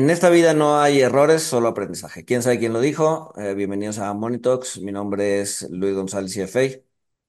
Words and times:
En 0.00 0.08
esta 0.08 0.30
vida 0.30 0.54
no 0.54 0.80
hay 0.80 1.02
errores, 1.02 1.42
solo 1.42 1.68
aprendizaje. 1.68 2.24
¿Quién 2.24 2.42
sabe 2.42 2.58
quién 2.58 2.72
lo 2.72 2.80
dijo? 2.80 3.34
Eh, 3.36 3.52
bienvenidos 3.52 3.98
a 3.98 4.14
Monitox. 4.14 4.80
Mi 4.80 4.92
nombre 4.92 5.42
es 5.42 5.68
Luis 5.70 5.94
González 5.94 6.32
CFA. 6.32 6.80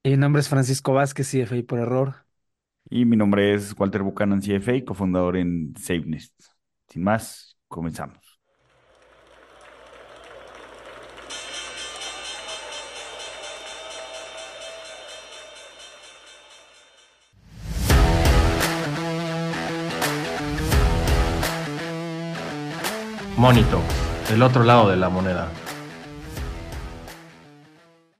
Y 0.04 0.12
mi 0.12 0.16
nombre 0.16 0.40
es 0.40 0.47
Francisco 0.47 0.94
Vázquez, 0.94 1.29
CFI 1.29 1.63
por 1.63 1.79
error. 1.79 2.26
Y 2.89 3.04
mi 3.04 3.18
nombre 3.18 3.54
es 3.54 3.78
Walter 3.78 4.04
Buchanan, 4.04 4.39
CFA, 4.39 4.86
cofundador 4.86 5.36
en 5.36 5.73
SafeNest. 5.78 6.34
Sin 6.88 7.04
más, 7.04 7.57
comenzamos. 7.68 8.21
Monito, 23.41 23.81
el 24.31 24.43
otro 24.43 24.63
lado 24.63 24.88
de 24.88 24.97
la 24.97 25.09
moneda. 25.09 25.52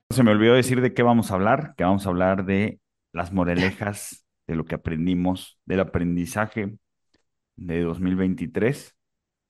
Se 0.10 0.24
me 0.24 0.32
olvidó 0.32 0.56
decir 0.56 0.82
de 0.82 0.96
qué 0.96 1.04
vamos 1.04 1.30
a 1.30 1.36
hablar, 1.36 1.76
que 1.78 1.84
vamos 1.84 2.08
a 2.08 2.10
hablar 2.10 2.44
de 2.44 2.80
las 3.14 3.32
moralejas, 3.32 4.26
de 4.48 4.56
lo 4.56 4.66
que 4.66 4.74
aprendimos, 4.74 5.60
del 5.64 5.82
aprendizaje 5.82 6.76
de 7.56 7.82
2023. 7.82 8.96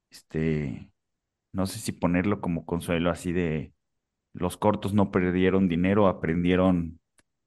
Este, 0.09 0.91
no 1.53 1.65
sé 1.65 1.79
si 1.79 1.93
ponerlo 1.93 2.41
como 2.41 2.65
consuelo 2.65 3.09
así 3.09 3.31
de 3.31 3.71
los 4.33 4.57
cortos 4.57 4.93
no 4.93 5.09
perdieron 5.09 5.69
dinero, 5.69 6.09
aprendieron 6.09 6.99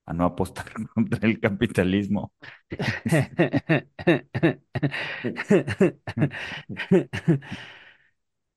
a 0.07 0.15
no 0.15 0.25
apostar 0.25 0.73
contra 0.95 1.29
el 1.29 1.41
capitalismo. 1.41 2.33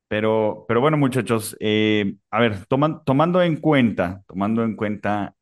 Pero, 0.08 0.66
pero 0.68 0.80
bueno, 0.82 0.98
muchachos, 0.98 1.58
eh, 1.60 2.16
a 2.32 2.40
ver, 2.40 2.66
toman- 2.68 3.04
tomando 3.06 3.42
en 3.42 3.58
cuenta, 3.58 4.24
tomando 4.28 4.64
en 4.64 4.76
cuenta 4.76 5.36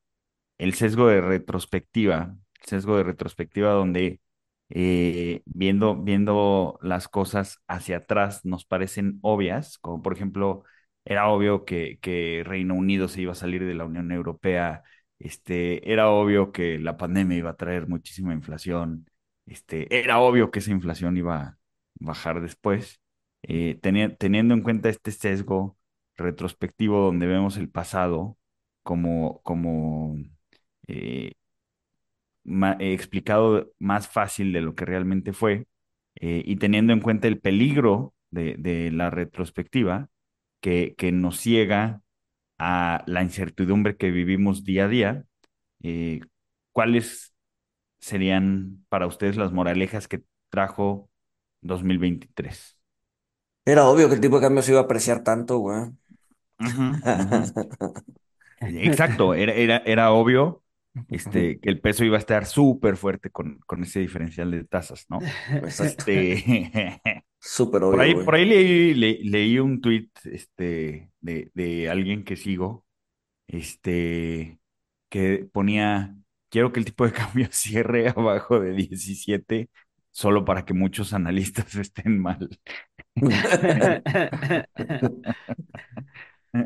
el 0.58 0.74
sesgo 0.76 1.08
de 1.08 1.22
retrospectiva, 1.22 2.36
sesgo 2.64 2.98
de 2.98 3.04
retrospectiva 3.04 3.72
donde 3.74 4.22
eh, 4.70 5.42
viendo, 5.46 5.96
viendo 5.98 6.80
las 6.82 7.08
cosas 7.08 7.60
hacia 7.68 7.98
atrás 7.98 8.46
nos 8.46 8.66
parecen 8.66 9.20
obvias, 9.22 9.78
como 9.80 10.02
por 10.02 10.14
ejemplo, 10.14 10.64
era 11.06 11.28
obvio 11.30 11.66
que, 11.66 12.00
que 12.02 12.44
Reino 12.46 12.76
Unido 12.76 13.08
se 13.08 13.22
iba 13.22 13.34
a 13.34 13.36
salir 13.36 13.66
de 13.66 13.76
la 13.76 13.86
Unión 13.86 14.12
Europea, 14.12 14.84
este, 15.20 15.92
era 15.92 16.10
obvio 16.10 16.52
que 16.52 16.80
la 16.80 16.98
pandemia 16.98 17.38
iba 17.38 17.52
a 17.52 17.58
traer 17.58 17.88
muchísima 17.88 18.34
inflación, 18.34 19.08
este, 19.46 19.88
era 20.00 20.20
obvio 20.20 20.52
que 20.52 20.60
esa 20.60 20.72
inflación 20.72 21.18
iba 21.18 21.38
a 21.42 21.60
bajar 22.00 22.42
después. 22.42 23.00
Eh, 23.48 23.80
teni- 23.82 24.16
teniendo 24.18 24.54
en 24.56 24.62
cuenta 24.64 24.90
este 24.90 25.12
sesgo 25.12 25.78
retrospectivo 26.18 27.00
donde 27.02 27.28
vemos 27.28 27.58
el 27.58 27.70
pasado 27.70 28.38
como, 28.84 29.42
eh, 30.88 31.34
eh, 32.80 32.94
explicado 32.94 33.72
más 33.80 34.08
fácil 34.08 34.54
de 34.54 34.62
lo 34.62 34.76
que 34.76 34.86
realmente 34.86 35.34
fue, 35.34 35.68
y 36.18 36.56
teniendo 36.58 36.94
en 36.94 37.02
cuenta 37.02 37.28
el 37.28 37.40
peligro 37.42 38.14
de, 38.32 38.90
la 38.92 39.10
retrospectiva 39.10 40.10
que, 40.62 40.96
que 40.98 41.12
nos 41.12 41.40
ciega 41.40 42.02
a 42.60 43.04
la 43.08 43.24
incertidumbre 43.24 43.98
que 43.98 44.12
vivimos 44.12 44.64
día 44.66 44.86
a 44.86 44.88
día, 44.90 45.26
¿cuáles 46.72 47.34
serían 48.00 48.86
para 48.90 49.08
ustedes 49.08 49.38
las 49.38 49.52
moralejas 49.54 50.08
que 50.08 50.24
trajo 50.50 51.10
2023? 51.62 52.75
Era 53.66 53.86
obvio 53.88 54.08
que 54.10 54.16
el 54.16 54.22
tipo 54.22 54.38
de 54.38 54.42
cambio 54.44 54.64
se 54.64 54.72
iba 54.72 54.80
a 54.82 54.84
apreciar 54.84 55.24
tanto, 55.24 55.58
güey. 55.60 55.92
Ujú, 56.60 56.88
ujú. 57.16 57.40
Exacto, 58.60 59.34
era, 59.34 59.54
era, 59.54 59.78
era 59.86 60.12
obvio 60.12 60.64
este, 61.10 61.60
que 61.60 61.70
el 61.70 61.82
peso 61.82 62.04
iba 62.06 62.16
a 62.18 62.20
estar 62.20 62.46
súper 62.46 62.98
fuerte 62.98 63.30
con, 63.30 63.60
con 63.68 63.84
ese 63.84 64.00
diferencial 64.00 64.52
de 64.52 64.64
tasas, 64.66 65.06
¿no? 65.10 65.30
Exacto. 65.64 66.06
Este, 66.10 66.44
Súper 67.40 67.84
por 67.90 68.00
obvio, 68.00 68.02
ahí, 68.02 68.16
güey. 68.16 68.26
por 68.26 68.36
ahí 68.36 68.46
leí, 68.46 68.94
le- 68.94 69.20
leí 69.24 69.60
un 69.60 69.82
tuit 69.82 70.12
este, 70.26 71.12
de, 71.22 71.52
de 71.54 71.90
alguien 71.90 72.24
que 72.24 72.36
sigo, 72.38 72.86
este, 73.48 74.60
que 75.10 75.48
ponía, 75.54 76.16
quiero 76.50 76.72
que 76.74 76.80
el 76.82 76.86
tipo 76.86 77.06
de 77.06 77.14
cambio 77.14 77.48
cierre 77.52 78.10
abajo 78.10 78.60
de 78.60 78.72
17 78.74 79.70
solo 80.12 80.46
para 80.46 80.66
que 80.66 80.74
muchos 80.76 81.14
analistas 81.14 81.76
estén 81.76 82.20
mal. 82.20 82.50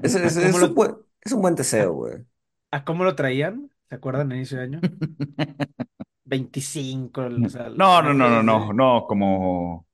Es, 0.02 0.16
es- 0.16 0.38
¿A 0.38 0.42
cómo 0.42 0.58
es 0.58 0.64
un 0.64 0.74
buen, 0.76 0.96
es 1.22 1.32
un 1.32 1.42
buen 1.42 1.56
deseo, 1.56 1.94
güey. 1.94 2.26
a 2.72 2.84
cómo 2.86 3.04
lo 3.04 3.16
traían? 3.16 3.70
¿Se 3.90 3.96
acuerdan 3.96 4.32
a 4.32 4.36
inicio 4.36 4.58
de 4.58 4.64
año? 4.64 4.86
25, 6.26 7.22
o 7.44 7.50
sea, 7.50 7.70
No, 7.76 8.02
no, 8.02 8.14
no, 8.14 8.30
no, 8.30 8.44
eh, 8.44 8.44
no, 8.44 8.74
no, 8.74 9.06
como, 9.08 9.88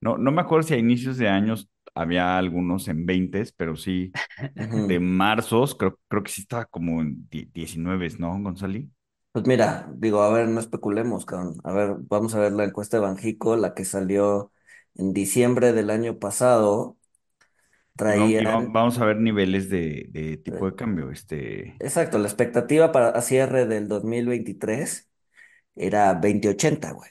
no, 0.00 0.18
no 0.18 0.32
me 0.32 0.42
acuerdo 0.42 0.68
si 0.68 0.74
a 0.74 0.78
inicios 0.78 1.18
de 1.18 1.28
años 1.28 1.70
había 1.94 2.38
algunos 2.38 2.88
en 2.88 3.06
20, 3.06 3.44
pero 3.56 3.76
sí 3.76 4.16
de 4.70 5.00
marzos, 5.00 5.74
creo, 5.76 5.98
creo 6.08 6.22
que 6.24 6.30
sí 6.32 6.42
estaba 6.42 6.66
como 6.66 7.02
en 7.02 7.28
die- 7.30 7.50
19, 7.54 8.08
¿no, 8.18 8.40
Gonzalo? 8.42 8.80
Pues 9.32 9.46
mira, 9.46 9.90
digo, 9.96 10.22
a 10.22 10.30
ver, 10.32 10.48
no 10.48 10.60
especulemos, 10.60 11.24
cabrón. 11.24 11.54
A 11.64 11.72
ver, 11.72 11.96
vamos 12.00 12.34
a 12.34 12.38
ver 12.40 12.52
la 12.52 12.64
encuesta 12.64 12.98
de 12.98 13.02
Banjico, 13.02 13.56
la 13.56 13.72
que 13.74 13.84
salió 13.86 14.52
en 14.96 15.12
diciembre 15.12 15.72
del 15.72 15.90
año 15.90 16.18
pasado. 16.18 16.98
Y 18.06 18.44
va- 18.44 18.60
Traían, 18.60 18.72
vamos 18.72 18.98
a 18.98 19.04
ver 19.06 19.16
niveles 19.18 19.68
de, 19.70 20.06
de 20.10 20.36
tipo 20.36 20.66
de 20.66 20.76
cambio, 20.76 21.10
este, 21.10 21.78
exacto, 21.78 22.18
la 22.18 22.28
expectativa 22.28 22.92
para 22.92 23.08
a 23.10 23.20
cierre 23.22 23.66
del 23.66 23.88
2023 23.88 25.10
era 25.76 26.14
veinte 26.14 26.48
ochenta, 26.50 26.92
güey. 26.92 27.10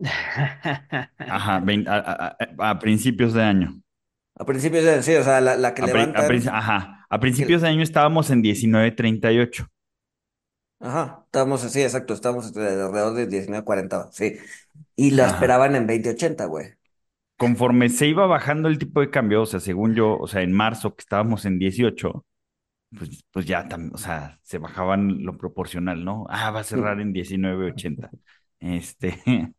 ajá, 1.26 1.60
vein- 1.60 1.86
a, 1.88 1.96
a- 1.98 2.36
a- 2.58 2.70
a 2.70 2.78
principios 2.78 3.32
de 3.34 3.42
año. 3.42 3.82
A 4.34 4.44
principios 4.44 4.84
de, 4.84 5.02
sí, 5.02 5.14
o 5.14 5.24
sea, 5.24 5.40
la, 5.40 5.56
la 5.56 5.74
que 5.74 5.82
A, 5.84 5.86
pri- 5.92 6.12
a 6.20 6.22
levantan, 6.22 6.30
princi- 6.30 6.48
ajá, 6.60 6.78
a 7.14 7.20
que, 7.36 7.44
principios 7.44 7.60
de 7.62 7.68
año 7.68 7.82
estábamos 7.82 8.30
en 8.30 8.40
19.38. 8.42 9.66
ajá, 10.80 11.22
estábamos 11.26 11.64
así, 11.64 11.82
exacto, 11.82 12.12
estábamos 12.14 12.46
alrededor 12.48 13.14
de 13.14 13.26
diecinueve 13.26 13.64
cuarenta, 13.64 14.10
sí. 14.12 14.36
Y 14.96 15.12
la 15.12 15.26
Ajá. 15.26 15.26
esperaban 15.26 15.76
en 15.76 15.86
veinte 15.86 16.10
ochenta, 16.10 16.46
güey. 16.46 16.74
Conforme 17.36 17.88
se 17.88 18.06
iba 18.06 18.26
bajando 18.26 18.68
el 18.68 18.78
tipo 18.78 19.00
de 19.00 19.10
cambio, 19.10 19.42
o 19.42 19.46
sea, 19.46 19.58
según 19.60 19.94
yo, 19.94 20.16
o 20.18 20.28
sea, 20.28 20.42
en 20.42 20.52
marzo 20.52 20.94
que 20.94 21.00
estábamos 21.02 21.44
en 21.44 21.58
18, 21.58 22.24
pues, 22.96 23.24
pues 23.32 23.46
ya, 23.46 23.68
o 23.92 23.98
sea, 23.98 24.38
se 24.42 24.58
bajaban 24.58 25.24
lo 25.24 25.36
proporcional, 25.38 26.04
¿no? 26.04 26.26
Ah, 26.30 26.50
va 26.52 26.60
a 26.60 26.64
cerrar 26.64 27.00
en 27.00 27.12
19.80. 27.12 28.12
Este, 28.60 29.22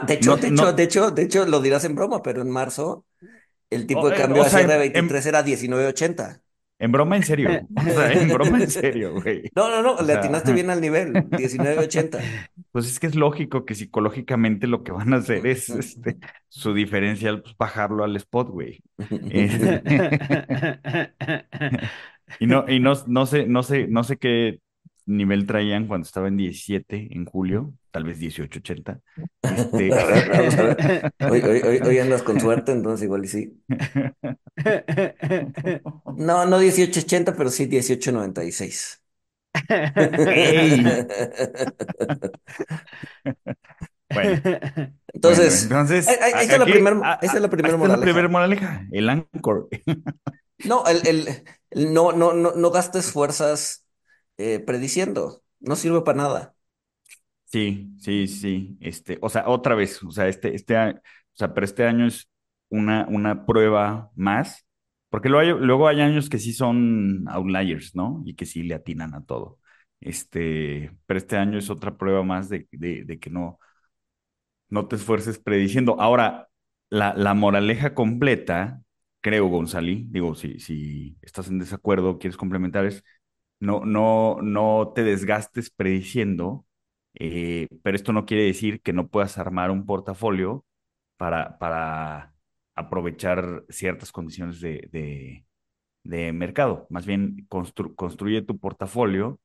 de 0.00 0.14
hecho, 0.14 0.36
no, 0.36 0.38
de 0.38 0.48
hecho, 0.48 0.72
de 0.72 0.82
hecho, 0.84 1.10
de 1.10 1.22
hecho, 1.22 1.46
lo 1.46 1.60
dirás 1.60 1.84
en 1.84 1.94
broma, 1.94 2.22
pero 2.22 2.42
en 2.42 2.50
marzo 2.50 3.06
el 3.70 3.86
tipo 3.86 4.06
o, 4.06 4.08
de 4.08 4.14
eh, 4.14 4.14
cambio 4.14 4.42
o 4.42 4.44
a 4.44 4.50
sea, 4.50 4.60
cierre 4.60 4.74
de 4.74 4.78
en, 4.78 4.80
23 4.80 5.26
en- 5.26 5.26
era 5.26 5.42
diecinueve 5.44 5.86
ochenta. 5.88 6.42
En 6.78 6.92
broma 6.92 7.16
en 7.16 7.22
serio, 7.22 7.50
o 7.76 7.82
sea, 7.82 8.12
en 8.12 8.28
broma 8.28 8.58
en 8.62 8.70
serio, 8.70 9.12
güey. 9.20 9.50
No, 9.54 9.68
no, 9.68 9.82
no, 9.82 9.94
O 9.96 10.02
le 10.02 10.12
atinaste 10.14 10.46
sea, 10.46 10.54
bien 10.54 10.70
al 10.70 10.80
nivel, 10.80 11.12
diecinueve 11.30 11.78
ochenta. 11.78 12.18
pues 12.72 12.86
es 12.86 13.00
que 13.00 13.06
es 13.08 13.14
lógico 13.14 13.64
que 13.64 13.74
psicológicamente 13.74 14.66
lo 14.66 14.82
que 14.84 14.92
van 14.92 15.12
a 15.12 15.16
hacer 15.16 15.46
es, 15.46 15.68
este, 15.70 16.18
su 16.48 16.74
diferencial, 16.74 17.42
pues 17.42 17.56
bajarlo 17.56 18.04
al 18.04 18.16
spot, 18.16 18.48
güey. 18.50 18.80
Este, 19.30 19.82
Y 22.40 22.46
no, 22.46 22.64
y 22.68 22.78
no, 22.78 22.92
no 23.06 23.26
sé, 23.26 23.46
no 23.46 23.62
sé, 23.62 23.86
no 23.88 24.04
sé 24.04 24.16
qué 24.18 24.60
nivel 25.16 25.46
traían 25.46 25.86
cuando 25.88 26.06
estaba 26.06 26.28
en 26.28 26.36
17 26.36 27.08
en 27.12 27.24
julio, 27.26 27.74
tal 27.90 28.04
vez 28.04 28.18
18.80. 28.20 29.00
Este, 29.48 29.96
A 29.98 30.04
ver, 30.04 30.30
vamos 30.32 30.58
a 30.58 30.62
ver. 30.64 30.78
Hoy, 31.26 31.40
hoy, 31.42 31.80
hoy, 31.84 31.98
andas 31.98 32.22
con 32.22 32.40
suerte, 32.40 32.72
entonces 32.72 33.04
igual 33.04 33.24
y 33.24 33.28
sí. 33.28 33.62
No, 36.16 36.44
no 36.46 36.58
dieciocho 36.58 37.00
ochenta, 37.00 37.34
pero 37.36 37.50
sí 37.50 37.66
dieciocho 37.66 38.12
noventa 38.12 38.44
y 38.44 38.52
seis. 38.52 39.02
¡Ey! 40.28 41.08
Bueno, 44.10 44.42
bueno, 45.22 45.44
Entonces, 45.44 45.80
ahí, 46.06 46.16
entonces, 46.16 46.18
ahí- 46.20 46.32
ahí 46.36 46.46
está 46.46 46.58
la 46.58 46.68
aquí, 46.68 46.70
primera, 46.70 46.96
a- 47.02 47.18
esa 47.22 47.36
es 47.38 47.42
la 47.42 47.50
a- 47.50 47.50
primera 47.50 47.76
esta 47.76 47.86
es 47.86 47.92
la 47.92 48.00
primera 48.00 48.28
moraleja. 48.28 48.28
moraleja, 48.28 48.86
el 48.92 49.08
Anchor. 49.10 49.68
No, 50.62 50.84
el, 50.86 51.06
el, 51.06 51.44
el 51.70 51.92
no, 51.94 52.12
no, 52.12 52.32
no, 52.32 52.52
no 52.54 52.70
gastes 52.70 53.12
fuerzas 53.12 53.84
eh, 54.38 54.60
prediciendo. 54.60 55.42
No 55.60 55.76
sirve 55.76 56.02
para 56.02 56.18
nada. 56.18 56.56
Sí, 57.44 57.94
sí, 57.98 58.26
sí. 58.28 58.76
Este, 58.80 59.18
o 59.22 59.28
sea, 59.30 59.48
otra 59.48 59.74
vez, 59.74 60.02
o 60.02 60.10
sea, 60.10 60.28
este, 60.28 60.54
este 60.54 60.76
o 60.76 60.92
sea, 61.34 61.54
pero 61.54 61.64
este 61.64 61.84
año 61.86 62.06
es 62.06 62.28
una, 62.68 63.06
una 63.08 63.46
prueba 63.46 64.10
más, 64.14 64.66
porque 65.08 65.28
luego 65.30 65.58
hay, 65.58 65.66
luego 65.66 65.88
hay 65.88 66.00
años 66.02 66.28
que 66.28 66.38
sí 66.38 66.52
son 66.52 67.24
outliers, 67.28 67.94
¿no? 67.96 68.22
Y 68.26 68.34
que 68.34 68.44
sí 68.44 68.62
le 68.64 68.74
atinan 68.74 69.14
a 69.14 69.24
todo. 69.24 69.58
Este, 70.00 70.92
pero 71.06 71.16
este 71.18 71.36
año 71.38 71.58
es 71.58 71.70
otra 71.70 71.96
prueba 71.96 72.22
más 72.22 72.48
de, 72.50 72.68
de, 72.72 73.04
de 73.04 73.18
que 73.18 73.30
no, 73.30 73.58
no 74.68 74.86
te 74.88 74.96
esfuerces 74.96 75.38
prediciendo. 75.38 75.96
Ahora, 76.00 76.48
la, 76.90 77.14
la 77.14 77.34
moraleja 77.34 77.94
completa, 77.94 78.82
creo, 79.20 79.46
González, 79.48 80.04
digo, 80.10 80.34
si, 80.34 80.58
si 80.60 81.16
estás 81.22 81.48
en 81.48 81.58
desacuerdo, 81.58 82.18
quieres 82.18 82.36
complementar, 82.36 82.84
es 82.86 83.04
no, 83.60 83.84
no, 83.84 84.38
no 84.42 84.92
te 84.94 85.02
desgastes 85.04 85.70
prediciendo, 85.70 86.66
eh, 87.14 87.68
pero 87.82 87.96
esto 87.96 88.12
no 88.12 88.26
quiere 88.26 88.44
decir 88.44 88.80
que 88.82 88.92
no 88.92 89.08
puedas 89.08 89.38
armar 89.38 89.70
un 89.70 89.86
portafolio 89.86 90.64
para, 91.16 91.58
para 91.58 92.34
aprovechar 92.76 93.64
ciertas 93.70 94.12
condiciones 94.12 94.60
de, 94.60 94.88
de, 94.92 95.46
mercado. 96.32 96.86
Más 96.90 97.06
bien, 97.06 97.46
constru- 97.48 97.94
construye 97.96 98.42
tu 98.42 98.58
portafolio 98.58 99.40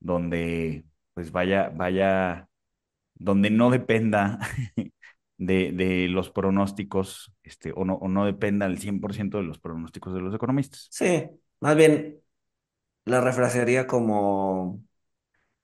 donde 0.00 0.84
pues 1.14 1.32
vaya, 1.32 1.70
vaya, 1.74 2.48
donde 3.14 3.50
no 3.50 3.70
dependa 3.70 4.38
de, 5.38 5.72
de 5.72 6.08
los 6.08 6.30
pronósticos, 6.30 7.32
este, 7.42 7.72
o 7.76 7.84
no, 7.84 7.94
o 7.96 8.08
no 8.08 8.26
dependa 8.26 8.66
al 8.66 8.78
100% 8.78 9.38
de 9.38 9.44
los 9.44 9.58
pronósticos 9.58 10.14
de 10.14 10.20
los 10.20 10.34
economistas. 10.34 10.88
Sí, 10.90 11.24
más 11.60 11.76
bien 11.76 12.20
la 13.06 13.22
refrasearía 13.22 13.88
como 13.88 14.84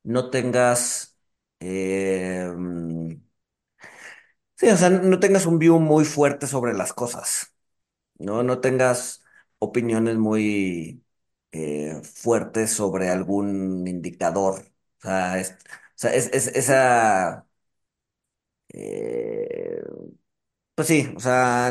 no 0.05 0.31
tengas, 0.31 1.19
eh, 1.61 2.53
mm, 2.56 3.15
sí, 4.56 4.69
o 4.69 4.77
sea, 4.77 4.91
no 4.91 5.21
tengas 5.21 5.47
un 5.47 5.59
view 5.59 5.79
muy 5.81 6.05
fuerte 6.05 6.47
sobre 6.47 6.75
las 6.75 6.93
cosas, 6.93 7.55
¿no? 8.19 8.43
No 8.43 8.61
tengas 8.61 9.25
opiniones 9.61 10.17
muy 10.19 11.05
eh, 11.53 12.00
fuertes 12.05 12.73
sobre 12.73 13.11
algún 13.11 13.87
indicador. 13.89 14.61
O 15.00 15.03
sea, 15.03 15.39
es, 15.41 15.56
esa, 16.05 17.47
eh, 18.75 19.83
pues 20.75 20.89
sí, 20.89 21.12
o 21.17 21.21
sea, 21.21 21.71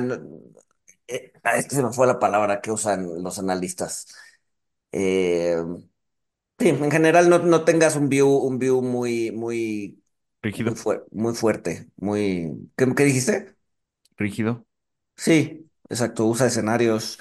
es 1.07 1.67
que 1.67 1.75
se 1.75 1.83
me 1.83 1.91
fue 1.93 2.07
la 2.07 2.19
palabra 2.19 2.61
que 2.61 2.71
usan 2.71 3.23
los 3.23 3.39
analistas. 3.39 4.07
Eh, 4.91 5.57
sí, 6.59 6.69
en 6.69 6.91
general 6.91 7.29
no, 7.29 7.39
no 7.39 7.63
tengas 7.65 7.95
un 7.95 8.09
view, 8.09 8.29
un 8.29 8.59
view 8.59 8.81
muy, 8.81 9.31
muy, 9.31 10.03
muy, 10.59 10.75
Rígido, 10.75 10.75
fuer- 10.75 11.05
muy 11.11 11.35
fuerte, 11.35 11.89
muy, 11.97 12.71
¿qué, 12.77 12.93
qué 12.95 13.03
dijiste? 13.05 13.57
rígido, 14.17 14.65
Sí, 15.15 15.69
exacto, 15.89 16.25
usa 16.25 16.47
escenarios, 16.47 17.19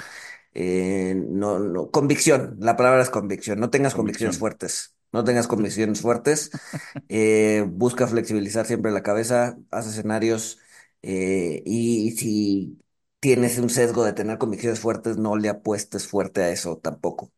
eh, 0.55 1.14
no, 1.17 1.58
no, 1.58 1.90
convicción, 1.90 2.56
la 2.61 2.76
palabra 2.76 3.02
es 3.02 3.11
convicción, 3.11 3.61
no 3.61 3.70
tengas 3.70 3.94
convicciones 3.94 4.38
convicción. 4.38 4.38
fuertes, 4.38 4.96
no 5.12 5.25
tengas 5.25 5.46
convicciones 5.49 6.00
fuertes, 6.00 6.50
eh, 7.08 7.64
busca 7.69 8.06
flexibilizar 8.06 8.66
siempre 8.66 8.90
la 8.93 9.02
cabeza, 9.02 9.58
haz 9.70 9.87
escenarios, 9.87 10.58
eh, 11.02 11.62
y 11.66 12.12
si 12.12 12.78
tienes 13.20 13.58
un 13.58 13.69
sesgo 13.70 14.05
de 14.05 14.14
tener 14.14 14.38
convicciones 14.38 14.81
fuertes, 14.81 15.19
no 15.19 15.37
le 15.37 15.49
apuestes 15.50 16.06
fuerte 16.08 16.43
a 16.43 16.50
eso 16.50 16.78
tampoco. 16.78 17.31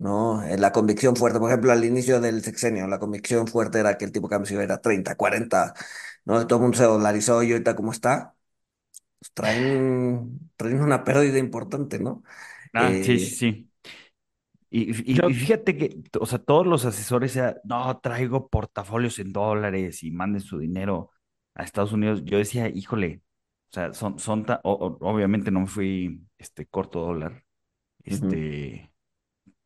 ¿No? 0.00 0.44
Eh, 0.44 0.58
La 0.58 0.72
convicción 0.72 1.16
fuerte, 1.16 1.40
por 1.40 1.50
ejemplo, 1.50 1.72
al 1.72 1.84
inicio 1.86 2.20
del 2.22 2.42
sexenio, 2.44 2.88
la 2.88 3.00
convicción 3.00 3.48
fuerte 3.48 3.80
era 3.80 3.98
que 3.98 4.06
el 4.06 4.12
tipo 4.12 4.28
de 4.28 4.32
cambio 4.32 4.48
se 4.48 4.54
iba 4.54 4.62
a 4.64 4.66
ir 4.66 4.72
a 4.72 4.82
30, 4.82 5.16
40, 5.16 5.74
¿no? 6.26 6.46
Todo 6.48 6.58
el 6.60 6.62
mundo 6.64 6.78
se 6.78 6.84
dolarizó 6.84 7.42
y 7.44 7.52
ahorita 7.52 7.76
como 7.76 7.92
está, 7.92 8.36
pues 9.20 9.32
traen, 9.34 10.50
traen 10.56 10.82
una 10.82 11.04
pérdida 11.04 11.38
importante, 11.38 11.98
¿no? 12.00 12.24
Ah, 12.72 12.96
sí, 13.00 13.18
sí, 13.18 13.26
Eh, 13.26 13.36
sí. 13.36 13.70
Y, 14.72 14.92
y- 15.12 15.30
y 15.30 15.34
fíjate 15.34 15.76
que, 15.76 16.00
o 16.20 16.26
sea, 16.26 16.38
todos 16.38 16.66
los 16.66 16.84
asesores, 16.84 17.34
era, 17.36 17.60
no, 17.64 17.98
traigo 18.00 18.48
portafolios 18.48 19.18
en 19.18 19.32
dólares 19.32 20.02
y 20.04 20.10
manden 20.12 20.40
su 20.42 20.58
dinero 20.58 21.10
a 21.54 21.64
Estados 21.64 21.92
Unidos. 21.92 22.22
Yo 22.24 22.38
decía, 22.38 22.68
híjole, 22.68 23.22
o 23.70 23.74
sea, 23.74 23.92
son, 23.94 24.18
son 24.20 24.44
ta- 24.46 24.60
o- 24.64 24.72
o- 25.00 25.08
obviamente 25.10 25.50
no 25.50 25.60
me 25.60 25.66
fui 25.66 26.22
este, 26.38 26.66
corto 26.66 27.00
dólar, 27.00 27.44
este, 28.04 28.89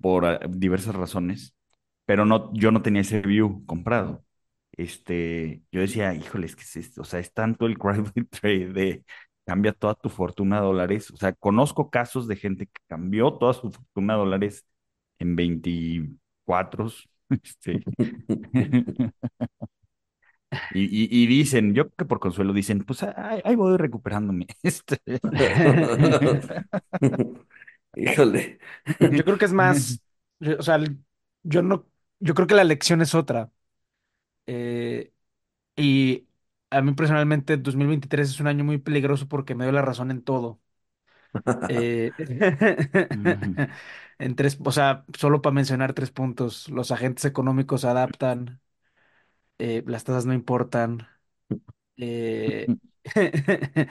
por 0.04 0.26
ah, 0.26 0.38
diversas 0.50 0.94
razones, 0.94 1.56
pero 2.04 2.26
no, 2.26 2.52
yo 2.54 2.70
no 2.70 2.82
tenía 2.82 3.00
ese 3.02 3.22
view 3.22 3.64
comprado. 3.66 4.24
Este, 4.72 5.62
yo 5.72 5.80
decía, 5.80 6.14
híjole, 6.14 6.44
es 6.46 6.56
que 6.56 6.62
es, 6.62 6.76
esto, 6.76 7.02
o 7.02 7.04
sea, 7.04 7.20
es 7.20 7.32
tanto 7.32 7.64
el 7.66 7.78
crowded 7.78 8.26
trade 8.30 8.68
de 8.74 9.04
cambia 9.46 9.72
toda 9.72 9.94
tu 9.94 10.10
fortuna 10.10 10.58
a 10.58 10.60
dólares. 10.62 11.10
O 11.10 11.16
sea, 11.16 11.32
conozco 11.32 11.90
casos 11.90 12.28
de 12.28 12.36
gente 12.36 12.66
que 12.66 12.82
cambió 12.88 13.32
toda 13.34 13.54
su 13.54 13.70
fortuna 13.72 14.14
a 14.14 14.16
dólares 14.18 14.66
en 15.18 15.36
24, 15.36 16.88
este, 17.30 17.82
y, 20.70 20.82
y, 20.84 21.08
y 21.24 21.26
dicen, 21.26 21.74
yo 21.74 21.90
que 21.94 22.04
por 22.04 22.20
consuelo 22.20 22.52
dicen, 22.52 22.84
pues 22.84 23.02
ahí, 23.02 23.40
ahí 23.44 23.54
voy 23.56 23.76
recuperándome. 23.76 24.46
Este. 24.62 24.98
Híjole. 27.96 28.58
yo 29.00 29.24
creo 29.24 29.38
que 29.38 29.44
es 29.46 29.52
más, 29.52 30.02
yo- 30.40 30.58
o 30.58 30.62
sea, 30.62 30.78
yo 31.42 31.62
no, 31.62 31.86
yo 32.20 32.34
creo 32.34 32.46
que 32.46 32.54
la 32.54 32.64
lección 32.64 33.02
es 33.02 33.14
otra. 33.14 33.50
Eh, 34.46 35.12
y 35.76 36.28
a 36.70 36.82
mí 36.82 36.92
personalmente 36.94 37.56
2023 37.58 38.30
es 38.30 38.40
un 38.40 38.48
año 38.48 38.64
muy 38.64 38.78
peligroso 38.78 39.28
porque 39.28 39.54
me 39.56 39.64
dio 39.64 39.72
la 39.72 39.82
razón 39.82 40.10
en 40.10 40.22
todo. 40.22 40.60
Eh, 41.68 42.14
en 44.18 44.36
tres, 44.36 44.58
o 44.64 44.72
sea, 44.72 45.04
solo 45.18 45.40
para 45.42 45.54
mencionar 45.54 45.94
tres 45.94 46.10
puntos, 46.10 46.68
los 46.68 46.90
agentes 46.90 47.24
económicos 47.24 47.80
se 47.82 47.88
adaptan, 47.88 48.60
eh, 49.58 49.84
las 49.86 50.04
tasas 50.04 50.26
no 50.26 50.34
importan. 50.34 51.08
eh, 51.98 52.74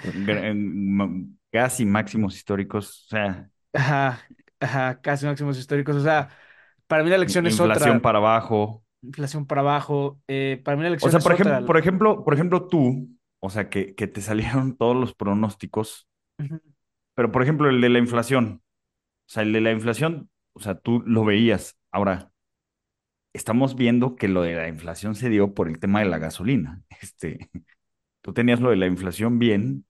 Casi 1.51 1.85
máximos 1.85 2.35
históricos, 2.35 3.05
o 3.05 3.09
sea, 3.09 3.49
ajá, 3.73 4.21
ajá, 4.59 5.01
casi 5.01 5.25
máximos 5.25 5.57
históricos. 5.57 5.95
O 5.95 6.03
sea, 6.03 6.29
para 6.87 7.03
mí 7.03 7.09
la 7.09 7.17
lección 7.17 7.47
es 7.47 7.59
inflación 7.59 7.99
otra, 7.99 8.01
para 8.01 8.17
abajo. 8.19 8.83
inflación 9.01 9.47
para 9.47 9.61
abajo. 9.61 10.21
eh, 10.27 10.61
para 10.63 10.77
mí 10.77 10.83
la 10.83 10.89
O 10.99 11.09
lección 11.09 11.09
sea, 11.09 11.19
es 11.19 11.23
por 11.23 11.31
otra. 11.31 11.59
ejemplo, 11.59 11.65
por 11.65 11.77
ejemplo, 11.77 12.23
por 12.23 12.33
ejemplo, 12.33 12.67
tú, 12.67 13.09
o 13.39 13.49
sea, 13.49 13.69
que, 13.69 13.93
que 13.95 14.07
te 14.07 14.21
salieron 14.21 14.75
todos 14.77 14.95
los 14.95 15.13
pronósticos, 15.13 16.07
Ujú. 16.39 16.59
pero 17.15 17.31
por 17.31 17.43
ejemplo, 17.43 17.69
el 17.69 17.81
de 17.81 17.89
la 17.89 17.99
inflación, 17.99 18.61
o 19.27 19.31
sea, 19.31 19.43
el 19.43 19.53
de 19.53 19.61
la 19.61 19.71
inflación, 19.71 20.31
o 20.53 20.61
sea, 20.61 20.75
tú 20.79 21.03
lo 21.05 21.25
veías. 21.25 21.77
Ahora, 21.91 22.31
estamos 23.33 23.75
viendo 23.75 24.15
que 24.15 24.27
lo 24.27 24.41
de 24.43 24.55
la 24.55 24.67
inflación 24.67 25.15
se 25.15 25.29
dio 25.29 25.53
por 25.53 25.67
el 25.69 25.79
tema 25.79 25.99
de 25.99 26.05
la 26.05 26.19
gasolina. 26.19 26.81
Este, 27.01 27.49
tú 28.21 28.33
tenías 28.33 28.61
lo 28.61 28.69
de 28.71 28.77
la 28.77 28.87
inflación 28.87 29.39
bien, 29.39 29.85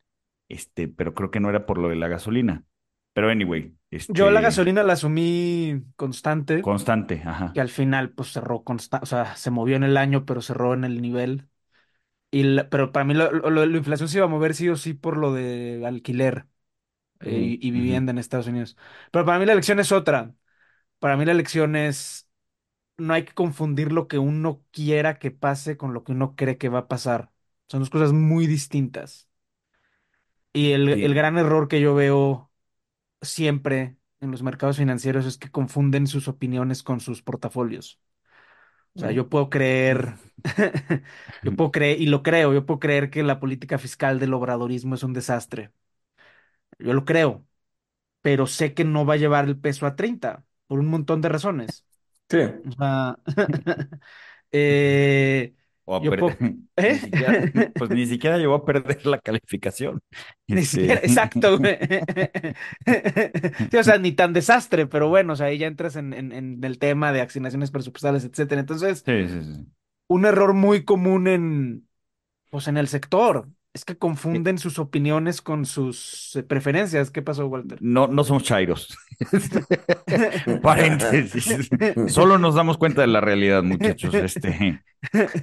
este, 0.50 0.88
pero 0.90 1.14
creo 1.14 1.32
que 1.32 1.40
no 1.40 1.50
era 1.50 1.66
por 1.66 1.78
lo 1.80 1.90
de 1.90 1.96
la 1.98 2.08
gasolina. 2.08 2.66
Pero 3.14 3.30
anyway, 3.30 3.76
Yo 4.08 4.32
la 4.32 4.42
este, 4.42 4.42
gasolina 4.42 4.84
la 4.84 4.94
asumí 4.94 5.84
constante, 5.96 6.68
constante, 6.68 7.22
ajá. 7.26 7.48
que 7.54 7.62
al 7.62 7.70
final 7.70 8.12
pues 8.14 8.32
cerró 8.34 8.64
constante, 8.64 9.04
o 9.06 9.08
sea, 9.08 9.36
se 9.38 9.52
movió 9.52 9.76
en 9.78 9.84
el 9.84 9.98
año, 9.98 10.26
pero 10.26 10.42
cerró 10.42 10.74
en 10.74 10.84
el 10.86 11.02
nivel. 11.02 11.50
Y 12.32 12.44
la- 12.44 12.70
pero 12.70 12.92
para 12.94 13.06
mí 13.06 13.14
lo- 13.16 13.32
lo- 13.32 13.66
la 13.68 13.78
inflación 13.78 14.10
se 14.10 14.18
iba 14.20 14.26
a 14.28 14.30
mover 14.30 14.56
sí 14.56 14.70
o 14.70 14.78
sí 14.78 14.94
por 14.96 15.18
lo 15.18 15.34
de 15.34 15.84
alquiler 15.86 16.48
eh, 17.22 17.58
y, 17.62 17.68
y 17.68 17.72
ujú. 17.74 17.74
vivienda 17.74 18.12
en 18.12 18.20
Estados 18.20 18.48
Unidos. 18.48 18.78
Pero 19.12 19.26
para 19.26 19.40
mí 19.40 19.46
la 19.48 19.54
elección 19.54 19.80
es 19.80 19.92
otra. 19.94 20.36
Para 21.00 21.18
mí 21.18 21.26
la 21.26 21.34
elección 21.34 21.76
es, 21.78 22.30
no 22.98 23.14
hay 23.16 23.26
que 23.26 23.34
confundir 23.34 23.92
lo 23.94 24.08
que 24.10 24.20
uno 24.20 24.64
quiera 24.72 25.20
que 25.20 25.32
pase 25.32 25.78
con 25.78 25.94
lo 25.94 26.04
que 26.06 26.14
uno 26.14 26.36
cree 26.38 26.58
que 26.60 26.70
va 26.70 26.80
a 26.82 26.90
pasar. 26.90 27.32
Son 27.68 27.82
dos 27.82 27.90
cosas 27.92 28.14
muy 28.14 28.48
distintas. 28.48 29.30
Y 30.54 30.72
el, 30.74 30.90
el 30.90 31.14
Sí. 31.14 31.16
gran 31.16 31.38
error 31.38 31.68
que 31.68 31.82
yo 31.82 31.96
veo 31.96 32.52
siempre 33.24 33.98
en 34.22 34.32
los 34.32 34.44
mercados 34.44 34.78
financieros 34.78 35.26
es 35.26 35.38
que 35.38 35.52
confunden 35.52 36.08
sus 36.08 36.28
opiniones 36.28 36.84
con 36.84 37.00
sus 37.00 37.22
portafolios. 37.22 38.00
O 38.96 39.00
sea, 39.00 39.12
yo 39.12 39.30
puedo 39.30 39.50
creer, 39.50 40.16
yo 41.44 41.56
puedo 41.56 41.72
creer, 41.72 42.02
y 42.02 42.08
lo 42.08 42.24
creo, 42.24 42.54
yo 42.54 42.66
puedo 42.66 42.80
creer 42.80 43.10
que 43.10 43.24
la 43.24 43.40
política 43.40 43.78
fiscal 43.80 44.20
del 44.20 44.34
obradorismo 44.34 44.96
es 44.96 45.04
un 45.04 45.14
desastre. 45.14 45.72
Yo 46.80 46.94
lo 46.94 47.06
creo, 47.06 47.46
pero 48.22 48.48
sé 48.48 48.74
que 48.74 48.86
no 48.86 49.06
va 49.06 49.16
a 49.16 49.18
llevar 49.18 49.46
el 49.46 49.60
peso 49.60 49.88
a 49.88 49.96
30 49.98 50.46
por 50.68 50.80
un 50.80 50.88
montón 50.88 51.22
de 51.22 51.30
razones. 51.30 51.86
Sí. 52.30 52.40
O 52.66 52.72
sea, 52.74 53.20
eh, 54.52 55.56
O 55.86 55.96
a 55.96 56.02
yo 56.02 56.10
per- 56.10 56.20
puedo, 56.20 56.38
ni 56.88 56.96
¿eh? 56.96 56.96
siquiera, 56.96 57.40
pues 57.78 57.92
ni 57.92 58.06
siquiera 58.06 58.38
llegó 58.38 58.56
a 58.56 58.66
perder 58.66 59.06
la 59.06 59.20
calificación. 59.20 60.02
Ni 60.48 60.66
siquiera, 60.66 61.02
Este, 61.02 61.06
exacto. 61.06 61.60
Sí, 63.72 63.78
o 63.78 63.84
sea, 63.84 63.98
ni 63.98 64.12
tan 64.14 64.34
desastre, 64.34 64.86
pero 64.88 65.10
bueno, 65.10 65.34
o 65.34 65.36
sea, 65.36 65.48
ahí 65.48 65.58
ya 65.58 65.68
entras 65.68 65.96
en, 65.96 66.14
en, 66.14 66.32
en 66.32 66.64
el 66.64 66.80
tema 66.80 67.12
de 67.12 67.22
asignaciones 67.22 67.72
presupuestales, 67.72 68.24
etcétera. 68.26 68.62
Entonces, 68.62 69.06
sí, 69.06 69.28
sí, 69.28 69.42
sí. 69.44 69.74
un 70.08 70.26
error 70.26 70.54
muy 70.54 70.84
común 70.86 71.28
en, 71.28 71.90
pues, 72.52 72.68
en 72.68 72.78
el 72.78 72.88
sector 72.88 73.50
Es 73.74 73.86
que 73.86 73.98
confunden 73.98 74.60
sus 74.60 74.78
opiniones 74.78 75.42
con 75.42 75.66
sus 75.66 76.36
eh, 76.36 76.44
preferencias. 76.44 77.10
¿Qué 77.10 77.24
pasó, 77.24 77.48
Walter? 77.48 77.80
No, 77.82 78.06
no 78.06 78.24
somos 78.24 78.44
chairos. 78.44 78.96
Paréntesis. 80.62 81.70
Solo 82.08 82.38
nos 82.38 82.56
damos 82.56 82.78
cuenta 82.78 83.02
de 83.02 83.08
la 83.08 83.22
realidad, 83.22 83.64
muchachos. 83.64 84.14
Este, 84.14 84.82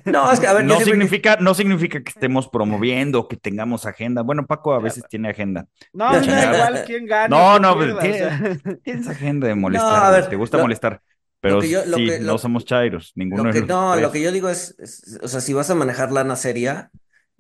No, 0.04 0.30
es 0.32 0.40
que 0.40 0.46
a 0.46 0.52
ver, 0.52 0.64
no 0.64 0.78
significa, 0.80 1.36
no 1.40 1.54
significa 1.54 2.02
que 2.02 2.08
estemos 2.10 2.48
promoviendo, 2.48 3.26
que 3.28 3.36
tengamos 3.36 3.84
agenda. 3.86 4.22
Bueno, 4.22 4.46
Paco 4.46 4.74
a 4.74 4.78
veces 4.80 5.02
tiene 5.08 5.30
agenda. 5.30 5.66
No, 5.92 6.10
Chingada. 6.20 6.56
igual 6.68 6.84
quién 6.86 7.06
gana. 7.06 7.28
No, 7.28 7.58
no, 7.58 7.76
pierda, 7.78 7.98
pero 8.00 8.14
o 8.14 8.16
sea. 8.62 8.76
Tienes 8.84 9.08
agenda 9.08 9.48
de 9.48 9.54
molestar. 9.54 9.90
No, 9.90 10.04
a 10.06 10.10
ver, 10.10 10.28
te 10.28 10.36
gusta 10.36 10.56
lo- 10.56 10.62
molestar. 10.64 11.02
Pero 11.40 11.60
que 11.60 11.70
yo- 11.70 11.84
lo 11.86 11.96
sí, 11.96 12.06
que- 12.06 12.20
no 12.20 12.36
somos 12.38 12.64
chairos, 12.66 13.12
ninguno 13.16 13.44
Lo 13.44 13.48
de 13.48 13.54
que, 13.54 13.60
los 13.60 13.68
no, 13.68 13.92
tres. 13.92 14.02
lo 14.02 14.12
que 14.12 14.20
yo 14.22 14.30
digo 14.30 14.48
es, 14.50 14.76
es- 14.78 15.18
o 15.22 15.26
sea, 15.28 15.40
si 15.40 15.52
vas 15.54 15.70
a 15.70 15.74
manejar 15.74 16.12
lana 16.12 16.36
seria, 16.36 16.90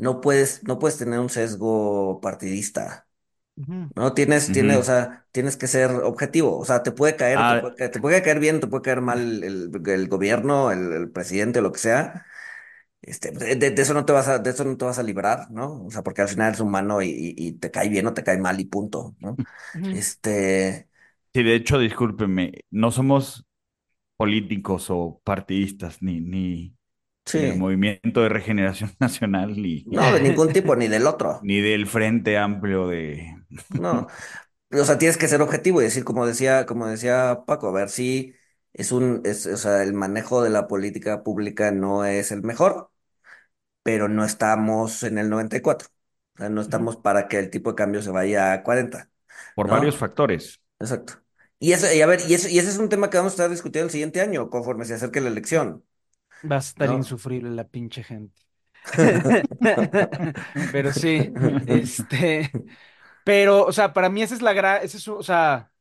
no 0.00 0.20
puedes, 0.20 0.64
no 0.64 0.78
puedes 0.78 0.98
tener 0.98 1.20
un 1.20 1.30
sesgo 1.30 2.20
partidista. 2.22 3.08
¿no? 3.94 4.14
Tienes, 4.14 4.52
tienes, 4.52 4.76
Ujú. 4.76 4.80
o 4.80 4.84
sea, 4.84 5.26
tienes 5.32 5.56
que 5.56 5.66
ser 5.66 5.90
objetivo, 5.92 6.58
o 6.58 6.64
sea, 6.64 6.82
te 6.82 6.92
puede 6.92 7.16
caer, 7.16 7.46
te 7.46 7.54
Ah. 7.54 7.56
puede, 7.56 7.74
caer- 7.76 7.90
te 7.92 8.00
puede 8.00 8.22
caer 8.22 8.38
bien, 8.40 8.60
te 8.60 8.66
puede 8.68 8.82
caer 8.82 9.00
mal 9.00 9.42
el, 9.44 9.70
el 9.86 10.08
gobierno, 10.08 10.70
el, 10.72 10.92
el 10.92 11.10
presidente, 11.10 11.60
lo 11.60 11.72
que 11.72 11.78
sea, 11.80 12.26
este, 13.02 13.32
de, 13.32 13.56
de- 13.56 13.70
de 13.72 13.82
eso 13.82 13.94
no 13.94 14.04
te 14.06 14.12
vas 14.12 14.28
a, 14.28 14.38
de 14.40 14.50
eso 14.50 14.64
no 14.64 14.76
te 14.76 14.84
vas 14.86 14.98
a 14.98 15.02
librar, 15.04 15.50
¿no? 15.50 15.84
O 15.86 15.90
sea, 15.90 16.02
porque 16.02 16.22
al 16.22 16.28
final 16.28 16.52
es 16.54 16.60
humano 16.60 17.02
y, 17.02 17.08
y- 17.10 17.34
y 17.48 17.52
te 17.54 17.70
cae 17.70 17.88
bien 17.88 18.06
o 18.06 18.14
te 18.14 18.24
cae 18.24 18.38
mal 18.38 18.60
y 18.60 18.66
punto, 18.66 19.16
¿no? 19.20 19.40
Este, 19.90 20.88
Sí, 21.32 21.42
de 21.44 21.54
hecho, 21.54 21.78
discúlpeme, 21.78 22.52
no 22.70 22.90
somos 22.90 23.46
políticos 24.16 24.88
o 24.90 25.20
partidistas, 25.24 26.02
ni, 26.02 26.20
ni 26.20 26.76
del 27.38 27.54
sí, 27.54 27.54
Movimiento 27.54 28.22
de 28.22 28.28
Regeneración 28.28 28.92
Nacional, 29.00 29.60
ni, 29.60 29.86
no, 29.90 30.10
de 30.12 30.20
ningún 30.20 30.52
tipo 30.52 30.74
ni 30.76 30.88
del 30.88 31.06
otro. 31.06 31.42
ni 31.42 31.60
del 31.60 31.86
Frente 31.86 32.38
Amplio 32.38 32.88
de... 32.88 33.36
No, 33.72 34.08
o 34.72 34.84
sea, 34.84 34.98
tienes 34.98 35.16
que 35.18 35.28
ser 35.28 35.42
objetivo 35.42 35.80
y 35.80 35.84
decir, 35.84 36.04
como 36.04 36.26
decía, 36.26 36.66
como 36.66 36.86
decía 36.88 37.44
Paco, 37.46 37.68
a 37.68 37.72
ver 37.72 37.90
si 37.90 38.34
es 38.72 38.92
un, 38.92 39.22
es, 39.24 39.46
o 39.46 39.56
sea, 39.56 39.82
el 39.82 39.94
manejo 39.94 40.42
de 40.42 40.50
la 40.50 40.68
política 40.68 41.22
pública 41.24 41.70
no 41.72 42.04
es 42.04 42.32
el 42.32 42.42
mejor, 42.42 42.90
pero 43.82 44.08
no 44.08 44.24
estamos 44.24 45.02
en 45.04 45.18
el 45.18 45.30
94. 45.30 45.88
O 46.36 46.38
sea, 46.38 46.50
no 46.50 46.60
estamos 46.62 46.96
para 46.98 47.28
que 47.28 47.38
el 47.38 47.50
tipo 47.50 47.70
de 47.72 47.76
cambio 47.76 48.02
se 48.02 48.10
vaya 48.10 48.52
a 48.54 48.62
40, 48.64 49.10
por 49.54 49.68
¿no? 49.68 49.74
varios 49.74 49.96
factores. 49.96 50.60
Exacto. 50.80 51.14
Y 51.58 51.72
eso, 51.72 51.92
y 51.92 52.00
a 52.02 52.06
ver, 52.06 52.20
y 52.28 52.34
eso, 52.34 52.48
y 52.48 52.58
ese 52.58 52.70
es 52.70 52.78
un 52.78 52.88
tema 52.88 53.10
que 53.10 53.18
vamos 53.18 53.32
a 53.32 53.34
estar 53.36 53.50
discutiendo 53.50 53.86
el 53.86 53.90
siguiente 53.92 54.20
año, 54.20 54.50
conforme 54.50 54.84
se 54.86 54.94
acerque 54.94 55.20
la 55.20 55.28
elección, 55.28 55.84
Va 56.52 56.56
a 56.56 56.58
estar 56.58 56.90
¿no? 56.90 56.96
insufrible 56.96 57.50
la 57.50 57.66
pinche 57.68 58.02
gente. 58.02 58.42
Pero 60.70 60.92
sí, 60.92 61.36
este, 61.66 62.58
pero, 63.24 63.66
o 63.66 63.72
sea, 63.72 63.92
para 63.92 64.10
mí 64.10 64.22
esa 64.22 64.34
es 64.34 64.42
la 64.42 64.52
gran, 64.52 64.82
ese 64.84 64.98
es, 64.98 65.08
o 65.08 65.22
sea, 65.22 65.72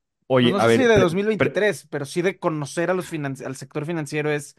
pues 0.41 0.51
Oye, 0.51 0.53
no 0.53 0.59
a 0.59 0.65
sé 0.65 0.69
si 0.69 0.81
ver, 0.81 0.83
de 0.83 0.97
pre- 0.97 1.09
pre- 1.37 1.57
2023, 1.57 1.87
pero 1.89 2.05
sí 2.05 2.21
de 2.21 2.39
conocer 2.39 2.89
a 2.91 2.93
los 2.93 3.11
financi- 3.11 3.45
al 3.45 3.55
sector 3.57 3.85
financiero 3.85 4.31
es 4.31 4.55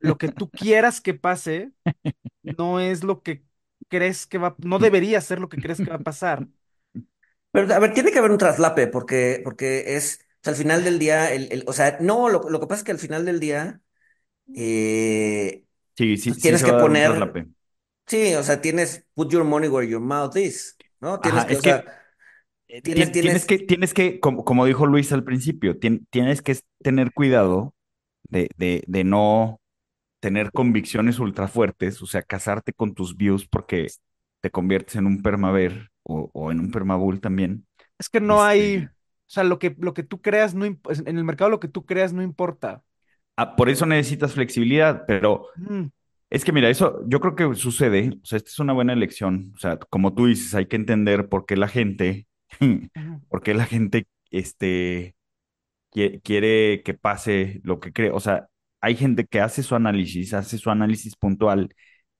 lo 0.00 0.18
que 0.18 0.30
tú 0.30 0.52
quieras 0.52 1.00
que 1.00 1.14
pase, 1.14 1.72
no 2.44 2.80
es 2.80 3.04
lo 3.04 3.22
que 3.22 3.46
crees 3.88 4.26
que 4.28 4.38
va, 4.38 4.56
no 4.60 4.78
debería 4.80 5.20
ser 5.22 5.40
lo 5.40 5.48
que 5.50 5.60
crees 5.60 5.82
que 5.82 5.90
va 5.90 5.96
a 5.98 6.04
pasar. 6.04 6.48
Pero, 7.52 7.72
a 7.74 7.78
ver, 7.78 7.94
tiene 7.94 8.10
que 8.12 8.18
haber 8.18 8.30
un 8.32 8.38
traslape, 8.38 8.86
porque, 8.88 9.40
porque 9.44 9.96
es, 9.96 10.20
o 10.22 10.44
sea, 10.44 10.52
al 10.52 10.56
final 10.58 10.84
del 10.84 10.98
día, 10.98 11.32
el, 11.32 11.52
el- 11.52 11.64
o 11.66 11.72
sea, 11.72 11.98
no, 12.00 12.28
lo, 12.28 12.48
lo 12.50 12.60
que 12.60 12.66
pasa 12.66 12.80
es 12.80 12.84
que 12.84 12.92
al 12.92 12.98
final 12.98 13.24
del 13.24 13.38
día, 13.40 13.80
eh, 14.54 15.64
sí, 15.96 16.16
sí, 16.16 16.32
pues 16.32 16.40
sí 16.40 16.40
tienes 16.40 16.62
se 16.62 16.64
que 16.64 16.72
va 16.72 16.74
a 16.74 16.78
dar 16.80 16.90
un 16.90 17.00
poner, 17.00 17.00
traslape. 17.00 17.48
sí, 18.06 18.34
o 18.36 18.42
sea, 18.44 18.60
tienes, 18.62 19.06
put 19.14 19.30
your 19.32 19.44
money 19.44 19.68
where 19.68 19.88
your 19.88 20.00
mouth 20.02 20.36
is, 20.36 20.80
¿no? 21.00 21.20
Tienes 21.20 21.44
Ajá, 21.44 21.46
que, 21.46 21.54
es 21.54 21.58
o 21.58 21.62
sea, 21.62 21.84
que 21.84 21.92
eh, 22.68 22.82
tienes, 22.82 23.12
tien- 23.12 23.18
tienes 23.20 23.44
tienes, 23.44 23.46
que, 23.46 23.58
tienes 23.58 23.94
que, 23.94 24.20
como, 24.20 24.44
como 24.44 24.66
dijo 24.66 24.86
Luis 24.86 25.12
al 25.12 25.24
principio, 25.24 25.78
tien- 25.78 26.06
tienes 26.10 26.42
que 26.42 26.56
tener 26.82 27.12
cuidado 27.12 27.74
de, 28.24 28.50
de, 28.58 28.84
de 28.86 29.04
no 29.04 29.60
tener 30.20 30.52
convicciones 30.52 31.18
ultra 31.20 31.48
fuertes, 31.48 32.02
o 32.02 32.06
sea, 32.06 32.22
casarte 32.22 32.72
con 32.74 32.94
tus 32.94 33.16
views 33.16 33.48
porque 33.48 33.88
te 34.42 34.50
conviertes 34.50 34.96
en 34.96 35.06
un 35.06 35.22
permaver 35.22 35.90
o, 36.04 36.30
o 36.34 36.52
en 36.52 36.60
un 36.60 36.70
permabull 36.72 37.20
también. 37.20 37.66
Es 37.98 38.08
que 38.08 38.20
no 38.20 38.42
hay, 38.42 38.78
Este, 38.78 38.88
o 38.88 38.90
sea, 39.26 39.44
lo 39.44 39.58
que, 39.58 39.74
lo 39.78 39.94
que 39.94 40.02
tú 40.02 40.20
creas, 40.22 40.54
no, 40.54 40.64
en 40.66 40.78
el 41.06 41.24
mercado 41.24 41.50
lo 41.50 41.60
que 41.60 41.68
tú 41.68 41.86
creas 41.86 42.12
no 42.12 42.22
importa. 42.22 42.84
Ah, 43.36 43.56
por 43.56 43.68
eso 43.68 43.86
necesitas 43.86 44.34
flexibilidad, 44.34 45.04
pero 45.06 45.46
Mm, 45.56 45.86
es 46.30 46.44
que 46.44 46.52
mira, 46.52 46.68
eso 46.70 47.00
yo 47.08 47.20
creo 47.20 47.36
que 47.36 47.54
sucede, 47.56 48.18
o 48.22 48.26
sea, 48.26 48.38
esta 48.38 48.50
es 48.50 48.58
una 48.60 48.72
buena 48.74 48.92
elección, 48.92 49.52
o 49.56 49.58
sea, 49.58 49.78
como 49.78 50.14
tú 50.14 50.26
dices, 50.26 50.54
hay 50.54 50.66
que 50.66 50.76
entender 50.76 51.28
por 51.28 51.46
qué 51.46 51.56
la 51.56 51.68
gente, 51.68 52.26
por 53.28 53.42
qué 53.42 53.54
la 53.54 53.66
gente, 53.66 54.06
este, 54.30 55.14
quie- 55.92 56.20
quiere 56.22 56.82
que 56.84 56.94
pase 56.94 57.60
lo 57.64 57.80
que 57.80 57.92
cree, 57.92 58.10
o 58.10 58.20
sea, 58.20 58.48
hay 58.80 58.96
gente 58.96 59.26
que 59.26 59.40
hace 59.40 59.62
su 59.62 59.74
análisis, 59.74 60.34
hace 60.34 60.58
su 60.58 60.70
análisis 60.70 61.16
puntual 61.16 61.74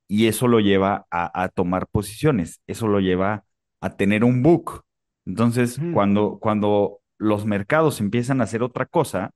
y 0.09 0.27
eso 0.27 0.49
lo 0.49 0.61
lleva 0.61 1.07
a, 1.11 1.43
a 1.45 1.49
tomar 1.49 1.87
posiciones, 1.89 2.61
eso 2.67 2.89
lo 2.89 3.01
lleva 3.01 3.45
a 3.81 3.97
tener 3.97 4.25
un 4.25 4.43
book. 4.43 4.83
Entonces, 5.27 5.83
cuando, 5.91 6.39
cuando 6.41 7.01
los 7.19 7.47
mercados 7.47 8.01
empiezan 8.01 8.41
a 8.41 8.45
hacer 8.45 8.63
otra 8.63 8.87
cosa, 8.87 9.31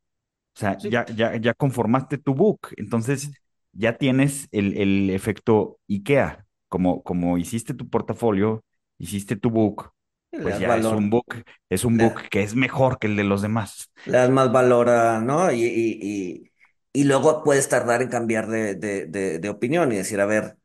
o 0.59 0.61
sea, 0.61 0.83
Sí. 0.83 0.89
ya, 0.89 1.07
ya, 1.15 1.37
ya 1.37 1.55
conformaste 1.55 2.19
tu 2.19 2.35
book, 2.35 2.69
entonces 2.77 3.33
ya 3.73 3.97
tienes 3.99 4.49
el, 4.53 4.77
el 4.79 5.11
efecto 5.11 5.79
IKEA, 5.89 6.47
como, 6.69 7.03
como 7.03 7.39
hiciste 7.39 7.75
tu 7.75 7.89
portafolio, 7.89 8.65
hiciste 8.99 9.37
tu 9.37 9.51
book, 9.51 9.93
pues 10.41 10.59
ya 10.59 10.77
es 10.77 10.93
un 10.93 11.11
book, 11.11 11.27
es 11.71 11.85
un 11.85 11.99
book 11.99 12.23
que 12.31 12.43
es 12.43 12.55
mejor 12.55 12.99
que 12.99 13.07
el 13.09 13.17
de 13.17 13.25
los 13.25 13.43
demás. 13.43 13.91
le 14.05 14.13
das 14.19 14.31
más 14.31 14.51
valor 14.53 14.89
a, 14.91 15.21
¿no? 15.21 15.51
Y, 15.53 15.65
y, 15.65 15.99
y, 16.03 16.53
y 16.93 17.05
luego 17.05 17.43
puedes 17.45 17.69
tardar 17.69 18.03
en 18.03 18.09
cambiar 18.09 18.49
de, 18.49 18.75
de, 18.75 19.07
de, 19.07 19.39
de 19.39 19.49
opinión 19.49 19.93
y 19.93 19.97
decir, 19.97 20.21
a 20.21 20.27
ver, 20.27 20.59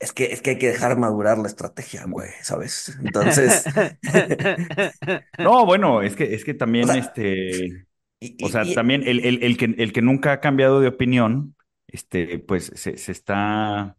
es 0.00 0.12
que, 0.12 0.26
es 0.26 0.42
que 0.42 0.50
hay 0.52 0.58
que 0.58 0.68
dejar 0.68 0.98
madurar 0.98 1.38
la 1.38 1.48
estrategia, 1.48 2.04
güey, 2.06 2.30
¿sabes? 2.42 2.96
Entonces, 3.00 3.70
No, 5.36 5.64
bueno, 5.66 6.02
es 6.02 6.16
que, 6.16 6.34
es 6.34 6.44
que 6.44 6.54
o 6.82 6.86
también, 6.86 6.94
sea, 6.94 6.96
este, 6.96 7.86
y, 8.20 8.36
o 8.40 8.48
sea, 8.48 8.72
y, 8.72 8.72
también 8.72 9.02
el, 9.06 9.20
el, 9.20 9.42
el 9.42 9.56
que, 9.56 9.66
el 9.78 9.92
que 9.92 10.02
nunca 10.02 10.32
ha 10.32 10.40
cambiado 10.40 10.80
de 10.80 10.88
opinión, 10.88 11.56
este, 11.88 12.38
pues 12.38 12.72
se, 12.74 12.96
se 12.96 13.12
está 13.12 13.96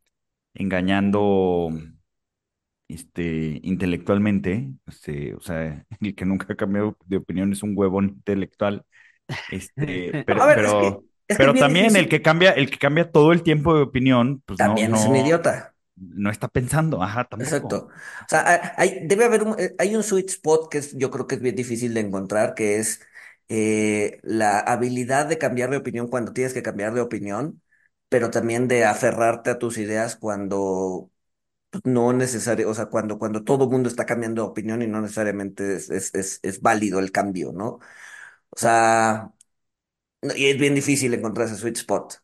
engañando, 0.54 1.70
este, 2.88 3.60
intelectualmente, 3.64 4.72
este, 4.88 5.36
o 5.36 5.42
sea, 5.42 5.86
el 6.02 6.16
que 6.16 6.26
nunca 6.26 6.48
ha 6.54 6.56
cambiado 6.56 6.98
de 7.06 7.18
opinión 7.18 7.52
es 7.54 7.64
un 7.64 7.74
huevón 7.78 8.06
intelectual, 8.10 8.84
este, 9.48 10.22
no, 10.38 10.46
pero, 10.46 10.48
ver, 10.48 10.60
pero, 10.64 11.04
es 11.28 11.38
que 11.38 11.44
es 11.46 11.52
pero 11.52 11.54
bien 11.54 11.56
también 11.58 11.96
el 11.98 12.10
que 12.10 12.22
cambia, 12.22 12.52
el 12.52 12.70
que 12.72 12.80
cambia 12.80 13.12
todo 13.12 13.34
el 13.34 13.44
tiempo 13.44 13.76
de 13.76 13.84
opinión, 13.84 14.42
pues 14.46 14.62
no, 14.62 14.80
También 14.80 14.94
es 14.94 15.06
un 15.08 15.16
no, 15.16 15.16
idiota. 15.16 15.76
no 15.98 16.30
está 16.32 16.48
pensando, 16.50 17.04
ajá, 17.04 17.26
tampoco. 17.26 17.68
Exacto. 17.68 17.88
O 17.88 18.26
sea, 18.30 18.74
hay, 18.78 19.08
debe 19.08 19.24
haber 19.26 19.44
un, 19.44 19.56
eh, 19.60 19.74
hay 19.80 19.96
un 19.96 20.04
sweet 20.04 20.30
spot 20.30 20.70
que 20.70 20.80
es- 20.80 20.98
yo 20.98 21.10
creo 21.10 21.26
que 21.28 21.36
es 21.36 21.42
bien 21.42 21.56
difícil 21.56 21.94
de 21.94 22.02
encontrar, 22.02 22.54
que 22.54 22.78
es 22.80 23.02
eh, 23.50 24.20
la 24.24 24.60
habilidad 24.60 25.28
de 25.28 25.38
cambiar 25.40 25.72
de 25.72 25.78
opinión 25.78 26.08
cuando 26.10 26.34
tienes 26.34 26.54
que 26.54 26.64
cambiar 26.64 26.94
de 26.94 27.02
opinión, 27.02 27.62
pero 28.10 28.32
también 28.32 28.68
de 28.70 28.86
aferrarte 28.86 29.52
a 29.52 29.60
tus 29.60 29.78
ideas 29.80 30.16
cuando 30.18 31.12
pues, 31.72 31.84
no 31.86 32.14
necesario, 32.14 32.70
o 32.70 32.74
sea, 32.76 32.88
cuando, 32.88 33.20
cuando 33.20 33.44
todo 33.44 33.66
el 33.66 33.72
mundo 33.72 33.90
está 33.90 34.06
cambiando 34.06 34.44
de 34.44 34.50
opinión 34.50 34.82
y 34.84 34.88
no 34.88 35.02
necesariamente 35.02 35.76
es, 35.78 35.90
es, 35.92 36.16
es, 36.16 36.40
es 36.44 36.62
válido 36.62 37.00
el 37.00 37.12
cambio, 37.12 37.54
¿no? 37.54 37.80
O 38.52 38.58
sea, 38.58 39.32
y 40.36 40.46
es 40.48 40.58
bien 40.60 40.76
difícil 40.76 41.14
encontrar 41.14 41.48
ese 41.48 41.58
sweet 41.58 41.78
spot. 41.78 42.16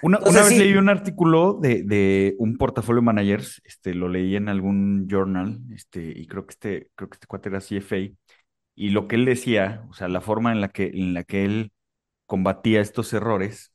Una, 0.00 0.20
una 0.24 0.42
Entonces 0.42 0.44
vez 0.44 0.54
leí 0.54 0.74
un 0.74 0.88
artículo 0.90 1.54
de, 1.54 1.82
de 1.82 2.34
un 2.38 2.58
portafolio 2.58 3.00
manager, 3.00 3.42
este, 3.64 3.94
lo 3.94 4.08
leí 4.08 4.36
en 4.36 4.48
algún 4.50 5.06
journal, 5.10 5.60
este, 5.74 6.02
y 6.14 6.26
creo 6.26 6.46
que 6.46 6.52
este, 6.52 6.90
creo 6.94 7.08
que 7.08 7.14
este 7.16 7.26
cuate 7.26 7.48
era 7.48 7.60
CFA, 7.62 8.14
y 8.74 8.90
lo 8.90 9.08
que 9.08 9.16
él 9.16 9.24
decía, 9.24 9.84
o 9.90 9.94
sea, 9.94 10.08
la 10.08 10.20
forma 10.20 10.52
en 10.52 10.60
la 10.60 10.68
que, 10.68 10.86
en 10.88 11.14
la 11.14 11.24
que 11.24 11.44
él 11.44 11.72
combatía 12.26 12.80
estos 12.80 13.12
errores, 13.12 13.72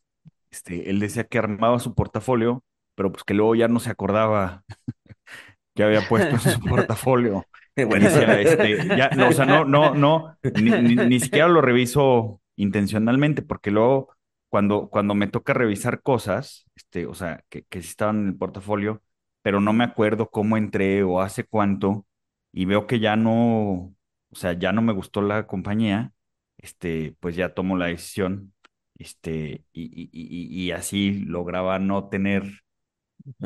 este, 0.51 0.89
él 0.89 0.99
decía 0.99 1.25
que 1.25 1.37
armaba 1.37 1.79
su 1.79 1.95
portafolio, 1.95 2.63
pero 2.95 3.11
pues 3.11 3.23
que 3.23 3.33
luego 3.33 3.55
ya 3.55 3.67
no 3.67 3.79
se 3.79 3.91
acordaba 3.91 4.63
que 5.75 5.83
había 5.83 6.07
puesto 6.07 6.35
en 6.35 6.39
su 6.39 6.59
portafolio. 6.61 7.45
bueno. 7.75 8.09
decía, 8.09 8.41
este, 8.41 8.97
ya, 8.97 9.09
no, 9.11 9.29
o 9.29 9.31
sea, 9.31 9.45
no, 9.45 9.65
no, 9.65 9.93
no, 9.93 10.37
ni, 10.55 10.71
ni, 10.71 10.95
ni 10.95 11.19
siquiera 11.19 11.47
lo 11.47 11.61
reviso 11.61 12.41
intencionalmente, 12.57 13.41
porque 13.41 13.71
luego 13.71 14.09
cuando, 14.49 14.89
cuando 14.89 15.15
me 15.15 15.27
toca 15.27 15.53
revisar 15.53 16.01
cosas, 16.01 16.65
este, 16.75 17.05
o 17.05 17.13
sea, 17.13 17.43
que, 17.49 17.63
que 17.63 17.81
sí 17.81 17.89
estaban 17.89 18.19
en 18.21 18.27
el 18.29 18.35
portafolio, 18.35 19.01
pero 19.41 19.61
no 19.61 19.71
me 19.73 19.85
acuerdo 19.85 20.29
cómo 20.29 20.57
entré 20.57 21.03
o 21.03 21.21
hace 21.21 21.45
cuánto, 21.45 22.05
y 22.51 22.65
veo 22.65 22.87
que 22.87 22.99
ya 22.99 23.15
no, 23.15 23.93
o 24.31 24.35
sea, 24.35 24.53
ya 24.53 24.71
no 24.71 24.81
me 24.81 24.93
gustó 24.93 25.21
la 25.21 25.47
compañía, 25.47 26.13
este, 26.57 27.15
pues 27.19 27.35
ya 27.35 27.53
tomo 27.53 27.77
la 27.77 27.87
decisión, 27.87 28.53
este, 28.97 29.65
y, 29.73 29.83
y, 29.83 30.09
y, 30.11 30.65
y 30.67 30.71
así 30.71 31.13
lograba 31.25 31.79
no 31.79 32.09
tener 32.09 32.43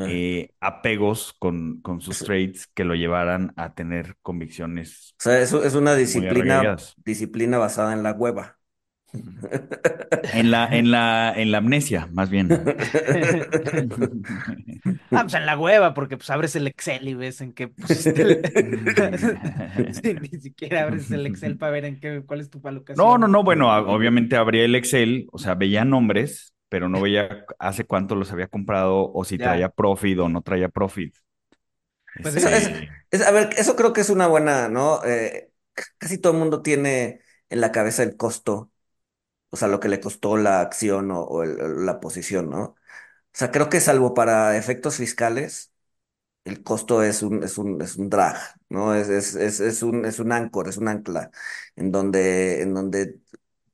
eh, 0.04 0.50
apegos 0.60 1.34
con, 1.38 1.80
con 1.82 2.00
sus 2.00 2.22
trades 2.22 2.66
que 2.68 2.84
lo 2.84 2.94
llevaran 2.94 3.52
a 3.56 3.74
tener 3.74 4.16
convicciones 4.22 5.16
O 5.18 5.22
sea, 5.22 5.40
eso 5.40 5.64
es 5.64 5.74
una 5.74 5.94
disciplina, 5.94 6.76
disciplina 7.04 7.58
basada 7.58 7.92
en 7.94 8.02
la 8.02 8.12
hueva. 8.12 8.58
En 10.32 10.50
la, 10.50 10.66
en 10.70 10.90
la, 10.90 11.32
en 11.36 11.50
la 11.52 11.58
amnesia, 11.58 12.08
más 12.12 12.28
bien. 12.30 12.48
Ah, 15.12 15.22
pues 15.22 15.34
en 15.34 15.46
la 15.46 15.58
hueva, 15.58 15.94
porque 15.94 16.16
pues 16.16 16.30
abres 16.30 16.56
el 16.56 16.66
Excel 16.66 17.08
y 17.08 17.14
ves 17.14 17.40
en 17.40 17.52
qué 17.52 17.68
pusiste 17.68 18.22
el... 18.22 18.40
Sí, 19.92 20.14
ni 20.14 20.28
siquiera 20.40 20.82
abres 20.82 21.10
el 21.12 21.26
Excel 21.26 21.56
para 21.58 21.72
ver 21.72 21.84
en 21.84 22.00
qué, 22.00 22.22
cuál 22.26 22.40
es 22.40 22.50
tu 22.50 22.60
alocación. 22.66 23.06
No, 23.06 23.18
no, 23.18 23.26
no, 23.26 23.42
bueno, 23.42 23.68
obviamente 23.92 24.36
abría 24.36 24.64
el 24.64 24.74
Excel, 24.76 25.26
o 25.32 25.38
sea, 25.38 25.54
veía 25.56 25.84
nombres, 25.84 26.54
pero 26.68 26.88
no 26.88 27.00
veía 27.00 27.44
hace 27.58 27.84
cuánto 27.84 28.14
los 28.14 28.30
había 28.32 28.46
comprado 28.46 29.10
o 29.12 29.24
si 29.24 29.38
Ya. 29.38 29.44
traía 29.44 29.68
profit 29.68 30.18
o 30.20 30.28
no 30.28 30.42
traía 30.42 30.68
profit. 30.68 31.16
Pues 32.20 32.34
Este, 32.36 32.46
eso 32.46 32.48
Es- 33.10 33.22
a 33.22 33.30
ver, 33.30 33.50
eso 33.56 33.76
creo 33.76 33.92
que 33.92 34.00
es 34.00 34.10
una 34.10 34.26
buena, 34.26 34.68
¿no? 34.68 35.04
Eh, 35.04 35.52
casi 35.98 36.18
todo 36.18 36.32
el 36.32 36.38
mundo 36.38 36.62
tiene 36.62 37.20
en 37.48 37.60
la 37.60 37.70
cabeza 37.72 38.02
el 38.02 38.16
costo, 38.16 38.72
o 39.54 39.56
sea, 39.56 39.68
lo 39.68 39.80
que 39.80 39.88
le 39.88 40.00
costó 40.00 40.36
la 40.36 40.60
acción 40.60 41.10
o, 41.12 41.44
la 41.44 42.00
posición, 42.00 42.50
¿no? 42.50 42.60
O 42.64 42.76
sea, 43.32 43.50
creo 43.52 43.68
que 43.70 43.80
salvo 43.80 44.14
para 44.14 44.56
efectos 44.58 44.96
fiscales, 44.96 45.72
el 46.44 46.62
costo 46.62 47.02
es 47.02 47.22
un, 47.22 47.42
es 47.44 47.58
un, 47.58 47.80
es 47.82 47.96
un 47.96 48.10
drag, 48.10 48.36
¿no? 48.68 48.94
Es, 48.94 49.08
es, 49.08 49.34
es, 49.36 49.60
es 49.60 49.82
un, 49.82 50.04
es 50.04 50.18
un 50.20 50.32
ancor, 50.32 50.68
es 50.68 50.76
un 50.78 50.88
ancla, 50.88 51.30
en 51.76 51.92
donde, 51.92 52.62
en 52.62 52.74
donde 52.74 53.20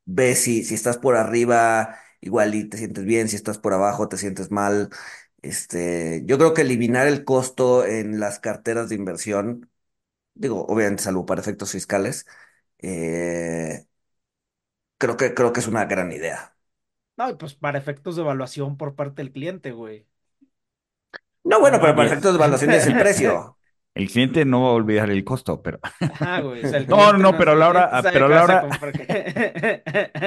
ves 0.04 0.40
si, 0.42 0.64
si 0.64 0.74
estás 0.74 0.98
por 0.98 1.16
arriba, 1.16 1.96
igual 2.20 2.54
y 2.54 2.68
te 2.68 2.78
sientes 2.78 3.04
bien, 3.04 3.28
si 3.28 3.36
estás 3.36 3.58
por 3.58 3.74
abajo, 3.74 4.08
te 4.08 4.16
sientes 4.18 4.50
mal. 4.50 4.90
Este, 5.42 6.22
yo 6.26 6.38
creo 6.38 6.54
que 6.54 6.62
eliminar 6.62 7.06
el 7.06 7.24
costo 7.24 7.84
en 7.86 8.20
las 8.20 8.40
carteras 8.40 8.88
de 8.90 8.96
inversión, 8.96 9.70
digo, 10.34 10.66
obviamente 10.66 11.02
salvo 11.04 11.26
para 11.26 11.40
efectos 11.40 11.72
fiscales, 11.72 12.26
eh, 12.78 13.86
creo 15.00 15.16
que, 15.16 15.34
creo 15.34 15.52
que 15.52 15.60
es 15.60 15.66
una 15.68 15.84
gran 15.86 16.12
idea. 16.12 16.56
No, 17.16 17.28
y 17.30 17.34
pues 17.36 17.54
para 17.54 17.78
efectos 17.78 18.16
de 18.16 18.22
evaluación 18.22 18.76
por 18.76 18.94
parte 18.96 19.22
del 19.22 19.32
cliente, 19.32 19.70
güey. 19.72 20.06
No, 21.44 21.60
bueno, 21.60 21.78
pero 21.80 21.90
No, 21.90 21.96
para 21.96 22.08
efectos 22.08 22.32
de 22.32 22.36
evaluación 22.38 22.70
es 22.72 22.86
el 22.86 22.98
precio. 22.98 23.56
el 23.94 24.08
cliente 24.10 24.44
no 24.44 24.62
va 24.62 24.68
a 24.70 24.72
olvidar 24.72 25.10
el 25.10 25.24
costo, 25.24 25.62
pero, 25.62 25.78
Ajá, 26.06 26.40
güey. 26.40 26.64
o 26.64 26.68
sea, 26.68 26.78
el 26.78 26.86
No, 26.88 26.96
cliente 26.96 27.18
no, 27.18 27.36
pero 27.36 27.52
a 27.52 27.54
la 27.54 27.66
el 27.66 27.70
hora- 27.70 27.88
cliente 27.88 28.02
sabe 28.02 28.12
pero 28.12 28.26
a 28.26 28.28
que 28.28 28.34
la 28.34 28.40
vas 28.40 28.50
a 28.50 28.54
hora- 28.54 28.60
comprar 28.60 28.92
que- 28.94 29.10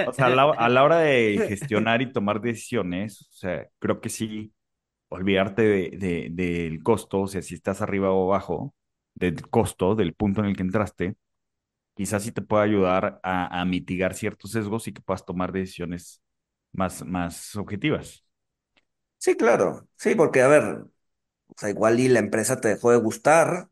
o 0.04 0.14
sea, 0.14 0.26
a 0.28 0.30
la, 0.30 0.44
a 0.44 0.70
la 0.70 0.84
hora 0.84 0.98
de 1.00 1.44
gestionar 1.48 2.02
y 2.02 2.12
tomar 2.12 2.42
decisiones, 2.42 3.22
o 3.22 3.34
sea, 3.34 3.68
creo 3.80 4.02
que 4.02 4.10
sí, 4.10 4.54
olvidarte 5.10 5.64
de, 5.64 5.92
de- 5.98 6.30
del 6.32 6.84
costo, 6.84 7.22
o 7.22 7.28
sea, 7.28 7.42
si 7.42 7.56
estás 7.56 7.82
arriba 7.82 8.12
o 8.12 8.34
abajo 8.34 8.76
del 9.16 9.42
costo, 9.50 9.96
del 9.96 10.14
punto 10.16 10.42
en 10.42 10.48
el 10.48 10.56
que 10.58 10.64
entraste, 10.64 11.16
quizás 11.96 12.24
sí 12.24 12.32
te 12.32 12.42
pueda 12.42 12.64
ayudar 12.64 13.20
a, 13.24 13.62
a 13.62 13.66
mitigar 13.66 14.14
ciertos 14.16 14.52
sesgos 14.52 14.88
y 14.88 14.94
que 14.94 15.02
puedas 15.02 15.26
tomar 15.26 15.52
decisiones 15.52 16.22
más, 16.74 17.06
más 17.06 17.56
objetivas. 17.56 18.26
Sí, 19.18 19.36
claro. 19.38 19.88
Sí, 19.98 20.16
porque 20.16 20.42
a 20.42 20.48
ver, 20.48 20.64
o 20.66 20.90
sea, 21.58 21.70
igual 21.70 22.00
y 22.00 22.10
la 22.10 22.20
empresa 22.20 22.62
te 22.62 22.70
dejó 22.70 22.92
de 22.92 22.98
gustar, 22.98 23.70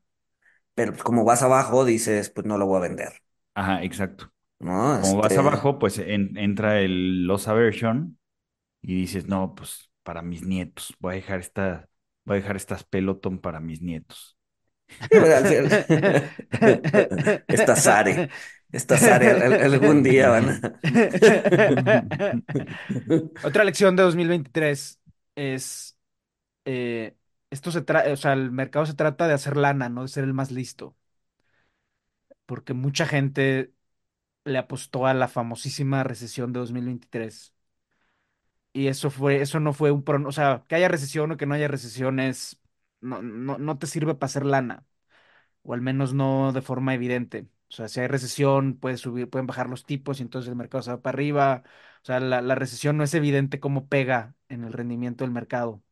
pero 0.76 0.94
pues 0.94 1.04
como 1.04 1.26
vas 1.26 1.44
abajo, 1.44 1.86
dices, 1.86 2.30
pues 2.32 2.48
no 2.48 2.58
lo 2.58 2.68
voy 2.68 2.78
a 2.80 2.82
vender, 2.82 3.14
Ajá, 3.54 3.84
exacto. 3.84 4.32
¿no? 4.60 4.96
Como 5.00 5.18
vas 5.18 5.38
Este, 5.38 5.38
abajo, 5.38 5.80
pues 5.80 6.00
en- 6.00 6.38
entra 6.38 6.82
el 6.82 7.26
loss 7.28 7.48
aversion 7.48 8.20
y 8.82 8.96
dices, 8.96 9.28
no, 9.28 9.56
pues 9.56 9.92
para 10.04 10.22
mis 10.24 10.44
nietos, 10.46 10.96
voy 11.00 11.14
a 11.14 11.16
dejar 11.18 11.42
esta, 11.42 11.90
voy 12.26 12.38
a 12.38 12.42
dejar 12.42 12.58
estas 12.58 12.84
peloton 12.86 13.40
para 13.42 13.60
mis 13.62 13.82
nietos. 13.82 14.38
Esta 17.50 17.76
Sare, 17.76 18.30
esta 18.72 18.98
Sare, 18.98 19.32
algún 19.64 20.04
día 20.04 20.30
van 20.30 20.50
a... 20.50 20.62
Otra 23.42 23.64
lección 23.64 23.96
de 23.96 24.04
2023 24.04 25.00
es, 25.36 25.98
eh, 26.66 27.18
esto 27.52 27.72
se 27.72 27.84
trata, 27.84 28.14
o 28.14 28.18
sea, 28.18 28.34
el 28.34 28.52
mercado 28.52 28.88
se 28.88 28.96
trata 28.96 29.28
de 29.28 29.36
hacer 29.36 29.58
lana, 29.58 29.90
no 29.90 30.04
de 30.04 30.10
ser 30.10 30.26
el 30.26 30.36
más 30.36 30.52
listo. 30.52 30.98
Porque 32.46 32.74
mucha 32.74 33.06
gente 33.08 33.74
le 34.46 34.60
apostó 34.60 35.08
a 35.08 35.16
la 35.16 35.30
famosísima 35.30 36.06
recesión 36.06 36.54
de 36.54 36.62
2023. 36.62 37.56
Y 38.74 38.90
eso 38.90 39.12
fue, 39.12 39.42
eso 39.44 39.62
no 39.62 39.74
fue 39.74 39.92
un, 39.92 40.06
prono- 40.06 40.30
o 40.30 40.34
sea, 40.34 40.66
que 40.70 40.78
haya 40.78 40.90
recesión 40.90 41.34
o 41.34 41.38
que 41.38 41.48
no 41.48 41.56
haya 41.56 41.70
recesión 41.70 42.22
es, 42.22 42.61
no, 43.02 43.22
no, 43.22 43.58
no 43.58 43.78
te 43.78 43.88
sirve 43.88 44.16
para 44.16 44.28
hacer 44.28 44.46
lana, 44.46 44.86
o 45.64 45.74
al 45.74 45.82
menos 45.82 46.14
no 46.14 46.54
de 46.54 46.62
forma 46.62 46.94
evidente. 46.96 47.48
O 47.70 47.74
sea, 47.74 47.88
si 47.90 48.00
hay 48.02 48.08
recesión, 48.08 48.78
puede 48.80 48.98
subir, 48.98 49.30
pueden 49.30 49.48
bajar 49.48 49.70
los 49.70 49.86
tipos 49.86 50.20
y 50.20 50.24
entonces 50.24 50.50
el 50.50 50.56
mercado 50.58 50.84
se 50.84 50.92
va 50.92 51.02
para 51.02 51.16
arriba. 51.16 51.64
O 52.04 52.06
sea, 52.06 52.20
la, 52.20 52.42
la 52.42 52.56
recesión 52.56 52.98
no 52.98 53.04
es 53.04 53.14
evidente 53.14 53.60
cómo 53.60 53.88
pega 53.90 54.36
en 54.50 54.64
el 54.66 54.74
rendimiento 54.74 55.24
del 55.24 55.32
mercado. 55.34 55.84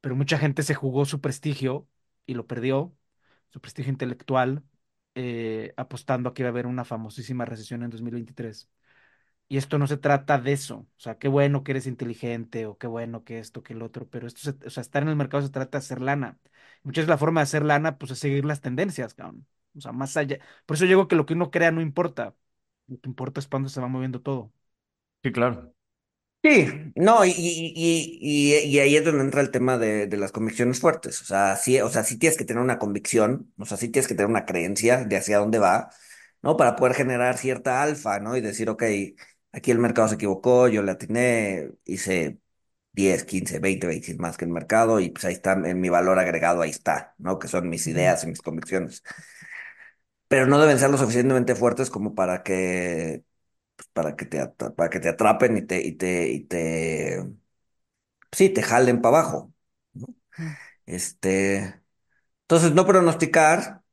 Pero 0.00 0.16
mucha 0.16 0.38
gente 0.38 0.62
se 0.62 0.74
jugó 0.74 1.04
su 1.04 1.20
prestigio 1.20 1.88
y 2.26 2.34
lo 2.34 2.46
perdió, 2.46 2.96
su 3.50 3.60
prestigio 3.60 3.92
intelectual, 3.92 4.64
eh, 5.14 5.74
apostando 5.76 6.30
a 6.30 6.34
que 6.34 6.42
iba 6.42 6.48
a 6.48 6.52
haber 6.52 6.66
una 6.66 6.84
famosísima 6.84 7.44
recesión 7.44 7.82
en 7.82 7.90
2023. 7.90 8.68
Y 9.52 9.58
esto 9.58 9.78
no 9.78 9.86
se 9.86 9.98
trata 9.98 10.38
de 10.38 10.52
eso. 10.52 10.76
O 10.96 11.00
sea, 11.00 11.18
qué 11.18 11.28
bueno 11.28 11.62
que 11.62 11.72
eres 11.72 11.86
inteligente 11.86 12.64
o 12.66 12.78
qué 12.78 12.86
bueno 12.86 13.24
que 13.24 13.38
esto, 13.38 13.62
que 13.62 13.74
el 13.74 13.82
otro. 13.82 14.08
Pero 14.08 14.26
esto, 14.26 14.40
se- 14.40 14.66
o 14.66 14.70
sea, 14.70 14.80
estar 14.80 15.02
en 15.02 15.08
el 15.10 15.16
mercado 15.16 15.42
se 15.42 15.50
trata 15.50 15.78
de 15.78 15.84
hacer 15.84 16.00
lana. 16.00 16.38
Muchas 16.82 17.02
veces 17.02 17.08
la 17.10 17.18
forma 17.18 17.40
de 17.40 17.44
hacer 17.44 17.64
lana, 17.64 17.98
pues, 17.98 18.12
es 18.12 18.18
seguir 18.18 18.44
las 18.46 18.60
tendencias, 18.62 19.14
cabrón. 19.14 19.46
O 19.76 19.80
sea, 19.80 19.92
más 19.92 20.16
allá. 20.16 20.38
Por 20.66 20.76
eso 20.76 20.84
yo 20.86 20.88
digo 20.90 21.08
que 21.08 21.16
lo 21.16 21.26
que 21.26 21.34
uno 21.34 21.50
crea 21.50 21.70
no 21.70 21.80
importa. 21.82 22.34
Lo 22.86 22.98
que 23.00 23.08
importa 23.08 23.40
es 23.40 23.46
cuándo 23.48 23.68
se 23.68 23.80
va 23.80 23.88
moviendo 23.88 24.20
todo. 24.22 24.52
Sí, 25.22 25.30
claro. 25.32 25.72
Sí, 26.42 26.66
no, 26.96 27.24
y, 27.24 27.30
y, 27.32 27.72
y, 27.76 28.18
y, 28.20 28.68
y 28.76 28.80
ahí 28.80 28.96
es 28.96 29.04
donde 29.04 29.22
entra 29.24 29.40
el 29.42 29.50
tema 29.50 29.78
de, 29.78 30.06
de 30.08 30.16
las 30.18 30.32
convicciones 30.32 30.80
fuertes. 30.80 31.22
O 31.22 31.24
sea, 31.26 31.56
sí, 31.56 31.80
o 31.80 31.88
sea, 31.90 32.04
sí 32.04 32.18
tienes 32.18 32.38
que 32.38 32.44
tener 32.44 32.62
una 32.62 32.78
convicción, 32.78 33.52
o 33.58 33.66
sea, 33.66 33.76
sí 33.78 33.88
tienes 33.90 34.08
que 34.08 34.14
tener 34.14 34.30
una 34.30 34.46
creencia 34.46 35.04
de 35.04 35.16
hacia 35.18 35.38
dónde 35.38 35.58
va, 35.60 35.90
¿no? 36.42 36.56
Para 36.56 36.76
poder 36.76 36.94
generar 36.94 37.38
cierta 37.38 37.82
alfa, 37.82 38.20
¿no? 38.20 38.36
Y 38.36 38.42
decir, 38.42 38.70
ok, 38.70 38.84
aquí 39.52 39.70
el 39.70 39.78
mercado 39.78 40.08
se 40.08 40.14
equivocó, 40.16 40.68
yo 40.68 40.82
le 40.82 40.92
atiné, 40.92 41.70
hice 41.84 42.38
10, 42.92 43.24
15, 43.24 43.58
20 43.60 43.86
veces 43.86 44.18
más 44.18 44.36
que 44.38 44.44
el 44.44 44.50
mercado 44.52 45.00
y 45.00 45.10
pues 45.10 45.24
ahí 45.24 45.34
está, 45.34 45.52
en 45.54 45.80
mi 45.80 45.88
valor 45.90 46.18
agregado 46.18 46.62
ahí 46.62 46.70
está, 46.70 47.14
¿no? 47.18 47.38
Que 47.38 47.48
son 47.48 47.68
mis 47.70 47.86
ideas 47.86 48.24
y 48.24 48.28
mis 48.28 48.42
convicciones. 48.42 49.02
Pero 50.28 50.46
no 50.46 50.58
deben 50.60 50.78
ser 50.78 50.90
lo 50.90 50.96
suficientemente 50.98 51.54
fuertes 51.54 51.90
como 51.90 52.14
para 52.14 52.42
que, 52.42 53.24
pues, 53.76 53.88
para 53.92 54.16
que 54.16 54.26
te, 54.26 54.46
para 54.48 54.90
que 54.90 55.00
te 55.00 55.08
atrapen 55.10 55.56
y 55.58 55.62
te, 55.62 55.82
y 55.86 55.92
te, 55.94 56.30
y 56.32 56.40
te, 56.44 57.24
sí, 58.32 58.48
te 58.50 58.62
jalen 58.62 59.00
para 59.02 59.18
abajo, 59.20 59.52
¿no? 59.94 60.06
Mm. 60.36 60.56
Este, 60.86 61.82
entonces 62.42 62.72
no 62.74 62.86
pronosticar 62.86 63.84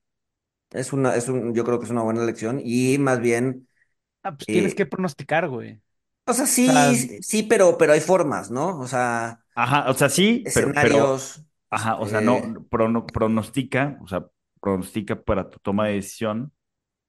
es 0.71 0.93
una, 0.93 1.15
es 1.17 1.29
un, 1.29 1.55
yo 1.55 1.65
creo 1.65 1.79
que 1.79 1.85
es 1.87 1.91
una 1.91 2.03
buena 2.03 2.25
lección 2.25 2.61
y 2.63 2.99
más 2.99 3.21
bien, 3.21 3.68
Ah, 4.23 4.35
pues 4.35 4.49
tienes 4.49 4.73
eh, 4.73 4.75
que 4.75 4.85
pronosticar, 4.85 5.47
güey. 5.49 5.81
o 6.25 6.33
sea, 6.33 6.45
O 6.65 6.73
sea, 6.73 6.93
sí, 6.95 7.17
sí, 7.21 7.43
pero, 7.43 7.77
pero 7.77 7.93
hay 7.93 8.01
formas, 8.01 8.51
¿no? 8.51 8.79
O 8.79 8.87
sea, 8.87 9.43
Ajá, 9.55 9.89
o 9.89 9.93
sea, 9.93 10.09
sí, 10.09 10.49
pero, 10.53 10.77
pero, 10.79 11.13
escenarios, 11.13 11.43
ajá, 11.69 11.97
o 11.99 12.07
sea, 12.07 12.21
no, 12.21 12.41
este, 12.41 12.59
prono- 12.69 13.11
pronostica, 13.11 13.97
o 14.01 14.07
sea, 14.07 14.25
pronostica 14.61 15.21
para 15.23 15.49
tu 15.49 15.59
toma 15.59 15.87
de 15.87 15.95
decisión, 15.95 16.53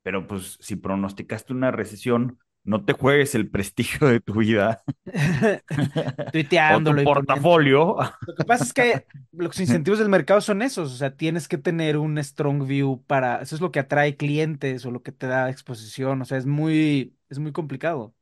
pero 0.02 0.26
pues 0.26 0.58
si 0.60 0.76
pronosticaste 0.76 1.52
una 1.54 1.70
recesión, 1.72 2.38
no 2.64 2.84
te 2.84 2.92
juegues 2.92 3.34
el 3.34 3.50
prestigio 3.50 4.08
de 4.08 4.20
tu 4.20 4.34
vida 4.34 4.82
o 6.66 6.82
tuiteándolo 6.82 7.02
tu 7.02 7.02
portafolio. 7.02 7.96
Lo 8.26 8.34
que 8.34 8.44
pasa 8.44 8.64
es 8.64 8.72
que 8.72 9.06
los 9.32 9.58
incentivos 9.60 9.98
del 9.98 10.08
mercado 10.08 10.40
son 10.40 10.62
esos, 10.62 10.92
o 10.92 10.96
sea, 10.96 11.16
tienes 11.16 11.48
que 11.48 11.58
tener 11.58 11.96
un 11.98 12.18
strong 12.22 12.66
view 12.66 13.02
para, 13.06 13.42
eso 13.42 13.54
es 13.56 13.60
lo 13.60 13.72
que 13.72 13.80
atrae 13.80 14.16
clientes 14.16 14.86
o 14.86 14.90
lo 14.90 15.02
que 15.02 15.12
te 15.12 15.26
da 15.26 15.50
exposición, 15.50 16.22
o 16.22 16.24
sea, 16.24 16.38
es 16.38 16.46
muy, 16.46 17.16
es 17.28 17.38
muy 17.38 17.52
complicado. 17.52 18.14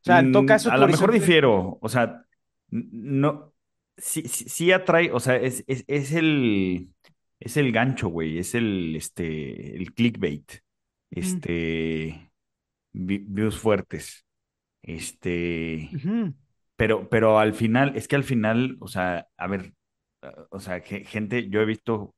O 0.00 0.04
sea, 0.04 0.20
en 0.20 0.30
todo 0.30 0.44
Mm, 0.44 0.46
caso, 0.46 0.70
a 0.70 0.76
lo 0.76 0.88
mejor 0.88 1.12
difiero, 1.12 1.78
o 1.80 1.88
sea, 1.88 2.26
no, 2.70 3.54
sí, 3.96 4.22
sí, 4.28 4.48
sí 4.48 4.72
atrae, 4.72 5.12
o 5.12 5.20
sea, 5.20 5.36
es, 5.36 5.62
es, 5.68 5.84
es 5.86 6.12
el, 6.12 6.92
es 7.40 7.56
el 7.56 7.70
gancho, 7.72 8.08
güey, 8.08 8.38
es 8.38 8.54
el, 8.56 8.96
este, 8.96 9.76
el 9.76 9.94
clickbait, 9.94 10.50
Ujú, 11.20 11.42
este, 11.44 12.31
views 12.92 13.58
fuertes, 13.58 14.26
este, 14.82 16.00
pero, 16.76 17.08
pero 17.10 17.38
al 17.38 17.54
final, 17.54 17.96
es 17.96 18.08
que 18.08 18.16
al 18.16 18.24
final, 18.24 18.76
o 18.80 18.88
sea, 18.88 19.28
a 19.36 19.46
ver, 19.48 19.74
eh, 20.22 20.28
o 20.50 20.60
sea, 20.60 20.80
ge- 20.80 21.04
gente, 21.04 21.48
yo 21.50 21.60
he 21.60 21.64
visto, 21.66 22.14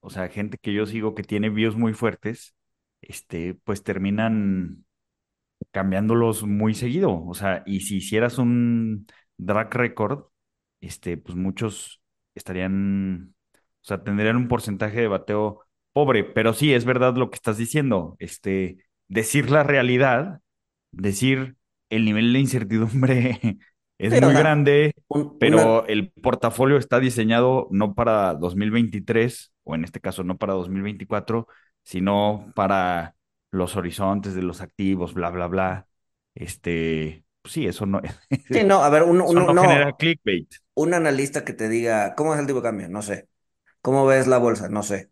o 0.00 0.10
sea, 0.10 0.28
gente 0.30 0.58
que 0.58 0.74
yo 0.74 0.86
sigo 0.86 1.14
que 1.14 1.24
tiene 1.24 1.50
views 1.50 1.76
muy 1.76 1.94
fuertes, 1.94 2.56
este, 3.02 3.54
pues 3.64 3.82
terminan 3.84 4.84
cambiándolos 5.70 6.44
muy 6.44 6.74
seguido. 6.74 7.24
O 7.26 7.34
sea, 7.34 7.62
y 7.66 7.80
si 7.80 7.96
hicieras 7.98 8.38
un 8.38 9.06
drag 9.36 9.72
record, 9.74 10.26
este, 10.80 11.16
pues 11.16 11.36
muchos 11.36 12.02
estarían, 12.34 13.34
o 13.54 13.84
sea, 13.84 14.02
tendrían 14.02 14.36
un 14.36 14.48
porcentaje 14.48 15.00
de 15.00 15.08
bateo 15.08 15.62
pobre, 15.92 16.24
pero 16.24 16.52
sí, 16.54 16.72
es 16.74 16.84
verdad 16.84 17.16
lo 17.16 17.30
que 17.30 17.36
estás 17.36 17.58
diciendo, 17.58 18.16
este, 18.18 18.78
decir 19.12 19.50
la 19.50 19.62
realidad, 19.62 20.40
decir 20.92 21.56
el 21.90 22.04
nivel 22.04 22.32
de 22.32 22.38
incertidumbre 22.40 23.40
es 23.98 24.16
muy 24.16 24.34
grande, 24.36 24.94
un- 25.08 25.38
una, 25.40 25.68
pero 25.68 25.86
el 25.86 26.10
portafolio 26.12 26.76
está 26.78 27.00
diseñado 27.00 27.68
no 27.70 27.94
para 27.94 28.34
2023, 28.34 29.52
o 29.64 29.74
en 29.74 29.84
este 29.84 30.00
caso 30.00 30.24
no 30.24 30.38
para 30.38 30.54
2024, 30.54 31.46
sino 31.84 32.52
para 32.54 33.16
los 33.50 33.76
horizontes 33.76 34.34
de 34.34 34.42
los 34.42 34.60
activos, 34.60 35.14
bla, 35.14 35.30
bla, 35.30 35.46
bla. 35.48 35.88
Este, 36.34 37.24
pues 37.42 37.52
sí, 37.54 37.66
eso 37.66 37.86
no, 37.86 38.00
sí, 38.50 38.64
no, 38.64 38.82
a 38.82 38.88
ver, 38.90 39.02
uno, 39.04 39.32
no 39.32 39.54
genera 39.54 39.92
no, 39.92 39.96
clickbait. 39.98 40.48
un 40.74 40.94
analista 40.94 41.44
que 41.46 41.54
te 41.54 41.70
diga, 41.70 42.16
¿cómo 42.16 42.34
es 42.34 42.40
el 42.40 42.48
tipo 42.48 42.60
de 42.60 42.64
cambio? 42.64 42.90
No 42.90 43.02
sé. 43.02 43.28
¿Cómo 43.82 44.06
ves 44.06 44.28
la 44.28 44.38
bolsa? 44.38 44.70
No 44.70 44.84
sé. 44.84 45.11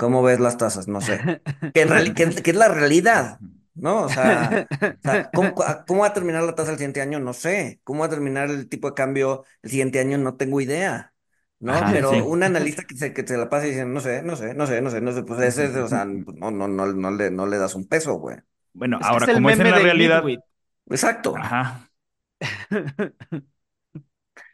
¿Cómo 0.00 0.22
ves 0.22 0.40
las 0.40 0.56
tasas? 0.56 0.88
No 0.88 1.02
sé. 1.02 1.20
Que, 1.74 1.82
es 1.82 2.56
la 2.56 2.68
realidad, 2.68 3.38
¿no? 3.74 4.04
O 4.04 4.08
sea, 4.08 4.66
o 4.70 5.02
sea, 5.02 5.30
¿cómo, 5.34 5.54
cómo 5.86 6.00
va 6.00 6.06
a 6.06 6.14
terminar 6.14 6.42
la 6.42 6.54
tasa 6.54 6.70
el 6.70 6.78
siguiente 6.78 7.02
año? 7.02 7.20
No 7.20 7.34
sé. 7.34 7.80
¿Cómo 7.84 8.00
va 8.00 8.06
a 8.06 8.08
terminar 8.08 8.48
el 8.48 8.66
tipo 8.70 8.88
de 8.88 8.94
cambio 8.94 9.44
el 9.60 9.70
siguiente 9.70 10.00
año? 10.00 10.16
No 10.16 10.36
tengo 10.36 10.58
idea, 10.62 11.12
¿no? 11.58 11.74
Ajá, 11.74 11.92
Pero 11.92 12.12
sí. 12.14 12.20
un 12.20 12.42
analista 12.44 12.84
que 12.84 12.96
se, 12.96 13.12
que 13.12 13.26
se 13.26 13.36
la 13.36 13.50
pasa 13.50 13.66
diciendo, 13.66 13.92
no 13.92 14.00
sé, 14.00 14.22
no 14.22 14.36
sé, 14.36 14.54
no 14.54 14.66
sé, 14.66 14.80
no 14.80 14.90
sé, 14.90 15.02
no 15.02 15.12
sé, 15.12 15.22
pues 15.22 15.40
ese, 15.40 15.66
es, 15.66 15.76
o 15.76 15.86
sea, 15.86 16.06
pues 16.24 16.34
no, 16.38 16.50
no, 16.50 16.66
no, 16.66 16.86
no 16.86 17.10
le, 17.10 17.30
no 17.30 17.46
le 17.46 17.58
das 17.58 17.74
un 17.74 17.86
peso, 17.86 18.14
güey. 18.14 18.38
Bueno, 18.72 18.98
Es 18.98 19.06
es 19.06 19.10
ahora, 19.10 19.26
el 19.28 19.34
como 19.34 19.50
es 19.50 19.60
en 19.60 19.70
la 19.70 19.78
realidad, 19.78 20.22
midwit. 20.22 20.40
Exacto, 20.88 21.36
ajá, 21.36 21.90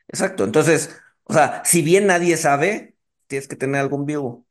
exacto. 0.08 0.44
Entonces, 0.44 1.00
o 1.24 1.32
sea, 1.32 1.62
si 1.64 1.82
bien 1.82 2.06
nadie 2.06 2.36
sabe, 2.36 2.96
tienes 3.26 3.48
que 3.48 3.56
tener 3.56 3.80
algún 3.80 4.06
view, 4.06 4.45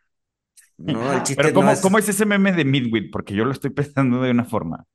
¿no? 0.78 1.12
El 1.14 1.24
pero 1.36 1.52
chiste 1.52 1.54
no 1.54 1.70
¿cómo, 1.70 1.80
cómo 1.82 1.98
es... 1.98 2.00
es 2.00 2.10
ese 2.10 2.26
meme 2.26 2.52
de 2.54 2.66
Midwit? 2.66 3.12
Porque 3.12 3.34
yo 3.36 3.46
lo 3.46 3.52
estoy 3.52 3.70
pensando 3.72 4.22
de 4.22 4.32
una 4.32 4.46
forma. 4.46 4.86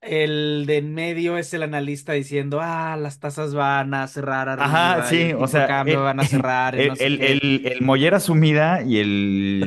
El 0.00 0.64
de 0.66 0.76
en 0.78 0.94
medio 0.94 1.38
es 1.38 1.52
el 1.54 1.62
analista 1.64 2.12
diciendo, 2.12 2.60
ah, 2.62 2.96
las 2.96 3.18
tasas 3.20 3.54
van 3.54 3.94
a 3.94 4.06
cerrar 4.08 4.48
Ajá, 4.56 5.02
arriba 5.02 5.14
y 5.14 5.20
sí, 5.20 5.32
el 5.32 5.36
o 5.38 5.46
sea, 5.46 5.66
cambio 5.66 5.82
el, 5.84 6.04
van 6.04 6.20
a 6.20 6.24
cerrar 6.24 6.76
y 6.76 6.82
el, 6.82 6.86
no 6.86 6.96
sé 6.96 7.06
el, 7.06 7.20
el- 7.22 7.66
el 7.66 7.82
mollera 7.82 8.18
sumida 8.20 8.82
y 8.82 8.98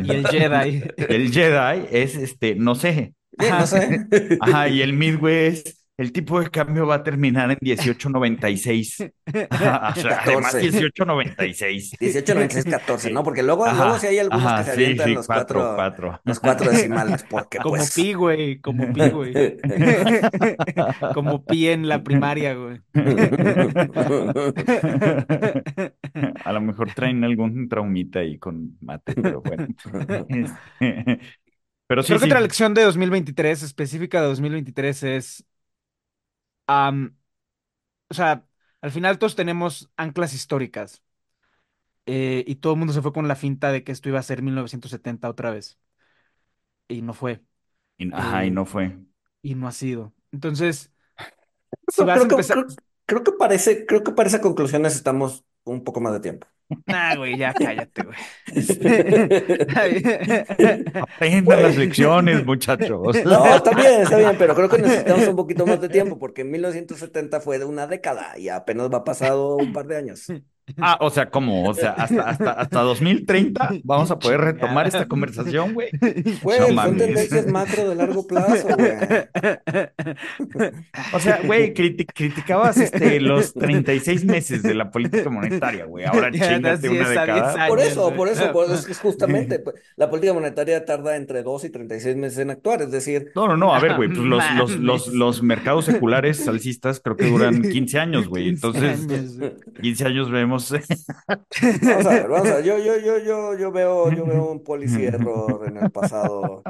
Y 0.03 0.13
el 0.15 0.27
el, 0.27 0.27
Jedi. 0.27 0.83
el 1.07 1.31
Jedi 1.31 1.87
es, 1.91 2.15
este, 2.15 2.55
no 2.55 2.75
sé. 2.75 3.15
Sí, 3.39 3.53
no 3.53 3.65
Ajá. 3.65 3.67
sé. 3.67 4.05
Ajá, 4.39 4.69
y 4.69 4.81
el 4.81 4.93
Midway 4.93 5.47
es, 5.47 5.80
el 6.01 6.11
tipo 6.11 6.39
de 6.41 6.49
cambio 6.49 6.87
va 6.87 6.95
a 6.95 7.03
terminar 7.03 7.51
en 7.51 7.57
18.96. 7.61 9.11
Ajá, 9.49 9.93
o 9.95 9.99
sea, 9.99 10.21
además 10.25 10.55
14. 10.55 10.59
18.96. 10.59 11.95
18, 11.99 12.33
96, 12.33 12.65
14, 12.65 13.11
¿no? 13.11 13.23
Porque 13.23 13.43
luego, 13.43 13.65
luego 13.69 13.97
sí 13.99 14.07
Ajá, 14.07 14.07
hay 14.07 14.19
algunos 14.19 14.55
que 14.55 14.61
ajá, 14.61 14.63
se 14.63 14.75
sí, 14.75 14.83
avientan 14.83 15.07
sí, 15.07 15.13
los 15.13 15.27
cuatro, 15.27 15.59
cuatro, 15.75 15.75
cuatro. 15.75 16.21
los 16.23 16.39
cuatro 16.39 16.71
decimales, 16.71 17.23
porque 17.29 17.59
Como 17.59 17.75
pues. 17.77 17.93
pi, 17.93 18.13
güey, 18.13 18.59
como 18.59 18.91
pi, 18.91 19.09
güey. 19.09 19.33
Como 21.13 21.45
pi 21.45 21.67
en 21.69 21.87
la 21.87 22.03
primaria, 22.03 22.53
güey. 22.55 22.81
A 26.43 26.51
lo 26.53 26.61
mejor 26.61 26.93
traen 26.93 27.23
algún 27.23 27.67
traumita 27.69 28.19
ahí 28.19 28.37
con 28.39 28.77
mate, 28.81 29.13
pero 29.15 29.41
bueno. 29.41 29.67
Este, 30.29 31.19
Pero 31.87 32.03
sí, 32.03 32.07
Creo 32.07 32.19
que 32.19 32.25
otra 32.25 32.39
lección 32.41 32.73
de 32.73 32.83
2023, 32.83 33.63
específica 33.63 34.21
de 34.21 34.27
2023, 34.27 35.03
es, 35.03 35.45
o 38.09 38.13
sea, 38.13 38.45
al 38.81 38.91
final 38.91 39.17
todos 39.19 39.35
tenemos 39.35 39.91
anclas 39.97 40.33
históricas 40.33 41.01
eh, 42.05 42.43
y 42.47 42.55
todo 42.55 42.73
el 42.73 42.79
mundo 42.79 42.93
se 42.93 43.01
fue 43.01 43.13
con 43.13 43.27
la 43.27 43.35
finta 43.35 43.71
de 43.71 43.83
que 43.83 43.91
esto 43.91 44.09
iba 44.09 44.19
a 44.19 44.23
ser 44.23 44.41
1970 44.41 45.29
otra 45.29 45.51
vez 45.51 45.79
y 46.87 47.01
no 47.01 47.13
fue 47.13 47.43
Y- 47.97 48.11
Ajá, 48.13 48.45
y 48.45 48.51
eh, 48.51 48.51
no 48.51 48.65
fue. 48.65 48.97
y 49.43 49.55
no 49.55 49.67
ha 49.69 49.71
sido. 49.73 50.13
Entonces, 50.31 50.91
si 51.87 52.03
Creo, 52.03 52.05
vas 52.05 52.25
a 52.25 52.27
creo 52.27 52.27
que, 52.27 52.35
empezar, 52.35 52.63
creo, 52.65 52.65
creo 53.05 53.23
que 53.23 53.31
parece, 53.33 53.85
creo 53.85 54.03
que 54.03 54.11
para 54.11 54.27
esas 54.29 54.41
conclusiones 54.41 54.95
estamos 54.95 55.45
un 55.63 55.83
poco 55.83 56.01
más 56.01 56.13
de 56.13 56.19
tiempo. 56.21 56.47
Nah, 56.85 57.15
güey, 57.15 57.37
ya 57.37 57.53
cállate, 57.53 58.03
güey. 58.03 58.17
Aprendan 61.01 61.63
las 61.63 61.77
lecciones, 61.77 62.45
muchachos. 62.45 63.23
No, 63.25 63.55
está 63.55 63.73
bien, 63.73 64.01
está 64.01 64.17
bien, 64.17 64.35
pero 64.37 64.55
creo 64.55 64.69
que 64.69 64.77
necesitamos 64.81 65.27
un 65.27 65.35
poquito 65.35 65.65
más 65.65 65.81
de 65.81 65.89
tiempo 65.89 66.17
porque 66.19 66.43
1970 66.43 67.41
fue 67.41 67.59
de 67.59 67.65
una 67.65 67.87
década 67.87 68.37
y 68.37 68.49
apenas 68.49 68.89
va 68.89 69.03
pasado 69.03 69.57
un 69.57 69.73
par 69.73 69.87
de 69.87 69.97
años. 69.97 70.33
Ah, 70.77 70.97
o 71.01 71.09
sea, 71.09 71.29
¿cómo? 71.29 71.67
O 71.67 71.73
sea, 71.73 71.91
hasta, 71.91 72.21
hasta, 72.29 72.51
hasta 72.51 72.81
2030 72.81 73.71
vamos 73.83 74.09
a 74.11 74.19
poder 74.19 74.39
retomar 74.41 74.87
esta 74.87 75.05
conversación, 75.07 75.73
güey. 75.73 75.89
Güey, 76.41 76.59
No 76.59 76.65
son 76.67 76.75
mames. 76.75 76.97
tendencias 76.97 77.47
macro 77.47 77.89
de 77.89 77.95
largo 77.95 78.25
plazo, 78.25 78.67
güey. 78.77 78.91
O 81.13 81.19
sea, 81.19 81.41
güey, 81.45 81.73
criti- 81.73 82.05
criticabas 82.13 82.77
este, 82.77 83.19
los 83.19 83.53
36 83.53 84.23
meses 84.25 84.63
de 84.63 84.73
la 84.73 84.91
política 84.91 85.29
monetaria, 85.29 85.85
güey. 85.85 86.05
Ahora 86.05 86.31
chingate 86.31 86.59
una 86.59 86.71
es, 86.73 86.83
a 86.83 86.87
10 86.87 87.09
década. 87.09 87.67
Por 87.67 87.79
eso, 87.79 88.13
por 88.13 88.27
eso, 88.29 88.51
por 88.51 88.65
eso 88.71 88.89
es 88.89 88.99
justamente 88.99 89.59
pues, 89.59 89.75
la 89.97 90.09
política 90.09 90.33
monetaria 90.33 90.85
tarda 90.85 91.15
entre 91.15 91.43
2 91.43 91.65
y 91.65 91.69
36 91.69 92.15
meses 92.15 92.37
en 92.39 92.51
actuar, 92.51 92.81
es 92.81 92.91
decir, 92.91 93.31
No, 93.35 93.47
no, 93.47 93.57
no, 93.57 93.73
a 93.73 93.79
ver, 93.79 93.95
güey, 93.95 94.09
pues 94.09 94.19
los, 94.19 94.43
los, 94.57 94.77
los, 94.77 95.07
los 95.07 95.43
mercados 95.43 95.85
seculares 95.85 96.47
alcistas 96.47 96.99
creo 97.03 97.17
que 97.17 97.25
duran 97.29 97.61
15 97.61 97.99
años, 97.99 98.27
güey. 98.27 98.45
15 98.51 98.67
Entonces, 98.67 98.99
años, 99.11 99.37
güey. 99.37 99.51
15 99.81 100.05
años 100.05 100.31
vemos. 100.31 100.50
vamos 101.81 102.05
a 102.05 102.09
ver, 102.15 102.27
vamos 102.27 102.49
a 102.49 102.55
ver, 102.55 102.65
yo, 102.65 102.77
yo, 102.77 102.97
yo, 102.97 103.17
yo, 103.19 103.57
yo 103.57 103.71
veo, 103.71 104.11
yo 104.11 104.25
veo 104.25 104.51
un 104.51 104.63
policy 104.63 105.05
error 105.05 105.67
en 105.67 105.77
el 105.77 105.91
pasado 105.91 106.67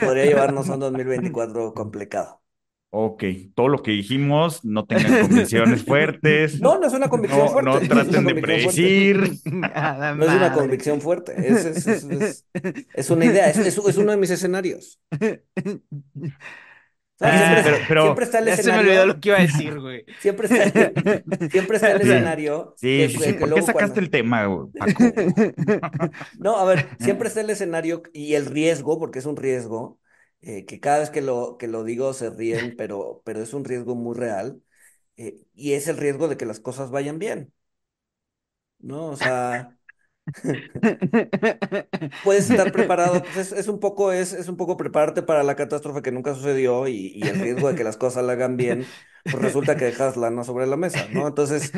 podría 0.00 0.24
llevarnos 0.26 0.68
a 0.70 0.74
un 0.74 0.80
2024 0.80 1.74
complicado. 1.74 2.40
Ok, 2.94 3.24
todo 3.54 3.68
lo 3.68 3.82
que 3.82 3.90
dijimos, 3.92 4.62
no 4.66 4.84
tengan 4.84 5.16
convicciones 5.16 5.82
fuertes. 5.86 6.60
No, 6.60 6.78
no 6.78 6.86
es 6.86 6.92
una 6.92 7.08
convicción 7.08 7.40
No, 7.46 7.48
fuerte. 7.48 7.70
no 7.88 7.88
traten 7.88 8.24
de 8.26 8.34
predecir. 8.34 9.40
No 9.44 10.24
es 10.26 10.32
una 10.32 10.52
convicción 10.52 11.00
fuerte, 11.00 11.32
es, 11.38 11.64
es, 11.64 11.86
es, 11.86 12.04
es- 12.04 12.46
es 12.94 13.10
una 13.10 13.24
idea, 13.24 13.48
es, 13.48 13.56
es- 13.58 13.78
es 13.78 13.96
uno 13.96 14.10
de 14.10 14.18
mis 14.18 14.30
escenarios. 14.30 15.00
Siempre, 17.30 17.62
pero- 17.62 17.78
pero- 17.88 18.02
siempre 18.02 18.24
está 18.24 18.38
el 18.40 18.44
Ya 18.46 18.56
se 18.56 18.72
me 18.72 18.78
olvidó 18.78 18.90
escenario, 18.92 19.06
lo 19.14 19.20
que 19.20 19.28
iba 19.28 19.38
a 19.38 19.42
decir, 19.42 19.80
güey. 19.80 20.04
siempre 20.20 20.46
está, 20.50 20.92
siempre 21.50 21.76
está 21.76 21.92
el 21.92 22.00
escenario 22.02 22.74
Sí, 22.76 22.86
que- 22.98 23.08
sí, 23.08 23.18
que- 23.18 23.24
sí. 23.24 23.32
que 23.34 23.38
¿Por 23.38 23.54
qué 23.54 23.60
luego 23.60 23.66
sacaste 23.66 23.72
cuando- 23.72 24.00
el 24.00 24.10
tema, 24.10 24.46
güey, 24.46 24.68
Paco? 24.72 25.04
No, 26.38 26.58
a 26.58 26.64
ver, 26.64 26.88
siempre 27.00 27.28
está 27.28 27.40
el 27.40 27.50
escenario 27.50 28.02
y 28.12 28.34
el 28.34 28.46
riesgo, 28.46 28.98
porque 28.98 29.18
es 29.20 29.26
un 29.26 29.36
riesgo, 29.36 29.98
eh, 30.40 30.64
que 30.66 30.80
cada 30.80 30.98
vez 31.00 31.10
que 31.10 31.20
lo, 31.22 31.56
que 31.58 31.68
lo 31.68 31.84
digo 31.84 32.12
se 32.14 32.30
ríen, 32.30 32.74
pero, 32.76 33.22
pero 33.24 33.40
es 33.42 33.54
un 33.54 33.64
riesgo 33.64 33.94
muy 33.94 34.16
real, 34.16 34.60
eh, 35.16 35.36
y 35.54 35.74
es 35.74 35.88
el 35.88 35.96
riesgo 35.98 36.28
de 36.28 36.36
que 36.36 36.46
las 36.46 36.60
cosas 36.60 36.90
vayan 36.90 37.18
bien, 37.18 37.52
¿no? 38.78 39.06
O 39.06 39.16
sea, 39.16 39.76
puedes 42.22 42.48
estar 42.50 42.72
preparado, 42.72 43.22
pues 43.22 43.36
es, 43.36 43.52
es 43.52 43.68
un 43.68 43.80
poco, 43.80 44.12
es, 44.12 44.32
es 44.32 44.48
un 44.48 44.56
poco 44.56 44.76
prepararte 44.76 45.22
para 45.22 45.42
la 45.42 45.56
catástrofe 45.56 46.02
que 46.02 46.12
nunca 46.12 46.34
sucedió 46.34 46.88
y, 46.88 47.12
y 47.14 47.28
el 47.28 47.38
riesgo 47.40 47.68
de 47.68 47.74
que 47.74 47.84
las 47.84 47.96
cosas 47.96 48.24
la 48.24 48.32
hagan 48.32 48.56
bien, 48.56 48.80
pues 49.28 49.42
resulta 49.42 49.76
que 49.76 49.86
dejas 49.86 50.16
lana 50.16 50.44
sobre 50.44 50.66
la 50.66 50.76
mesa, 50.76 51.08
¿no? 51.12 51.26
Entonces, 51.28 51.72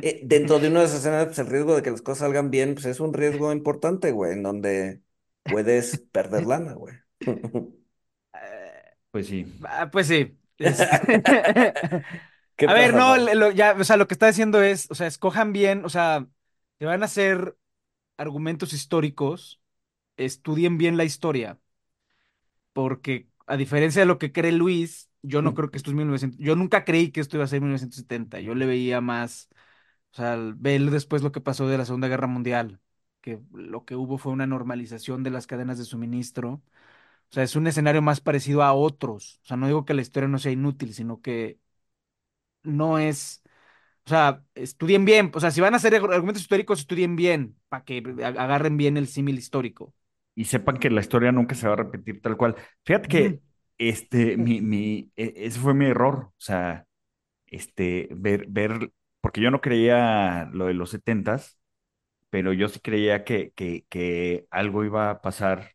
eh, 0.00 0.20
dentro 0.24 0.58
de 0.58 0.68
uno 0.68 0.80
de 0.80 0.86
esos 0.86 0.98
escenarios, 1.00 1.28
pues 1.28 1.38
el 1.40 1.46
riesgo 1.48 1.76
de 1.76 1.82
que 1.82 1.90
las 1.90 2.02
cosas 2.02 2.20
salgan 2.20 2.50
bien, 2.50 2.74
pues 2.74 2.86
es 2.86 3.00
un 3.00 3.14
riesgo 3.14 3.52
importante, 3.52 4.12
güey, 4.12 4.32
en 4.32 4.42
donde 4.42 5.02
puedes 5.44 5.98
perder 6.12 6.46
lana, 6.46 6.74
güey. 6.74 6.94
Pues 9.10 9.28
sí. 9.28 9.46
Ah, 9.64 9.88
Pues 9.90 10.06
sí. 10.08 10.36
Este- 10.58 11.22
¿Qué 12.56 12.66
A 12.66 12.72
ver, 12.74 12.94
no, 12.94 13.16
lo- 13.18 13.50
ya, 13.50 13.74
o 13.78 13.84
sea, 13.84 13.96
lo 13.98 14.06
que 14.06 14.14
está 14.14 14.28
diciendo 14.28 14.62
es, 14.62 14.90
o 14.90 14.94
sea, 14.94 15.06
escojan 15.06 15.52
bien, 15.52 15.84
o 15.84 15.90
sea, 15.90 16.26
te 16.78 16.86
van 16.86 17.02
a 17.02 17.06
hacer 17.06 17.54
argumentos 18.18 18.72
históricos, 18.72 19.60
estudien 20.16 20.78
bien 20.78 20.96
la 20.98 21.04
historia, 21.04 21.60
porque 22.72 23.28
a 23.46 23.56
diferencia 23.56 24.00
de 24.02 24.06
lo 24.06 24.18
que 24.18 24.32
cree 24.32 24.52
Luis, 24.52 25.10
yo 25.22 25.42
no 25.42 25.54
creo 25.54 25.70
que 25.70 25.76
esto 25.78 25.90
es 25.90 25.96
1900, 25.96 26.38
yo 26.40 26.56
nunca 26.56 26.84
creí 26.84 27.10
que 27.10 27.20
esto 27.20 27.36
iba 27.36 27.44
a 27.44 27.48
ser 27.48 27.60
1970, 27.60 28.40
yo 28.40 28.54
le 28.54 28.66
veía 28.66 29.00
más, 29.00 29.48
o 30.12 30.16
sea, 30.16 30.36
ver 30.56 30.90
después 30.90 31.22
lo 31.22 31.32
que 31.32 31.40
pasó 31.40 31.68
de 31.68 31.78
la 31.78 31.84
Segunda 31.84 32.08
Guerra 32.08 32.26
Mundial, 32.26 32.80
que 33.20 33.40
lo 33.52 33.84
que 33.84 33.96
hubo 33.96 34.18
fue 34.18 34.32
una 34.32 34.46
normalización 34.46 35.22
de 35.22 35.30
las 35.30 35.46
cadenas 35.46 35.78
de 35.78 35.84
suministro, 35.84 36.62
o 37.30 37.34
sea, 37.34 37.44
es 37.44 37.56
un 37.56 37.66
escenario 37.68 38.02
más 38.02 38.20
parecido 38.22 38.62
a 38.62 38.74
otros, 38.74 39.40
o 39.44 39.46
sea, 39.48 39.56
no 39.58 39.66
digo 39.68 39.84
que 39.84 39.94
la 39.94 40.02
historia 40.02 40.28
no 40.28 40.38
sea 40.40 40.52
inútil, 40.52 40.94
sino 40.94 41.20
que 41.22 41.60
no 42.62 42.98
es... 42.98 43.42
O 44.06 44.10
sea, 44.10 44.42
estudien 44.54 45.04
bien. 45.04 45.30
O 45.34 45.40
sea, 45.40 45.50
si 45.50 45.60
van 45.60 45.74
a 45.74 45.78
hacer 45.78 45.92
argu- 45.94 46.12
argumentos 46.14 46.42
históricos, 46.42 46.80
estudien 46.80 47.16
bien, 47.16 47.58
para 47.68 47.84
que 47.84 47.98
agarren 48.24 48.76
bien 48.76 48.96
el 48.96 49.08
símil 49.08 49.38
histórico. 49.38 49.92
Y 50.34 50.44
sepan 50.46 50.78
que 50.78 50.90
la 50.90 51.00
historia 51.00 51.32
nunca 51.32 51.54
se 51.54 51.66
va 51.66 51.74
a 51.74 51.76
repetir 51.76 52.20
tal 52.22 52.36
cual. 52.36 52.56
Fíjate 52.84 53.08
que 53.08 53.30
Ujú. 53.30 53.40
este, 53.78 54.36
mi, 54.36 54.60
mi, 54.60 55.10
e- 55.16 55.32
ese 55.36 55.58
fue 55.60 55.74
mi 55.74 55.86
error. 55.86 56.26
O 56.30 56.34
sea, 56.38 56.86
este, 57.48 58.08
ver, 58.12 58.46
ver, 58.48 58.92
porque 59.22 59.40
yo 59.42 59.50
no 59.52 59.60
creía 59.62 60.48
lo 60.52 60.66
de 60.66 60.74
los 60.74 60.90
setentas, 60.90 61.58
pero 62.30 62.52
yo 62.54 62.68
sí 62.68 62.80
creía 62.80 63.24
que, 63.24 63.52
que, 63.52 63.86
que 63.90 64.46
algo 64.50 64.84
iba 64.84 65.10
a 65.10 65.22
pasar 65.22 65.72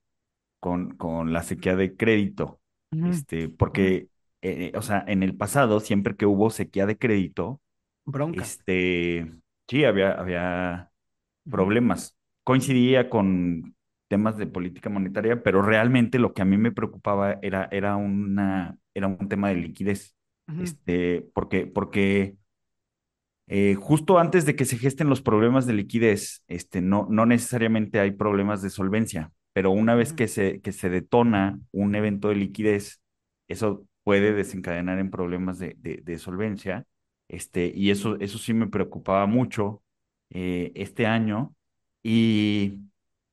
con, 0.60 0.96
con 0.98 1.34
la 1.34 1.44
sequía 1.44 1.76
de 1.76 1.96
crédito, 1.98 2.62
Ujú, 2.94 3.26
este, 3.26 3.50
porque, 3.50 4.10
eh, 4.42 4.72
o 4.76 4.82
sea, 4.82 5.04
en 5.08 5.24
el 5.24 5.36
pasado, 5.38 5.80
siempre 5.80 6.16
que 6.16 6.26
hubo 6.26 6.50
sequía 6.52 6.86
de 6.86 6.98
crédito, 6.98 7.62
Bronca. 8.12 8.44
este, 8.44 9.32
sí, 9.68 9.86
había, 9.86 10.14
había 10.14 10.92
problemas. 11.50 12.18
Coincidía 12.44 13.10
con 13.10 13.76
temas 14.10 14.38
de 14.38 14.48
política 14.48 14.90
monetaria, 14.90 15.44
pero 15.44 15.62
realmente 15.62 16.20
lo 16.20 16.34
que 16.34 16.42
a 16.42 16.46
mí 16.46 16.58
me 16.58 16.72
preocupaba 16.72 17.38
era, 17.42 17.68
era 17.72 17.96
una, 17.98 18.78
era 18.94 19.08
un 19.08 19.30
tema 19.30 19.50
de 19.50 19.56
liquidez, 19.56 20.16
este, 20.58 21.30
porque, 21.34 21.68
porque 21.68 22.38
eh, 23.48 23.76
justo 23.76 24.18
antes 24.20 24.46
de 24.46 24.56
que 24.56 24.66
se 24.66 24.78
gesten 24.78 25.10
los 25.10 25.22
problemas 25.22 25.66
de 25.66 25.74
liquidez, 25.74 26.44
este, 26.48 26.82
no, 26.82 27.08
no 27.10 27.26
necesariamente 27.26 28.00
hay 28.00 28.12
problemas 28.12 28.62
de 28.62 28.70
solvencia, 28.70 29.32
pero 29.54 29.72
una 29.72 29.96
vez 29.96 30.14
que 30.14 30.28
se, 30.28 30.62
que 30.62 30.72
se 30.72 30.90
detona 30.90 31.60
un 31.72 31.96
evento 31.96 32.30
de 32.30 32.36
liquidez, 32.36 33.02
eso 33.48 33.86
puede 34.04 34.34
desencadenar 34.34 35.00
en 35.00 35.12
problemas 35.12 35.60
de, 35.60 35.76
de- 35.80 36.02
de 36.04 36.18
solvencia, 36.20 36.86
este, 37.32 37.72
y 37.76 37.92
eso, 37.92 38.18
eso 38.20 38.38
sí 38.40 38.54
me 38.54 38.68
preocupaba 38.68 39.26
mucho 39.28 39.84
eh, 40.32 40.72
este 40.76 41.08
año, 41.08 41.56
y 42.04 42.80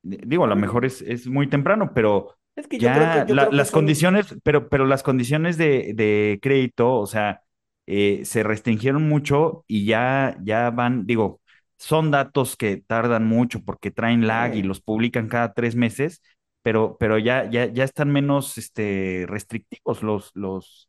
di- 0.02 0.18
digo, 0.26 0.44
a 0.44 0.48
lo 0.48 0.56
mejor 0.56 0.84
es, 0.86 1.02
es 1.02 1.26
muy 1.28 1.48
temprano, 1.48 1.92
pero 1.94 2.36
Es 2.56 2.66
que 2.68 2.78
yo 2.78 2.92
creo 2.92 3.10
que, 3.10 3.18
ya 3.18 3.26
yo 3.26 3.36
la- 3.36 3.38
creo 3.38 3.54
que 3.54 3.64
las 3.64 3.70
son, 3.70 3.72
condiciones, 3.72 4.36
pero, 4.44 4.68
pero 4.68 4.86
las 4.86 5.02
condiciones 5.02 5.56
de, 5.58 5.92
de 5.94 6.38
crédito, 6.42 6.94
o 6.94 7.06
sea 7.06 7.42
eh, 7.86 8.22
se 8.24 8.42
restringieron 8.42 9.08
mucho 9.08 9.64
y 9.66 9.86
ya, 9.86 10.36
ya 10.42 10.70
van, 10.70 11.06
digo, 11.06 11.40
son 11.78 12.10
datos 12.10 12.56
que 12.56 12.76
tardan 12.78 13.26
mucho 13.26 13.62
porque 13.64 13.90
traen 13.90 14.26
lag 14.26 14.54
y 14.54 14.62
los 14.62 14.80
publican 14.80 15.28
cada 15.28 15.54
tres 15.54 15.74
meses, 15.76 16.22
pero, 16.62 16.96
pero 16.98 17.18
ya, 17.18 17.48
ya, 17.50 17.66
ya 17.66 17.84
están 17.84 18.10
menos 18.10 18.58
este, 18.58 19.24
restrictivos 19.28 20.02
los, 20.02 20.30
los, 20.34 20.87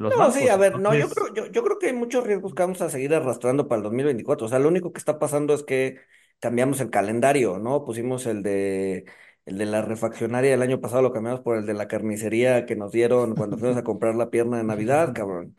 los 0.00 0.16
No, 0.16 0.30
sí, 0.32 0.48
a 0.48 0.56
ver, 0.56 0.78
no, 0.78 0.94
yo 0.94 1.08
creo, 1.08 1.32
yo, 1.34 1.46
yo 1.46 1.62
creo 1.62 1.78
que 1.78 1.86
hay 1.88 1.92
muchos 1.92 2.24
riesgos 2.26 2.54
que 2.54 2.62
vamos 2.62 2.80
a 2.80 2.90
seguir 2.90 3.14
arrastrando 3.14 3.68
para 3.68 3.78
el 3.78 3.82
2024. 3.84 4.46
O 4.46 4.48
sea, 4.48 4.58
lo 4.58 4.68
único 4.68 4.92
que 4.92 4.98
está 4.98 5.18
pasando 5.18 5.54
es 5.54 5.62
que 5.62 6.00
cambiamos 6.40 6.80
el 6.80 6.90
calendario, 6.90 7.58
¿no? 7.58 7.84
Pusimos 7.84 8.26
el 8.26 8.42
de, 8.42 9.04
el 9.44 9.58
de 9.58 9.66
la 9.66 9.82
refaccionaria 9.82 10.54
el 10.54 10.62
año 10.62 10.80
pasado, 10.80 11.02
lo 11.02 11.12
cambiamos 11.12 11.40
por 11.40 11.56
el 11.58 11.66
de 11.66 11.74
la 11.74 11.86
carnicería 11.88 12.66
que 12.66 12.76
nos 12.76 12.92
dieron 12.92 13.34
cuando 13.36 13.58
fuimos 13.58 13.76
a 13.76 13.84
comprar 13.84 14.14
la 14.14 14.30
pierna 14.30 14.56
de 14.58 14.64
Navidad, 14.64 15.12
cabrón. 15.14 15.56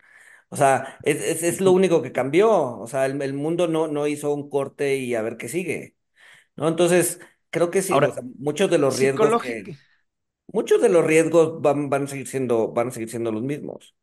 O 0.48 0.56
sea, 0.56 0.98
es, 1.04 1.22
es, 1.22 1.42
es 1.42 1.60
lo 1.60 1.72
único 1.72 2.02
que 2.02 2.12
cambió. 2.12 2.50
O 2.78 2.86
sea, 2.86 3.06
el, 3.06 3.20
el 3.22 3.34
mundo 3.34 3.68
no, 3.68 3.88
no 3.88 4.06
hizo 4.06 4.34
un 4.34 4.50
corte 4.50 4.96
y 4.96 5.14
a 5.14 5.22
ver 5.22 5.36
qué 5.36 5.48
sigue, 5.48 5.96
¿no? 6.56 6.68
Entonces, 6.68 7.20
creo 7.50 7.70
que 7.70 7.82
sí, 7.82 7.92
o 7.92 7.94
ahora, 7.94 8.12
sea, 8.12 8.22
muchos 8.38 8.70
de 8.70 8.78
los 8.78 8.98
riesgos 8.98 9.42
que, 9.42 9.76
muchos 10.48 10.80
de 10.82 10.88
los 10.88 11.04
riesgos 11.04 11.60
van, 11.62 11.90
van 11.90 12.04
a 12.04 12.06
seguir 12.06 12.28
siendo, 12.28 12.72
van 12.72 12.88
a 12.88 12.90
seguir 12.90 13.10
siendo 13.10 13.32
los 13.32 13.42
mismos, 13.42 13.96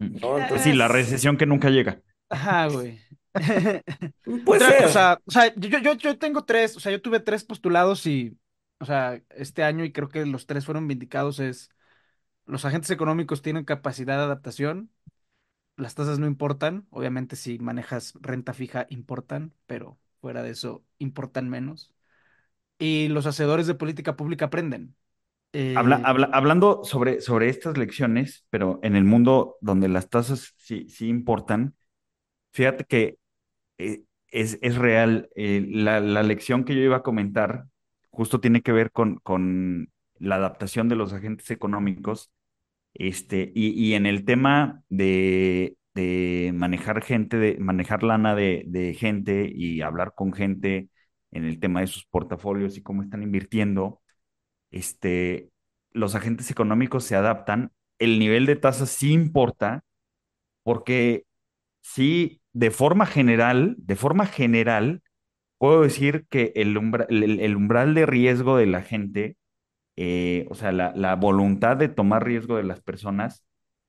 ¿no? 0.00 0.46
pues 0.46 0.62
sí, 0.62 0.72
la 0.72 0.88
Es- 0.88 0.88
recesión 0.88 1.36
que 1.36 1.46
nunca 1.46 1.70
llega. 1.70 2.02
Ajá, 2.28 2.66
güey. 2.68 3.00
Otra, 4.44 4.76
o 4.80 4.88
ser. 4.88 4.88
sea, 4.88 5.20
o 5.26 5.30
sea, 5.30 5.54
yo, 5.56 5.78
yo, 5.78 5.94
yo 5.94 6.18
tengo 6.18 6.44
tres, 6.44 6.76
o 6.76 6.80
sea, 6.80 6.92
yo 6.92 7.00
tuve 7.02 7.20
tres 7.20 7.44
postulados 7.44 8.06
y, 8.06 8.38
o 8.80 8.84
sea, 8.84 9.22
este 9.30 9.62
año 9.64 9.84
y 9.84 9.92
creo 9.92 10.08
que 10.08 10.26
los 10.26 10.46
tres 10.46 10.64
fueron 10.64 10.88
vindicados 10.88 11.38
es, 11.40 11.70
los 12.46 12.64
agentes 12.66 12.90
económicos 12.90 13.42
tienen 13.42 13.64
capacidad 13.64 14.18
de 14.18 14.24
adaptación, 14.24 14.92
las 15.76 15.94
tasas 15.96 16.18
no 16.18 16.26
importan, 16.26 16.86
obviamente 16.90 17.36
si 17.36 17.58
manejas 17.58 18.14
renta 18.20 18.54
fija 18.54 18.86
importan, 18.90 19.54
pero 19.66 19.98
fuera 20.20 20.42
de 20.42 20.50
eso 20.52 20.84
importan 20.98 21.48
menos. 21.50 21.94
Y 22.78 23.08
los 23.08 23.26
hacedores 23.26 23.66
de 23.66 23.74
política 23.74 24.16
pública 24.16 24.46
aprenden. 24.46 24.96
Habla, 25.72 25.96
Eh, 25.96 26.04
habla- 26.04 26.30
hablando 26.32 26.82
sobre, 26.84 27.20
sobre 27.20 27.48
estas 27.48 27.78
lecciones, 27.78 28.44
pero 28.50 28.80
en 28.82 28.96
el 28.96 29.04
mundo 29.04 29.56
donde 29.60 29.88
las 29.88 30.08
tasas 30.10 30.54
sí, 30.56 30.88
sí 30.88 31.08
importan, 31.08 31.74
fíjate 32.52 32.84
que 32.84 33.18
eh, 33.78 34.04
es, 34.28 34.58
es 34.62 34.76
real. 34.78 35.30
eh, 35.36 35.64
la, 35.68 36.00
la 36.00 36.22
lección 36.24 36.64
que 36.64 36.74
yo 36.76 36.82
iba 36.82 36.98
a 36.98 37.02
comentar 37.04 37.66
justo 38.10 38.40
tiene 38.40 38.62
que 38.62 38.72
ver 38.72 38.92
con, 38.92 39.16
con 39.18 39.90
la 40.18 40.36
adaptación 40.36 40.88
de 40.88 40.96
los 40.96 41.12
agentes 41.14 41.50
económicos, 41.50 42.32
este, 42.94 43.52
y, 43.54 43.70
y 43.70 43.94
en 43.94 44.06
el 44.06 44.24
tema 44.24 44.82
de, 44.88 45.76
de 45.94 46.52
manejar 46.54 47.02
gente, 47.02 47.36
de 47.38 47.58
manejar 47.58 48.02
lana 48.02 48.34
de, 48.34 48.64
de 48.66 48.94
gente 48.94 49.50
y 49.54 49.80
hablar 49.82 50.12
con 50.14 50.32
gente 50.32 50.88
en 51.30 51.44
el 51.44 51.60
tema 51.60 51.80
de 51.80 51.86
sus 51.86 52.04
portafolios 52.06 52.76
y 52.76 52.82
cómo 52.82 53.02
están 53.02 53.22
invirtiendo, 53.22 54.00
este, 54.70 55.50
los 55.92 56.14
agentes 56.14 56.50
económicos 56.50 57.04
se 57.04 57.16
adaptan. 57.16 57.72
El 57.98 58.18
nivel 58.18 58.46
de 58.46 58.56
tasas 58.56 58.90
sí 58.90 59.12
importa 59.12 59.84
porque 60.62 61.24
sí, 61.82 62.42
de 62.52 62.70
forma 62.70 63.06
general, 63.06 63.76
de 63.78 63.96
forma 63.96 64.26
general, 64.26 65.02
puedo 65.58 65.82
decir 65.82 66.26
que 66.30 66.52
el, 66.56 66.76
umbra- 66.78 67.06
el- 67.10 67.40
el 67.40 67.56
umbral 67.56 67.94
de 67.94 68.06
riesgo 68.06 68.56
de 68.56 68.66
la 68.66 68.82
gente, 68.82 69.36
eh, 69.96 70.46
o 70.50 70.54
sea, 70.54 70.72
la, 70.72 70.92
la 70.96 71.16
voluntad 71.16 71.76
de 71.76 71.88
tomar 71.88 72.24
riesgo 72.24 72.56
de 72.56 72.64
las 72.64 72.80
personas 72.82 73.44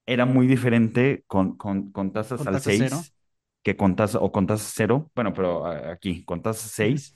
era 0.06 0.26
muy 0.26 0.48
diferente 0.48 1.24
con, 1.28 1.58
con, 1.58 1.92
con 1.92 2.12
tasas 2.14 2.46
con 2.46 2.48
al 2.48 2.60
tasa 2.60 2.72
cero. 2.72 3.10
6 3.10 3.16
que 3.64 3.78
con 3.78 3.96
tasa, 3.96 4.20
o 4.20 4.32
con 4.32 4.48
tasa 4.48 4.72
cero, 4.76 5.12
bueno, 5.16 5.34
pero 5.34 5.66
aquí, 5.68 6.24
con 6.26 6.42
tasa 6.42 6.68
Ujú. 6.80 7.02
6 7.02 7.16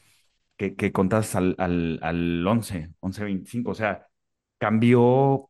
que, 0.57 0.75
que 0.75 0.91
con 0.91 1.09
tasas 1.09 1.35
al, 1.37 1.55
al, 1.59 1.99
al 2.03 2.47
11, 2.47 2.91
11.25, 2.99 3.71
o 3.71 3.75
sea, 3.75 4.07
cambió, 4.59 5.49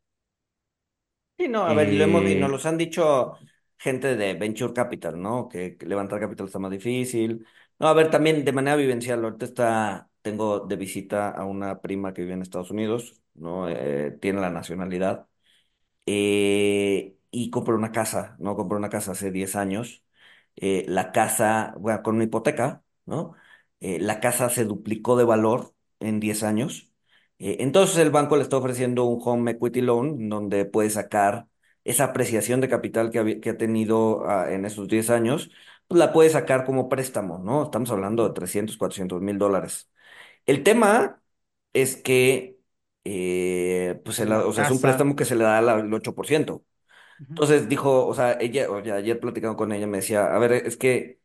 Sí, 1.38 1.50
no, 1.50 1.64
a 1.66 1.74
ver, 1.74 1.90
y 1.90 1.98
lo 1.98 2.06
hemos, 2.06 2.30
y 2.30 2.36
nos 2.36 2.50
eh, 2.50 2.50
los 2.50 2.66
han 2.66 2.78
dicho 2.78 3.34
gente 3.78 4.16
de 4.16 4.36
Venture 4.36 4.74
Capital, 4.74 5.22
¿no? 5.22 5.50
Que, 5.50 5.76
que 5.78 5.86
levantar 5.86 6.20
capital 6.20 6.46
está 6.48 6.60
más 6.60 6.72
difícil. 6.72 7.46
No, 7.78 7.88
a 7.90 7.94
ver, 7.94 8.10
también 8.10 8.46
de 8.46 8.54
manera 8.54 8.78
vivencial, 8.78 9.22
ahorita 9.24 9.44
está, 9.46 10.10
tengo 10.22 10.62
de 10.62 10.78
visita 10.78 11.30
a 11.32 11.44
una 11.44 11.82
prima 11.82 12.14
que 12.14 12.22
vive 12.22 12.34
en 12.36 12.42
Estados 12.42 12.72
Unidos, 12.72 13.22
¿no? 13.34 13.68
Eh, 13.70 14.18
tiene 14.22 14.40
la 14.40 14.50
nacionalidad. 14.50 15.28
eh, 16.06 17.18
y 17.32 17.50
compré 17.52 17.76
una 17.76 17.92
casa, 17.94 18.36
¿no? 18.40 18.56
Compré 18.56 18.78
una 18.78 18.90
casa 18.90 19.14
hace 19.14 19.32
10 19.32 19.56
años. 19.56 20.04
Eh, 20.58 20.86
la 20.88 21.12
casa, 21.14 21.76
bueno, 21.80 22.04
con 22.04 22.16
una 22.16 22.26
hipoteca, 22.26 22.84
¿no? 23.06 23.36
Eh, 23.80 24.00
la 24.00 24.20
casa 24.20 24.50
se 24.50 24.66
duplicó 24.66 25.18
de 25.18 25.24
valor 25.24 25.74
en 26.00 26.20
10 26.20 26.44
años. 26.44 26.92
Eh, 27.40 27.58
entonces 27.60 27.98
el 27.98 28.12
banco 28.12 28.38
le 28.38 28.44
está 28.44 28.58
ofreciendo 28.58 29.06
un 29.06 29.22
home 29.24 29.52
equity 29.52 29.82
loan 29.82 30.30
donde 30.30 30.66
puede 30.66 30.90
sacar 30.90 31.48
esa 31.84 32.06
apreciación 32.06 32.62
de 32.62 32.70
capital 32.70 33.12
que, 33.12 33.50
ha 33.50 33.58
tenido 33.58 34.28
ah, 34.28 34.52
en 34.52 34.66
esos 34.66 34.88
10 34.88 35.10
años, 35.10 35.52
pues 35.88 36.00
la 36.00 36.14
puede 36.14 36.30
sacar 36.30 36.66
como 36.66 36.90
préstamo, 36.90 37.38
¿no? 37.40 37.64
Estamos 37.64 37.92
hablando 37.92 38.28
de 38.28 38.34
300 38.34 38.78
400 38.78 39.22
mil 39.22 39.38
dólares. 39.38 39.90
El 40.46 40.64
tema 40.64 41.22
es 41.74 41.96
que, 41.98 42.58
eh, 43.04 44.02
pues, 44.04 44.20
o 44.20 44.54
sea, 44.54 44.66
es 44.66 44.72
un 44.72 44.82
préstamo 44.82 45.16
que 45.16 45.26
se 45.26 45.36
le 45.36 45.44
da 45.44 45.58
al 45.60 45.70
al 45.70 45.94
8%. 45.94 46.66
ujú. 47.20 47.28
Entonces 47.30 47.70
dijo, 47.70 48.08
o 48.08 48.14
sea, 48.14 48.34
ella, 48.40 48.70
o 48.72 48.84
sea, 48.84 48.96
ayer 48.96 49.20
platicando 49.20 49.58
con 49.58 49.72
ella 49.72 49.88
me 49.88 49.98
decía, 49.98 50.34
a 50.34 50.40
ver, 50.40 50.54
es 50.54 50.78
que, 50.78 51.20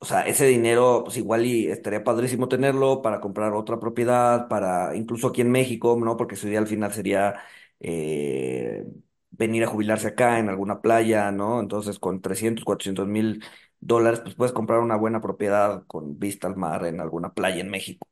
o 0.00 0.04
sea, 0.06 0.22
ese 0.26 0.46
dinero, 0.46 1.02
pues 1.04 1.16
igual 1.16 1.44
y 1.46 1.66
estaría 1.70 2.04
padrísimo 2.04 2.48
tenerlo 2.48 3.02
para 3.02 3.20
comprar 3.20 3.52
otra 3.54 3.80
propiedad, 3.80 4.48
para, 4.48 4.94
incluso 4.96 5.28
aquí 5.28 5.40
en 5.40 5.50
México, 5.50 5.98
¿no? 6.02 6.16
Porque 6.16 6.36
su 6.36 6.46
idea 6.48 6.60
al 6.60 6.66
final 6.68 6.92
sería 6.92 7.36
eh, 7.80 8.84
venir 9.30 9.64
a 9.64 9.66
jubilarse 9.66 10.08
acá 10.08 10.38
en 10.38 10.48
alguna 10.48 10.80
playa, 10.80 11.30
¿no? 11.32 11.60
Entonces 11.60 11.98
con 11.98 12.20
300 12.22 12.64
400 12.64 13.08
mil 13.08 13.44
dólares, 13.80 14.20
pues 14.20 14.34
puedes 14.36 14.52
comprar 14.52 14.80
una 14.80 14.96
buena 14.96 15.20
propiedad 15.20 15.84
con 15.86 16.18
vista 16.18 16.46
al 16.48 16.56
mar 16.56 16.84
en 16.86 17.00
alguna 17.00 17.34
playa 17.34 17.60
en 17.60 17.70
México, 17.70 18.06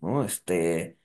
¿no? 0.00 0.24
Este 0.24 0.98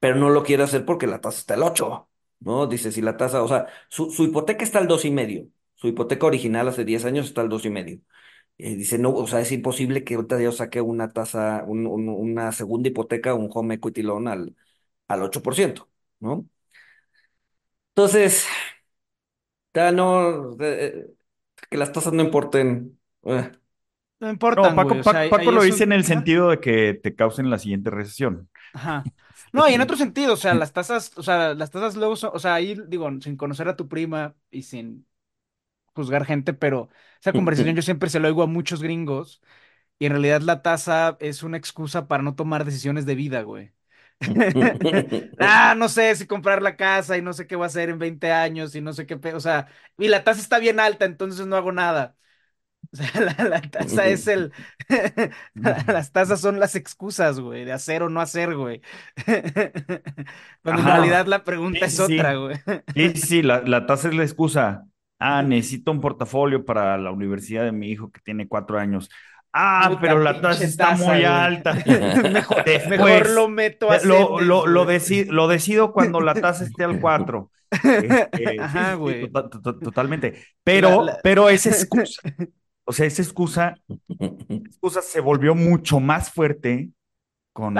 pero 0.00 0.16
no 0.16 0.30
lo 0.30 0.42
quiere 0.42 0.62
hacer 0.62 0.84
porque 0.84 1.06
la 1.06 1.20
tasa 1.20 1.38
está 1.40 1.54
al 1.54 1.62
8, 1.62 2.08
¿no? 2.40 2.66
Dice, 2.66 2.92
si 2.92 3.02
la 3.02 3.16
tasa, 3.16 3.42
o 3.42 3.48
sea, 3.48 3.66
su, 3.88 4.10
su 4.10 4.24
hipoteca 4.24 4.64
está 4.64 4.78
al 4.78 4.88
dos 4.88 5.04
y 5.04 5.10
medio, 5.10 5.48
su 5.74 5.88
hipoteca 5.88 6.26
original 6.26 6.68
hace 6.68 6.84
10 6.84 7.04
años 7.04 7.26
está 7.26 7.40
al 7.42 7.48
dos 7.48 7.64
y 7.66 7.70
medio. 7.70 8.00
Eh, 8.62 8.76
dice, 8.76 8.98
no, 8.98 9.14
o 9.14 9.26
sea, 9.26 9.40
es 9.40 9.52
imposible 9.52 10.04
que 10.04 10.14
ahorita 10.14 10.40
yo 10.40 10.52
saque 10.52 10.80
una 10.80 11.12
tasa, 11.12 11.64
un- 11.66 11.86
un- 11.86 12.08
una 12.08 12.52
segunda 12.52 12.88
hipoteca, 12.88 13.34
un 13.34 13.50
home 13.52 13.74
equity 13.76 14.02
loan 14.02 14.28
al, 14.28 14.56
al 15.08 15.22
8%, 15.22 15.88
¿no? 16.20 16.48
Entonces, 17.94 18.46
ya 19.74 19.92
no, 19.92 20.52
eh, 20.60 20.86
eh, 21.08 21.14
que 21.70 21.76
las 21.78 21.92
tasas 21.92 22.12
no 22.12 22.22
importen. 22.22 23.00
eh. 23.24 23.52
No 24.20 24.28
no, 24.54 24.74
importan, 24.74 24.80
güey. 24.80 24.98
Paco, 24.98 25.00
O 25.00 25.04
sea, 25.04 25.20
Paco, 25.20 25.20
ahí, 25.20 25.30
Paco 25.30 25.50
ahí 25.50 25.52
lo 25.52 25.62
es 25.62 25.62
dice 25.62 25.84
en 25.84 25.92
el 25.92 26.04
Ajá. 26.04 26.04
sentido 26.04 26.50
de 26.50 26.60
que 26.60 26.94
te 26.94 27.14
causen 27.14 27.50
la 27.50 27.58
siguiente 27.58 27.90
recesión. 27.90 28.48
Ajá. 28.72 29.10
No, 29.52 29.68
y 29.68 29.74
en 29.74 29.80
otro 29.80 29.96
sentido, 29.96 30.34
o 30.34 30.36
sea, 30.36 30.54
las 30.54 30.72
tasas, 30.72 31.12
o 31.16 31.22
sea, 31.22 31.54
las 31.54 31.70
tasas 31.70 31.96
luego 31.96 32.14
son, 32.16 32.30
o 32.34 32.38
sea, 32.38 32.54
ahí 32.54 32.76
digo, 32.88 33.08
sin 33.20 33.36
conocer 33.36 33.68
a 33.68 33.76
tu 33.76 33.88
prima 33.88 34.36
y 34.50 34.62
sin 34.62 35.06
juzgar 35.94 36.24
gente, 36.26 36.52
pero 36.54 36.88
esa 37.20 37.34
conversación 37.34 37.76
yo 37.76 37.82
siempre 37.82 38.10
se 38.10 38.20
lo 38.20 38.28
oigo 38.28 38.42
a 38.42 38.46
muchos 38.46 38.82
gringos 38.82 39.42
y 39.98 40.06
en 40.06 40.12
realidad 40.12 40.42
la 40.42 40.62
tasa 40.62 41.16
es 41.20 41.42
una 41.42 41.56
excusa 41.58 42.08
para 42.08 42.22
no 42.22 42.34
tomar 42.36 42.64
decisiones 42.64 43.06
de 43.06 43.14
vida, 43.16 43.42
güey. 43.42 43.72
Ah, 45.38 45.74
no 45.76 45.88
sé 45.88 46.14
si 46.16 46.26
comprar 46.26 46.62
la 46.62 46.76
casa 46.76 47.16
y 47.18 47.22
no 47.22 47.32
sé 47.32 47.46
qué 47.46 47.56
voy 47.56 47.64
a 47.64 47.66
hacer 47.68 47.90
en 47.90 47.98
20 47.98 48.32
años 48.32 48.74
y 48.74 48.80
no 48.82 48.92
sé 48.92 49.06
qué, 49.06 49.14
o 49.34 49.40
sea, 49.40 49.68
y 49.98 50.08
la 50.08 50.24
tasa 50.24 50.40
está 50.40 50.58
bien 50.58 50.80
alta, 50.80 51.04
entonces 51.06 51.46
no 51.46 51.56
hago 51.56 51.72
nada. 51.72 52.16
O 52.92 52.96
sea, 52.96 53.10
la, 53.38 53.44
la 53.48 53.62
tasa 53.62 54.08
es 54.08 54.26
el, 54.26 54.52
las 55.86 56.12
tasas 56.12 56.40
son 56.40 56.58
las 56.60 56.74
excusas, 56.74 57.40
güey, 57.40 57.64
de 57.64 57.72
hacer 57.72 58.02
o 58.02 58.08
no 58.08 58.20
hacer, 58.20 58.56
güey. 58.56 58.82
Cuando 60.62 60.82
en 60.82 60.88
realidad 60.88 61.26
la 61.26 61.44
pregunta 61.44 61.84
Sí, 61.84 61.86
es 61.86 61.98
sí, 61.98 62.00
otra, 62.00 62.34
güey. 62.36 62.56
Sí, 62.94 63.10
sí, 63.16 63.22
sí, 63.22 63.42
la, 63.42 63.62
la 63.62 63.86
tasa 63.86 64.08
es 64.10 64.16
la 64.16 64.24
excusa. 64.24 64.89
Ah, 65.20 65.42
necesito 65.42 65.92
un 65.92 66.00
portafolio 66.00 66.64
para 66.64 66.96
la 66.98 67.12
universidad 67.12 67.64
de 67.64 67.72
mi 67.72 67.90
hijo 67.90 68.10
que 68.10 68.20
tiene 68.22 68.48
cuatro 68.48 68.78
años. 68.78 69.10
Ah, 69.52 69.98
pero 70.00 70.18
la 70.20 70.40
tasa 70.40 70.64
está 70.64 70.96
muy 70.96 71.06
güey. 71.06 71.24
alta. 71.24 71.74
Mejor, 72.32 72.64
Después, 72.64 72.88
mejor 72.88 73.30
lo 73.30 73.48
meto 73.48 73.90
a 73.90 73.96
eh, 73.96 74.00
lo, 74.04 74.38
CETES, 74.38 74.46
lo, 74.46 74.66
lo, 74.66 74.84
güey. 74.84 74.98
deci- 74.98 75.26
lo 75.28 75.48
decido 75.48 75.92
cuando 75.92 76.20
la 76.20 76.34
tasa 76.40 76.64
esté 76.64 76.84
al 76.84 77.00
4. 77.00 77.50
Este, 77.84 78.30
sí, 78.32 78.58
Ajá, 78.58 78.96
sí, 78.96 78.96
sí, 78.96 78.96
güey. 78.98 79.30
tota- 79.32 79.50
tota- 79.50 79.80
totalmente. 79.80 80.42
Pero, 80.64 81.02
la... 81.04 81.18
pero 81.22 81.48
esa 81.50 81.70
excusa, 81.70 82.22
o 82.84 82.92
sea, 82.92 83.06
esa 83.06 83.22
excusa, 83.22 83.74
excusa 84.48 85.02
se 85.02 85.20
volvió 85.20 85.54
mucho 85.54 86.00
más 86.00 86.30
fuerte 86.32 86.90
con, 87.52 87.76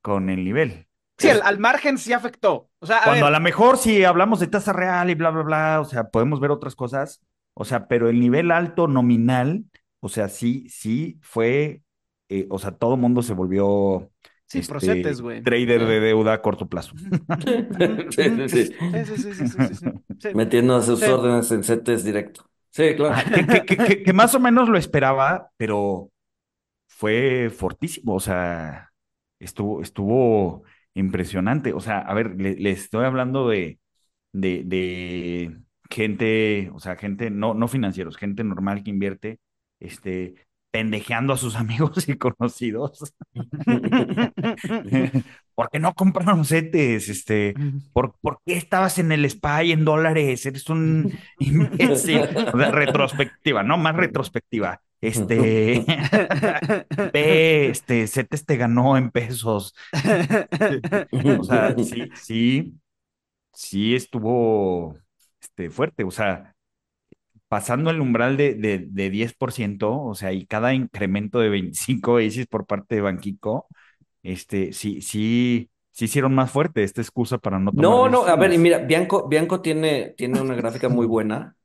con 0.00 0.30
el 0.30 0.44
nivel. 0.44 0.86
Sí, 1.22 1.30
al, 1.30 1.58
margen 1.58 1.98
sí 1.98 2.12
afectó. 2.12 2.70
O 2.80 2.86
sea, 2.86 2.98
a 2.98 3.04
cuando 3.04 3.26
a 3.26 3.30
lo 3.30 3.40
mejor 3.40 3.78
si 3.78 4.04
hablamos 4.04 4.40
de 4.40 4.46
tasa 4.48 4.72
real 4.72 5.10
y 5.10 5.14
bla, 5.14 5.30
bla, 5.30 5.42
bla, 5.42 5.80
o 5.80 5.84
sea, 5.84 6.04
podemos 6.10 6.40
ver 6.40 6.50
otras 6.50 6.74
cosas, 6.76 7.20
o 7.54 7.64
sea, 7.64 7.86
pero 7.88 8.08
el 8.08 8.20
nivel 8.20 8.50
alto 8.50 8.88
nominal, 8.88 9.64
o 10.00 10.08
sea, 10.08 10.28
sí, 10.28 10.68
sí 10.68 11.18
fue, 11.22 11.82
eh, 12.28 12.46
o 12.50 12.58
sea, 12.58 12.72
todo 12.72 12.96
mundo 12.96 13.22
se 13.22 13.34
volvió 13.34 14.10
sí, 14.46 14.58
este 14.58 15.12
güey. 15.14 15.42
trader 15.44 15.86
de 15.86 16.00
deuda 16.00 16.34
a 16.34 16.42
corto 16.42 16.68
plazo. 16.68 16.94
Sí, 18.10 18.22
sí, 18.48 18.48
Sí, 18.48 18.66
sí. 18.66 18.76
sí, 19.04 19.16
sí, 19.16 19.34
sí, 19.34 19.46
sí, 19.46 19.62
sí, 19.62 19.74
sí. 19.74 19.86
Sí, 20.18 20.28
Metiendo 20.34 20.76
a 20.76 20.82
sus 20.82 21.00
sí. 21.00 21.06
órdenes 21.06 21.50
en 21.52 21.64
CETES 21.64 22.04
directo. 22.04 22.44
Sí, 22.70 22.94
claro. 22.96 23.14
Ajá, 23.14 23.30
que, 23.32 23.46
que, 23.46 23.64
que, 23.64 23.76
que- 23.76 24.02
que 24.02 24.12
más 24.12 24.34
o 24.34 24.40
menos 24.40 24.68
lo 24.68 24.78
esperaba, 24.78 25.50
pero 25.56 26.10
fue 26.88 27.50
fortísimo, 27.50 28.14
o 28.16 28.20
sea, 28.20 28.92
estuvo, 29.38 29.82
estuvo 29.82 30.64
impresionante. 30.94 31.72
O 31.72 31.80
sea, 31.80 31.98
a 32.00 32.14
ver, 32.14 32.34
le, 32.40 32.54
le 32.56 32.70
estoy 32.70 33.04
hablando 33.04 33.48
de, 33.48 33.78
de, 34.32 34.62
de 34.64 35.58
gente, 35.90 36.70
o 36.74 36.80
sea, 36.80 36.96
gente 36.96 37.30
no, 37.30 37.54
no 37.54 37.68
financieros, 37.68 38.16
gente 38.16 38.44
normal 38.44 38.82
que 38.82 38.90
invierte, 38.90 39.40
este, 39.80 40.34
pendejeando 40.70 41.32
a 41.32 41.36
sus 41.36 41.56
amigos 41.56 42.08
y 42.08 42.16
conocidos. 42.16 43.14
¿Por 45.54 45.70
qué 45.70 45.78
no 45.78 45.94
compraron 45.94 46.44
CETES? 46.44 47.08
Este, 47.08 47.54
¿por, 47.92 48.14
por 48.20 48.40
qué 48.44 48.56
estabas 48.56 48.98
en 48.98 49.12
el 49.12 49.28
SPY 49.28 49.72
en 49.72 49.84
dólares? 49.84 50.44
Eres 50.46 50.68
un 50.68 51.12
imbécil. 51.38 52.20
O 52.52 52.58
sea, 52.58 52.70
retrospectiva, 52.70 53.62
¿no? 53.62 53.76
Más 53.76 53.94
retrospectiva. 53.94 54.80
Este, 55.02 55.84
ve, 57.12 57.68
este, 57.70 58.06
CETES 58.06 58.46
te 58.46 58.56
ganó 58.56 58.96
en 58.96 59.10
pesos. 59.10 59.74
O 61.40 61.44
sea, 61.44 61.74
sí, 61.76 62.08
sí, 62.14 62.74
sí 63.52 63.94
estuvo 63.94 64.96
este, 65.40 65.70
fuerte. 65.70 66.04
O 66.04 66.10
sea, 66.10 66.54
pasando 67.48 67.90
el 67.90 68.00
umbral 68.00 68.36
de, 68.36 68.54
de, 68.54 68.86
de 68.88 69.10
10%, 69.10 70.00
o 70.02 70.14
sea, 70.14 70.32
y 70.32 70.46
cada 70.46 70.72
incremento 70.74 71.40
de 71.40 71.50
25 71.50 72.14
basis 72.14 72.46
por 72.46 72.66
parte 72.66 72.94
de 72.94 73.00
Banquico, 73.02 73.66
este, 74.22 74.72
sí, 74.72 75.02
sí, 75.02 75.70
sí 75.90 76.06
hicieron 76.06 76.34
más 76.34 76.50
fuerte 76.50 76.82
esta 76.82 77.02
excusa 77.02 77.38
para 77.38 77.58
no 77.58 77.72
tomar 77.72 77.84
No, 77.84 78.08
no, 78.08 78.24
a 78.24 78.36
ver, 78.36 78.52
y 78.52 78.58
mira, 78.58 78.78
Bianco, 78.78 79.28
Bianco 79.28 79.60
tiene, 79.60 80.14
tiene 80.16 80.40
una 80.40 80.54
gráfica 80.54 80.88
muy 80.88 81.06
buena, 81.06 81.56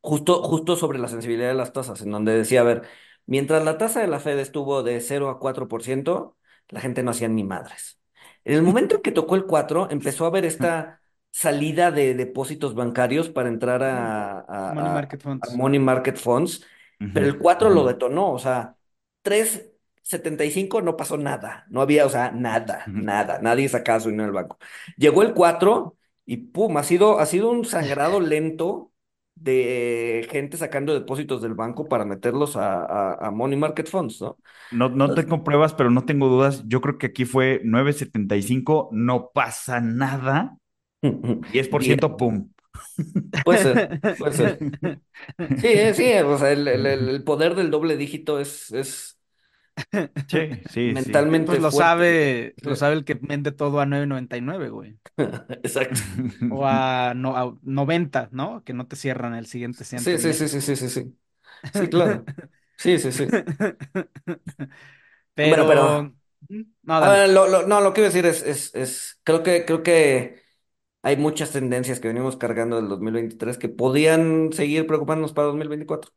justo, 0.00 0.42
justo 0.42 0.76
sobre 0.76 0.98
la 0.98 1.08
sensibilidad 1.08 1.48
de 1.48 1.54
las 1.54 1.72
tasas, 1.72 2.00
en 2.02 2.10
donde 2.10 2.34
decía, 2.36 2.60
a 2.60 2.64
ver, 2.64 2.82
mientras 3.26 3.64
la 3.64 3.78
tasa 3.78 4.00
de 4.00 4.06
la 4.08 4.20
Fed 4.20 4.38
estuvo 4.38 4.82
de 4.82 5.00
cero 5.00 5.28
a 5.30 5.38
4%, 5.38 6.36
la 6.68 6.80
gente 6.80 7.02
no 7.02 7.10
hacía 7.12 7.28
ni 7.28 7.44
madres. 7.44 7.98
En 8.44 8.54
el 8.54 8.62
momento 8.62 8.96
en 8.96 9.02
que 9.02 9.12
tocó 9.12 9.34
el 9.36 9.46
4, 9.46 9.88
empezó 9.90 10.24
a 10.24 10.28
haber 10.28 10.44
esta 10.44 11.00
salida 11.30 11.90
de 11.90 12.14
depósitos 12.14 12.74
bancarios 12.74 13.28
para 13.30 13.48
entrar 13.48 13.82
a, 13.82 14.40
a- 14.40 14.72
Money 14.72 14.90
market 14.90 15.20
a 15.40 15.48
funds. 15.48 15.48
money 15.50 15.78
market 15.78 16.16
funds, 16.16 16.64
pero 17.12 17.26
el 17.26 17.38
4 17.38 17.70
lo 17.70 17.84
detonó, 17.86 18.32
o 18.32 18.38
sea, 18.38 18.76
3.75 19.22 20.82
no 20.82 20.96
pasó 20.96 21.16
nada, 21.16 21.66
no 21.70 21.80
había, 21.82 22.06
o 22.06 22.08
sea, 22.10 22.30
nada, 22.32 22.90
nada, 22.94 23.38
nadie 23.40 23.68
sacaba 23.68 24.00
su 24.00 24.10
dinero 24.10 24.26
del 24.26 24.34
banco. 24.34 24.58
Llegó 24.96 25.22
el 25.22 25.34
4 25.34 25.96
y 26.26 26.36
pum, 26.38 26.76
ha 26.76 26.82
sido, 26.84 27.18
ha 27.18 27.26
sido 27.26 27.50
un 27.50 27.64
sangrado 27.64 28.20
lento 28.20 28.92
de 29.40 30.26
gente 30.30 30.56
sacando 30.56 30.94
depósitos 30.94 31.42
del 31.42 31.54
banco 31.54 31.88
para 31.88 32.04
meterlos 32.04 32.56
a, 32.56 32.84
a- 32.84 33.14
a 33.28 33.30
money 33.30 33.58
market 33.58 33.88
funds, 33.88 34.20
¿no? 34.20 34.38
No, 34.70 34.88
no 34.88 35.14
tengo 35.14 35.42
pruebas, 35.42 35.74
pero 35.74 35.90
no 35.90 36.04
tengo 36.04 36.28
dudas. 36.28 36.62
Yo 36.68 36.80
creo 36.80 36.96
que 36.98 37.06
aquí 37.08 37.24
fue 37.24 37.60
9.75, 37.64 38.88
no 38.92 39.30
pasa 39.34 39.80
nada. 39.80 40.56
10%, 41.50 42.16
pum. 42.16 42.50
Puede 43.42 43.58
ser, 43.60 43.88
puede 44.16 44.32
ser. 44.34 44.66
Sí, 45.56 45.68
eh, 45.68 45.94
sí, 45.94 46.12
o 46.24 46.38
sea, 46.38 46.52
el, 46.52 46.68
el- 46.68 46.86
el- 46.86 47.08
el 47.10 47.24
poder 47.24 47.54
del 47.56 47.70
doble 47.70 47.96
dígito 47.98 48.40
es, 48.40 48.72
es 48.72 49.19
Sí, 50.26 50.38
sí, 50.68 50.96
sí. 50.96 51.24
mentalmente 51.24 51.44
Pues 51.44 51.58
lo 51.58 51.70
sabe, 51.72 52.54
lo 52.62 52.76
Sí. 52.76 52.76
sabe 52.76 52.94
el 52.94 53.04
que 53.04 53.14
vende 53.20 53.52
todo 53.52 53.80
a 53.80 53.86
9.99, 53.86 54.68
güey. 54.70 54.98
Exacto. 55.62 56.00
O 56.48 56.64
a, 56.66 57.14
no, 57.14 57.36
a 57.36 57.56
90, 57.62 58.28
¿no? 58.32 58.64
Que 58.64 58.72
no 58.74 58.86
te 58.88 58.96
cierran 58.96 59.34
el 59.34 59.46
siguiente 59.46 59.84
Sí, 59.96 60.18
siguiente 60.18 60.18
sí, 60.18 60.32
sí, 60.32 60.48
sí, 60.48 60.60
sí, 60.60 60.76
sí, 60.76 60.88
sí. 60.88 61.18
Sí, 61.72 61.88
claro. 61.90 62.30
Sí, 62.76 62.98
sí, 62.98 63.12
sí. 63.12 63.26
Bueno, 65.42 65.66
Pero, 65.66 65.66
pero, 65.66 66.16
no, 66.82 67.00
a 67.00 67.00
dale. 67.00 67.24
ver, 67.24 67.30
lo, 67.30 67.48
lo- 67.48 67.66
no, 67.66 67.80
lo 67.80 67.92
que 67.94 68.02
iba 68.02 68.08
a 68.08 68.10
decir 68.12 68.26
es, 68.26 68.42
es, 68.42 68.74
es, 68.74 69.20
creo 69.24 69.42
que, 69.42 69.64
creo 69.66 69.82
que 69.82 70.42
hay 71.02 71.16
muchas 71.16 71.52
tendencias 71.52 72.00
que 72.00 72.08
venimos 72.08 72.36
cargando 72.38 72.76
del 72.76 72.88
2023 72.88 73.58
que 73.58 73.68
podían 73.70 74.52
seguir 74.52 74.86
preocupándonos 74.86 75.32
para 75.34 75.48
2024. 75.48 76.12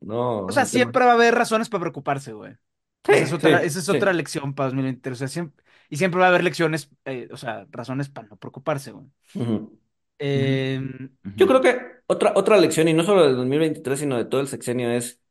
No, 0.00 0.48
O 0.48 0.52
sea, 0.52 0.64
el 0.64 0.70
tema. 0.70 0.94
siempre 0.94 1.04
va 1.06 1.12
a 1.12 1.14
haber 1.14 1.34
razones 1.34 1.68
para 1.70 1.80
preocuparse, 1.82 2.32
güey. 2.34 2.56
Sí, 3.04 3.12
Esa 3.12 3.24
es 3.24 3.32
otra, 3.32 3.62
sí, 3.62 3.64
esa 3.64 3.78
es 3.80 3.88
sí. 3.90 3.96
otra 3.96 4.12
lección 4.12 4.54
para 4.54 4.66
2023. 4.68 5.16
O 5.18 5.20
sea, 5.20 5.28
siempre, 5.28 5.64
y 5.88 5.96
siempre 5.96 6.20
va 6.20 6.26
a 6.26 6.28
haber 6.28 6.44
lecciones, 6.44 6.90
eh, 7.04 7.28
o 7.32 7.36
sea, 7.36 7.66
razones 7.70 8.08
para 8.08 8.28
no 8.28 8.36
preocuparse, 8.36 8.92
güey. 8.92 9.06
Ujú. 9.34 9.78
Em, 10.18 11.16
Yo 11.36 11.46
Ujú. 11.46 11.48
creo 11.48 11.60
que 11.62 11.80
otra, 12.06 12.32
otra 12.36 12.56
lección, 12.58 12.88
y 12.88 12.92
no 12.94 13.02
solo 13.04 13.24
del 13.26 13.36
2023, 13.36 14.00
sino 14.00 14.16
de 14.18 14.24
todo 14.26 14.40
el 14.40 14.48
sexenio, 14.48 14.90
es, 14.90 15.22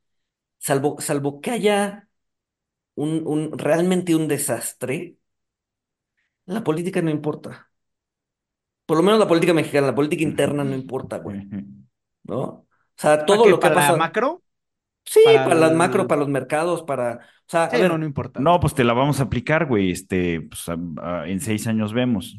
salvo, 0.60 1.00
salvo 1.02 1.42
que 1.42 1.52
haya 1.52 2.10
un, 2.96 3.24
un, 3.28 3.58
realmente 3.60 4.16
un 4.16 4.28
desastre, 4.30 5.18
la 6.48 6.64
política 6.66 7.02
no 7.02 7.12
importa. 7.12 7.72
Por 8.86 8.98
lo 8.98 9.04
menos 9.04 9.20
la 9.20 9.28
política 9.28 9.54
mexicana, 9.54 9.88
la 9.88 9.96
política 9.96 10.24
interna 10.24 10.64
no 10.64 10.76
importa, 10.76 11.18
güey, 11.20 11.48
¿no? 12.24 12.40
O 12.44 12.68
sea, 12.98 13.26
¿para 13.26 13.42
todo 13.42 13.46
qué? 13.46 13.52
lo 13.52 13.60
que 13.60 13.68
ha 13.68 13.74
¿Para 13.74 13.76
la 13.76 13.94
pasado. 13.94 14.02
macro? 14.02 14.44
Sí, 15.12 15.22
¿Para 15.26 15.43
para 15.45 15.56
las 15.56 15.74
macro, 15.74 16.08
para 16.08 16.19
los 16.19 16.30
mercados, 16.30 16.84
para. 16.84 17.15
O 17.15 17.50
sea, 17.52 17.65
a 17.65 17.78
no, 17.80 17.98
no 17.98 18.06
importa. 18.06 18.39
No, 18.39 18.60
pues 18.60 18.76
te 18.76 18.84
la 18.84 18.93
vamos 18.93 19.19
a 19.19 19.24
aplicar, 19.24 19.65
güey. 19.65 19.89
Este, 19.89 20.41
pues, 20.41 20.69
a- 20.69 20.78
a- 21.02 21.28
en 21.28 21.39
seis 21.39 21.65
años 21.65 21.93
vemos. 21.93 22.38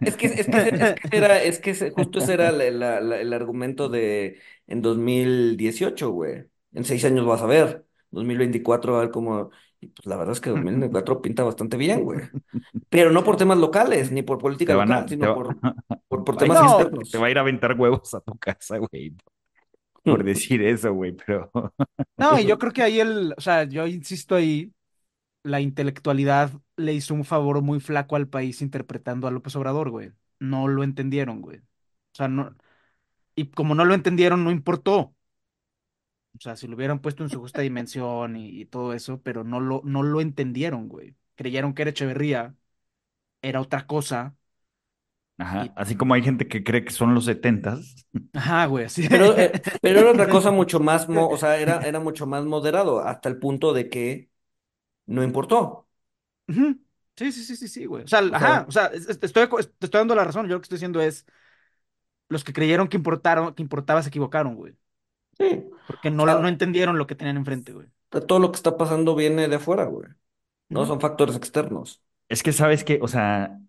Es 0.00 0.16
que, 0.16 0.26
es 0.26 0.46
que, 0.46 0.58
es 0.68 0.94
que 1.10 1.16
era, 1.16 1.40
es 1.42 1.58
que 1.60 1.74
justo 1.92 2.18
ese 2.18 2.34
era 2.34 2.50
la- 2.50 2.70
la- 2.70 3.00
la- 3.00 3.20
el 3.20 3.32
argumento 3.32 3.88
de 3.88 4.40
en 4.66 4.82
2018, 4.82 6.10
güey. 6.10 6.44
En 6.72 6.84
seis 6.84 7.04
años 7.04 7.24
vas 7.24 7.42
a 7.42 7.46
ver. 7.46 7.86
2024 8.10 8.96
a 8.96 9.00
ver 9.00 9.10
cómo. 9.10 9.50
Y 9.80 9.88
pues 9.88 10.06
la 10.06 10.16
verdad 10.16 10.32
es 10.32 10.40
que 10.40 10.50
2024 10.50 11.20
pinta 11.22 11.44
bastante 11.44 11.76
bien, 11.76 12.02
güey. 12.02 12.20
Pero 12.88 13.10
no 13.10 13.22
por 13.24 13.36
temas 13.36 13.58
locales, 13.58 14.10
ni 14.10 14.22
por 14.22 14.38
política 14.38 14.72
local, 14.74 14.92
a, 15.04 15.08
sino 15.08 15.28
va- 15.28 15.34
por, 15.34 15.56
por, 16.08 16.24
por 16.24 16.36
temas 16.36 16.60
No. 16.60 16.88
te 17.10 17.18
va 17.18 17.26
a 17.26 17.30
ir 17.30 17.38
a 17.38 17.42
aventar 17.42 17.78
huevos 17.78 18.12
a 18.14 18.20
tu 18.20 18.36
casa, 18.38 18.78
güey, 18.78 19.14
por 20.06 20.24
decir 20.24 20.62
eso, 20.62 20.92
güey, 20.94 21.12
pero 21.12 21.50
No, 22.16 22.38
y 22.38 22.46
yo 22.46 22.58
creo 22.58 22.72
que 22.72 22.82
ahí 22.82 23.00
el, 23.00 23.34
o 23.36 23.40
sea, 23.40 23.64
yo 23.64 23.86
insisto 23.86 24.34
ahí, 24.36 24.72
la 25.44 25.60
intelectualidad 25.60 26.52
le 26.76 26.94
hizo 26.94 27.14
un 27.14 27.24
favor 27.24 27.62
muy 27.62 27.80
flaco 27.80 28.16
al 28.16 28.28
país 28.28 28.62
interpretando 28.62 29.28
a 29.28 29.32
López 29.32 29.56
Obrador, 29.56 29.90
güey. 29.90 30.12
No 30.40 30.68
lo 30.68 30.84
entendieron, 30.84 31.42
güey. 31.42 31.58
O 31.60 31.62
sea, 32.14 32.28
no, 32.28 32.56
y 33.36 33.50
como 33.50 33.74
no 33.74 33.84
lo 33.86 33.94
entendieron, 33.94 34.44
no 34.44 34.50
importó. 34.52 35.14
O 36.36 36.38
sea, 36.40 36.56
si 36.56 36.66
lo 36.66 36.76
hubieran 36.76 37.00
puesto 37.00 37.22
en 37.24 37.30
su 37.30 37.40
justa 37.40 37.62
dimensión 37.62 38.36
y, 38.36 38.48
y 38.60 38.66
todo 38.66 38.92
eso, 38.92 39.22
pero 39.22 39.42
no 39.44 39.60
lo, 39.60 39.80
no 39.84 40.02
lo 40.02 40.20
entendieron, 40.20 40.88
güey. 40.88 41.16
Creyeron 41.34 41.72
que 41.74 41.82
era 41.82 41.90
Echeverría, 41.92 42.54
era 43.42 43.60
otra 43.60 43.86
cosa, 43.86 44.36
Ajá. 45.38 45.64
Y, 45.64 45.76
Así 45.76 45.96
como 45.96 46.14
hay 46.14 46.22
gente 46.22 46.48
que 46.48 46.64
cree 46.64 46.84
que 46.84 46.90
son 46.92 47.14
los 47.14 47.26
setentas. 47.26 48.06
ajá, 48.32 48.66
güey, 48.66 48.84
así. 48.84 49.08
Pero, 49.08 49.36
eh, 49.38 49.52
pero 49.80 50.00
era 50.00 50.10
otra 50.12 50.28
cosa 50.28 50.50
mucho 50.50 50.80
más, 50.80 51.08
mo- 51.08 51.28
o 51.30 51.36
sea, 51.36 51.58
era, 51.58 51.80
era 51.82 52.00
mucho 52.00 52.26
más 52.26 52.44
moderado, 52.44 53.00
hasta 53.00 53.28
el 53.28 53.38
punto 53.38 53.72
de 53.72 53.88
que 53.88 54.30
no 55.06 55.24
importó. 55.24 55.88
Sí, 57.16 57.32
sí, 57.32 57.44
sí, 57.44 57.56
sí, 57.56 57.68
sí, 57.68 57.86
güey. 57.86 58.04
O 58.04 58.08
sea, 58.08 58.20
O 58.28 58.36
ajá, 58.36 58.36
sea, 58.36 58.66
o 58.68 58.70
sea, 58.72 58.86
estoy, 58.88 59.48
te 59.48 59.86
estoy 59.86 59.98
dando 60.00 60.14
la 60.14 60.24
razón. 60.24 60.46
Yo 60.48 60.54
lo 60.54 60.60
que 60.60 60.64
estoy 60.64 60.76
diciendo 60.76 61.00
es, 61.00 61.24
los 62.28 62.44
que 62.44 62.52
creyeron 62.52 62.88
que 62.88 62.96
importaron, 62.96 63.54
que 63.54 63.62
importaba 63.62 64.02
se 64.02 64.08
equivocaron, 64.10 64.54
güey. 64.56 64.76
sí. 65.38 65.64
Porque 65.86 66.10
O 66.18 66.24
no, 66.24 66.26
lo- 66.26 66.40
no 66.40 66.48
entendieron 66.48 66.98
lo 66.98 67.06
que 67.06 67.14
tenían 67.16 67.36
enfrente, 67.38 67.72
güey. 67.72 67.88
todo 68.26 68.38
lo 68.40 68.50
que 68.52 68.56
está 68.56 68.76
pasando 68.76 69.14
viene 69.14 69.48
de 69.48 69.56
afuera, 69.56 69.84
güey. 69.84 70.08
No 70.68 70.86
son 70.86 71.00
factores 71.00 71.36
externos. 71.36 72.02
Es 72.28 72.42
que 72.42 72.52
sabes 72.52 72.84
que, 72.84 72.98
o 73.02 73.08
sea, 73.08 73.60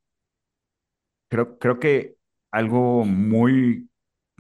creo, 1.30 1.58
creo 1.60 1.80
que 1.80 2.16
algo 2.52 3.06
muy 3.06 3.90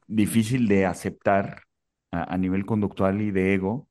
difícil 0.08 0.68
de 0.68 0.86
aceptar 0.86 1.64
a, 2.12 2.34
a 2.36 2.38
nivel 2.38 2.66
conductual 2.66 3.22
y 3.22 3.32
de 3.32 3.54
ego 3.56 3.90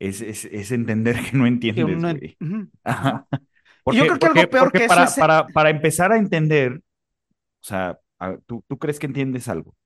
es, 0.00 0.20
es, 0.22 0.46
es 0.46 0.72
entender 0.72 1.16
que 1.30 1.36
no 1.38 1.46
Que 1.74 1.84
entiendes, 1.84 1.84
uno, 1.84 2.12
ajá. 2.84 3.28
Y 3.88 3.96
yo 3.98 4.06
Porque, 4.06 4.06
creo 4.06 4.18
que 4.18 4.26
porque, 4.26 4.40
algo 4.40 4.50
peor 4.50 4.72
porque 4.72 4.74
que 4.74 4.84
eso 4.86 5.02
para, 5.02 5.04
es... 5.04 5.16
para, 5.18 5.52
para 5.52 5.70
empezar 5.70 6.12
a 6.12 6.18
entender, 6.18 6.78
o 6.78 7.64
sea, 7.64 8.00
a- 8.20 8.38
tú, 8.46 8.64
tú 8.68 8.78
crees 8.78 8.98
que 9.00 9.06
entiendes 9.06 9.48
algo 9.48 9.76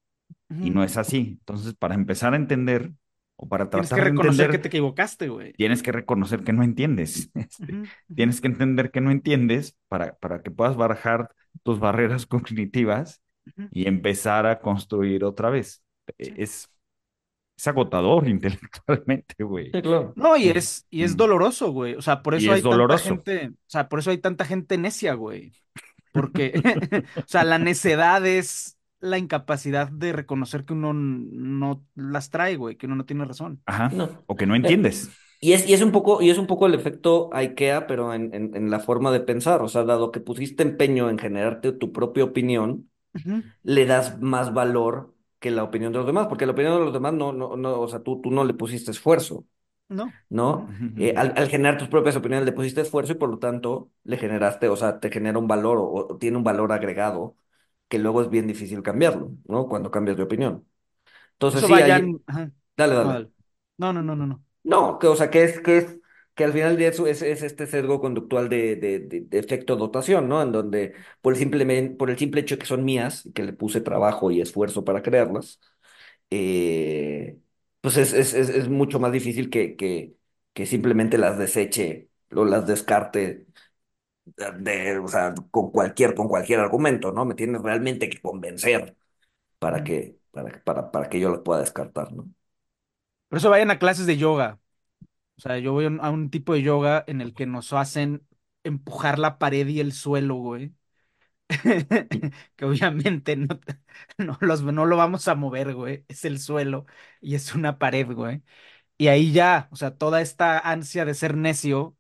y 0.61 0.71
no 0.71 0.85
es 0.85 0.97
así. 0.99 1.39
Entonces, 1.41 1.75
para 1.75 1.95
empezar 1.97 2.35
a 2.35 2.37
entender 2.37 2.93
o 3.37 3.49
para 3.49 3.71
Tienes 3.71 3.93
que 3.93 4.01
tratar 4.01 4.05
de 4.05 4.11
reconocer 4.11 4.51
que 4.51 4.59
te 4.59 4.69
equivocaste, 4.69 5.29
güey. 5.29 5.55
tienes 5.57 5.83
que 5.83 5.93
reconocer 5.93 6.45
que 6.45 6.53
no 6.53 6.63
entiendes. 6.63 7.31
Este, 7.35 7.81
tienes 8.15 8.41
que 8.41 8.49
entender 8.49 8.91
que 8.91 9.01
no 9.01 9.11
entiendes 9.11 9.77
para, 9.89 10.17
para 10.19 10.43
que 10.43 10.51
puedas 10.51 10.77
barajar 10.77 11.31
tus 11.63 11.79
barreras 11.81 12.27
cognitivas 12.27 13.23
y 13.71 13.87
empezar 13.89 14.47
a 14.47 14.61
construir 14.61 15.25
otra 15.25 15.51
vez. 15.51 15.83
Sí. 16.19 16.35
Es, 16.37 16.69
es 17.57 17.67
agotador 17.69 18.29
intelectualmente, 18.29 19.45
güey. 19.45 19.71
Sí, 19.73 19.83
claro. 19.83 20.13
No, 20.17 20.37
y 20.37 20.49
es, 20.49 20.87
y 20.91 21.03
es 21.03 21.15
Mm. 21.15 21.17
doloroso, 21.17 21.73
güey. 21.73 21.95
O 21.95 22.03
sea, 22.03 22.23
por 22.23 22.35
Y 22.37 22.39
eso 22.39 22.53
es 22.53 22.57
hay 22.57 22.63
tanta 22.63 22.99
gente, 22.99 23.49
o 23.51 23.55
sea, 23.67 23.89
por 23.89 23.99
eso 23.99 24.11
hay 24.11 24.19
tanta 24.19 24.45
gente 24.45 24.79
necia, 24.79 25.15
güey. 25.15 25.53
Porque, 26.13 26.53
o 27.17 27.23
sea, 27.27 27.45
la 27.45 27.59
necedad 27.59 28.25
es 28.27 28.79
la 29.01 29.19
incapacidad 29.19 29.89
de 29.91 30.13
reconocer 30.13 30.65
que 30.65 30.73
uno 30.73 30.93
no 30.95 31.85
las 31.95 32.31
trae, 32.31 32.57
güey, 32.57 32.77
que 32.77 32.87
uno 32.87 32.97
no 32.97 33.05
tiene 33.07 33.25
razón. 33.27 33.63
Ajá. 33.67 33.89
No. 33.91 34.25
O 34.27 34.37
que 34.37 34.47
no 34.47 34.55
Eh, 34.55 34.59
entiendes. 34.59 35.11
Y 35.41 35.53
es, 35.53 35.69
y 35.69 35.75
es 35.75 35.83
un 35.83 35.93
poco, 35.93 36.23
y 36.23 36.31
es 36.31 36.39
un 36.39 36.47
poco 36.47 36.67
el 36.67 36.75
efecto 36.75 37.31
IKEA, 37.33 37.87
pero 37.87 38.15
en, 38.15 38.35
en, 38.35 38.57
en 38.57 38.71
la 38.71 38.81
forma 38.81 39.13
de 39.13 39.21
pensar. 39.21 39.63
O 39.63 39.69
sea, 39.69 39.85
dado 39.85 40.11
que 40.13 40.21
pusiste 40.21 40.63
empeño 40.63 41.11
en 41.11 41.19
generarte 41.19 41.73
tu 41.73 41.93
propia 41.93 42.25
opinión, 42.25 42.91
le 43.63 43.87
das 43.87 44.21
más 44.21 44.55
valor 44.55 45.15
que 45.41 45.51
la 45.51 45.65
opinión 45.65 45.93
de 45.93 45.99
los 45.99 46.07
demás, 46.09 46.29
porque 46.29 46.47
la 46.47 46.53
opinión 46.53 46.75
de 46.79 46.85
los 46.87 46.93
demás 46.95 47.15
no, 47.15 47.33
no, 47.33 47.57
no, 47.57 47.81
o 47.81 47.89
sea, 47.89 48.03
tú, 48.03 48.21
tú 48.23 48.31
no 48.31 48.45
le 48.45 48.55
pusiste 48.55 48.91
esfuerzo, 48.93 49.47
No. 49.89 50.13
¿no? 50.29 50.69
Eh, 50.97 51.15
al, 51.17 51.35
al 51.37 51.49
generar 51.49 51.79
tus 51.79 51.89
propias 51.89 52.17
opiniones 52.17 52.47
le 52.47 52.53
pusiste 52.53 52.81
esfuerzo 52.81 53.13
y 53.13 53.17
por 53.17 53.29
lo 53.31 53.39
tanto 53.39 53.91
le 54.05 54.17
generaste, 54.17 54.69
o 54.69 54.77
sea, 54.77 55.01
te 55.01 55.11
genera 55.11 55.39
un 55.39 55.49
valor 55.49 55.79
o, 55.79 55.85
o 56.13 56.19
tiene 56.19 56.37
un 56.39 56.45
valor 56.45 56.73
agregado 56.73 57.37
que 57.89 57.99
luego 57.99 58.23
es 58.23 58.31
bien 58.31 58.47
difícil 58.47 58.83
cambiarlo, 58.83 59.33
¿no? 59.47 59.69
Cuando 59.69 59.91
cambias 59.91 60.17
de 60.17 60.25
opinión. 60.25 60.69
Entonces 61.35 61.65
Eso 61.65 61.69
sí, 61.69 61.81
vayan. 61.83 62.13
dale. 62.77 62.95
dale. 62.97 63.33
No, 63.79 63.93
no, 63.93 64.03
no, 64.03 64.17
no, 64.17 64.27
no. 64.27 64.45
No, 64.73 64.99
que, 64.99 65.07
o 65.07 65.15
sea, 65.17 65.31
que 65.31 65.45
es, 65.45 65.61
que 65.61 65.79
es, 65.79 65.97
que 66.35 66.45
al 66.45 66.53
final 66.53 66.77
de 66.77 66.89
eso 66.89 67.07
es, 67.07 67.23
es 67.23 67.43
este 67.43 67.67
sesgo 67.67 68.01
conductual 68.01 68.49
de, 68.49 68.75
de, 68.77 68.99
de, 69.01 69.21
de 69.23 69.39
efecto 69.39 69.77
dotación, 69.77 70.29
¿no? 70.29 70.43
En 70.43 70.51
donde 70.53 70.95
por 71.21 71.33
el 71.35 71.39
simple, 71.39 71.91
por 71.97 72.11
el 72.11 72.19
simple 72.19 72.41
hecho 72.41 72.59
que 72.59 72.67
son 72.67 72.85
mías 72.85 73.25
y 73.27 73.33
que 73.33 73.45
le 73.45 73.53
puse 73.53 73.81
trabajo 73.81 74.31
y 74.31 74.41
esfuerzo 74.41 74.85
para 74.85 75.03
crearlas, 75.03 75.61
eh, 76.31 77.39
pues 77.83 77.97
es, 77.99 78.13
es, 78.15 78.35
es, 78.35 78.49
es 78.51 78.69
mucho 78.69 79.01
más 79.01 79.13
difícil 79.13 79.51
que, 79.51 79.77
que, 79.77 80.17
que 80.55 80.67
simplemente 80.67 81.19
las 81.19 81.39
deseche 81.39 82.11
o 82.35 82.45
las 82.45 82.67
descarte 82.67 83.47
de, 84.59 84.99
o 84.99 85.09
sea, 85.09 85.35
con 85.51 85.71
cualquier, 85.71 86.15
con 86.15 86.29
cualquier 86.29 86.61
argumento, 86.61 87.13
¿no? 87.13 87.25
Me 87.27 87.35
tienes 87.35 87.63
realmente 87.63 88.09
que 88.11 88.21
convencer 88.21 88.97
para 89.61 89.85
que, 89.85 90.19
para, 90.33 90.63
para, 90.65 90.91
para 90.93 91.09
que 91.11 91.21
yo 91.21 91.31
las 91.31 91.41
pueda 91.41 91.61
descartar, 91.61 92.13
¿no? 92.15 92.29
Por 93.29 93.39
eso 93.39 93.51
vayan 93.51 93.71
a 93.71 93.79
clases 93.79 94.07
de 94.07 94.17
yoga. 94.17 94.61
O 95.39 95.41
sea, 95.41 95.59
yo 95.59 95.73
voy 95.73 95.87
a 95.87 96.11
un, 96.11 96.31
tipo 96.31 96.55
de 96.55 96.63
yoga 96.63 97.05
en 97.07 97.21
el 97.21 97.35
que 97.35 97.47
nos 97.47 97.73
hacen 97.73 98.27
empujar 98.65 99.19
la 99.19 99.39
pared 99.39 99.67
y 99.67 99.81
el 99.81 99.93
suelo, 99.93 100.37
güey. 100.37 100.75
Que 102.57 102.65
obviamente 102.65 103.37
no, 103.37 103.61
no, 104.19 104.39
los, 104.41 104.63
no 104.63 104.87
lo 104.87 104.97
vamos 104.97 105.29
a 105.29 105.35
mover, 105.35 105.75
güey. 105.75 106.05
Es 106.09 106.25
el 106.25 106.39
suelo 106.41 106.87
y 107.21 107.35
es 107.35 107.55
una 107.55 107.79
pared, 107.79 108.07
güey. 108.11 108.43
Y 108.99 109.09
ahí 109.09 109.33
ya, 109.33 109.69
o 109.71 109.77
sea, 109.77 109.97
toda 109.97 110.23
esta 110.23 110.59
ansia 110.59 111.05
de 111.05 111.15
ser 111.15 111.37
necio 111.37 111.97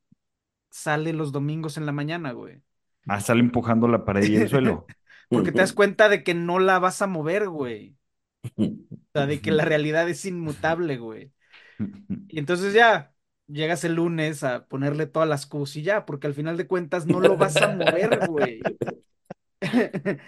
sale 0.70 1.12
los 1.12 1.33
domingos 1.33 1.77
en 1.77 1.87
la 1.87 1.93
mañana, 1.93 2.33
güey. 2.33 2.62
Ah, 3.07 3.20
sale 3.20 3.41
empujando 3.41 3.89
la 3.89 4.05
pared 4.05 4.24
y 4.24 4.37
el 4.37 4.49
suelo. 4.49 4.87
Porque 5.29 5.53
te 5.53 5.59
das 5.59 5.72
cuenta 5.72 6.09
de 6.09 6.22
que 6.22 6.35
no 6.35 6.59
la 6.59 6.79
vas 6.79 7.03
a 7.03 7.07
mover, 7.07 7.49
güey. 7.49 7.95
O 9.14 9.18
sea, 9.18 9.26
de 9.26 9.40
que 9.40 9.51
la 9.51 9.64
realidad 9.64 10.09
es 10.09 10.24
inmutable, 10.24 10.99
güey. 10.99 11.32
Y 12.28 12.38
entonces 12.38 12.74
ya 12.74 13.14
llegas 13.47 13.84
el 13.84 13.94
lunes 13.94 14.44
a 14.44 14.66
ponerle 14.68 15.07
todas 15.07 15.28
las 15.28 15.47
cosas 15.47 15.76
y 15.76 15.82
ya, 15.82 16.07
porque 16.07 16.26
al 16.26 16.34
final 16.34 16.57
de 16.57 16.66
cuentas 16.66 17.07
no 17.07 17.20
lo 17.20 17.36
vas 17.36 17.57
a 17.57 17.68
mover, 17.68 18.28
güey. 18.28 18.61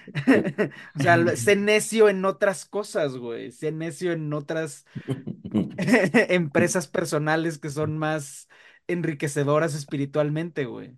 O 0.99 1.01
sea, 1.03 1.37
sé 1.37 1.57
necio 1.57 2.09
en 2.09 2.25
otras 2.25 2.65
cosas, 2.65 3.17
güey. 3.17 3.53
Sé 3.53 3.73
necio 3.73 4.13
en 4.13 4.33
otras 4.33 4.87
empresas 6.29 6.89
personales 6.89 7.59
que 7.59 7.71
son 7.71 7.99
más 7.99 8.49
enriquecedoras 8.87 9.75
espiritualmente, 9.75 10.65
güey. 10.65 10.97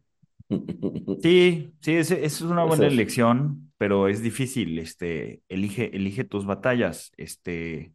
Sí, 1.22 1.74
sí, 1.82 1.96
es, 1.96 2.11
es 2.11 2.40
una 2.40 2.64
buena 2.64 2.86
ser. 2.86 2.88
elección, 2.88 3.72
pero 3.76 4.09
es 4.09 4.22
difícil. 4.22 4.78
Este, 4.78 5.42
elige, 5.48 5.94
elige 5.94 6.24
tus 6.24 6.46
batallas. 6.46 7.12
Este, 7.18 7.94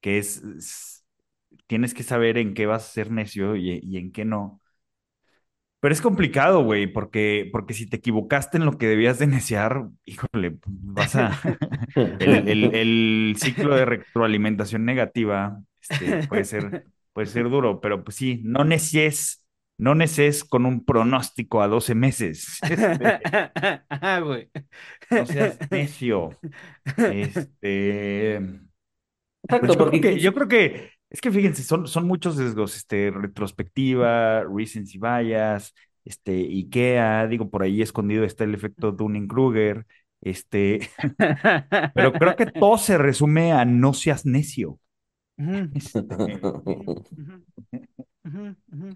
que 0.00 0.18
es, 0.18 0.38
es- 0.44 1.06
tienes 1.68 1.94
que 1.94 2.02
saber 2.04 2.38
en 2.38 2.54
qué 2.54 2.66
vas 2.66 2.86
a 2.88 2.92
ser 2.92 3.10
necio 3.12 3.56
y, 3.56 3.80
y 3.82 3.98
en 3.98 4.12
qué 4.12 4.24
no. 4.24 4.60
Pero 5.80 5.94
es 5.94 6.00
complicado, 6.00 6.62
güey, 6.64 6.86
porque, 6.92 7.48
porque 7.52 7.74
si 7.74 7.88
te 7.88 7.96
equivocaste 7.96 8.56
en 8.56 8.64
lo 8.66 8.78
que 8.78 8.86
debías 8.86 9.18
de 9.18 9.26
neciar, 9.26 9.88
híjole, 10.04 10.58
vas 10.66 11.16
a... 11.16 11.30
El, 12.18 12.48
el, 12.48 12.74
el 12.74 13.34
ciclo 13.38 13.74
de 13.76 13.84
retroalimentación 13.84 14.84
negativa, 14.84 15.60
este, 15.80 16.16
puede 16.28 16.44
ser, 16.44 16.76
puede 17.12 17.26
ser 17.28 17.50
duro, 17.50 17.80
pero 17.80 18.04
pues 18.04 18.16
sí, 18.16 18.40
no 18.44 18.64
necies, 18.64 19.41
no 19.82 19.96
necies 19.96 20.44
con 20.44 20.64
un 20.64 20.84
pronóstico 20.84 21.60
a 21.60 21.66
12 21.68 21.94
meses. 21.94 22.58
Güey. 24.24 24.48
no 25.10 25.26
seas 25.26 25.58
necio. 25.70 26.38
Este, 27.08 28.40
pues 29.58 29.72
Exacto, 29.72 29.72
yo 29.72 29.78
porque 29.78 30.00
creo 30.00 30.14
que, 30.14 30.20
yo 30.20 30.32
creo 30.34 30.48
que, 30.48 30.90
es 31.10 31.20
que 31.20 31.30
fíjense, 31.32 31.62
son, 31.64 31.86
son 31.88 32.06
muchos 32.06 32.36
sesgos, 32.36 32.76
este, 32.76 33.10
retrospectiva, 33.10 34.44
recency 34.44 34.98
bias, 34.98 35.74
este, 36.04 36.32
IKEA, 36.32 37.26
digo, 37.26 37.50
por 37.50 37.62
ahí 37.62 37.82
escondido 37.82 38.24
está 38.24 38.44
el 38.44 38.54
efecto 38.54 38.92
Dunning-Kruger, 38.92 39.84
este, 40.20 40.90
pero 41.94 42.18
creo 42.18 42.36
que 42.36 42.46
todo 42.46 42.78
se 42.78 42.98
resume 42.98 43.52
a 43.52 43.64
no 43.64 43.94
seas 43.94 44.24
necio. 44.26 44.78
Este, 45.72 46.40
ujú, 47.16 47.44
ujú, 47.74 47.86
ujú, 48.24 48.56
ujú. 48.72 48.88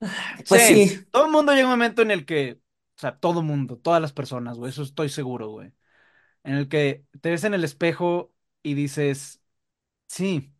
pues 0.48 0.62
Sí, 0.62 0.82
sí, 0.82 1.06
todo 1.10 1.26
el 1.26 1.32
mundo 1.32 1.52
llega 1.52 1.66
un 1.66 1.70
momento 1.72 2.02
en 2.02 2.10
el 2.10 2.24
que, 2.26 2.60
o 2.96 3.00
sea, 3.00 3.18
todo 3.18 3.42
mundo, 3.42 3.78
todas 3.78 4.00
las 4.02 4.12
personas, 4.12 4.58
güey, 4.58 4.70
eso 4.70 4.82
estoy 4.82 5.08
seguro, 5.08 5.48
güey, 5.50 5.72
en 6.44 6.54
el 6.56 6.68
que 6.68 7.04
te 7.22 7.30
ves 7.30 7.44
en 7.44 7.54
el 7.54 7.64
espejo 7.64 8.32
y 8.62 8.74
dices, 8.74 9.42
sí, 10.08 10.54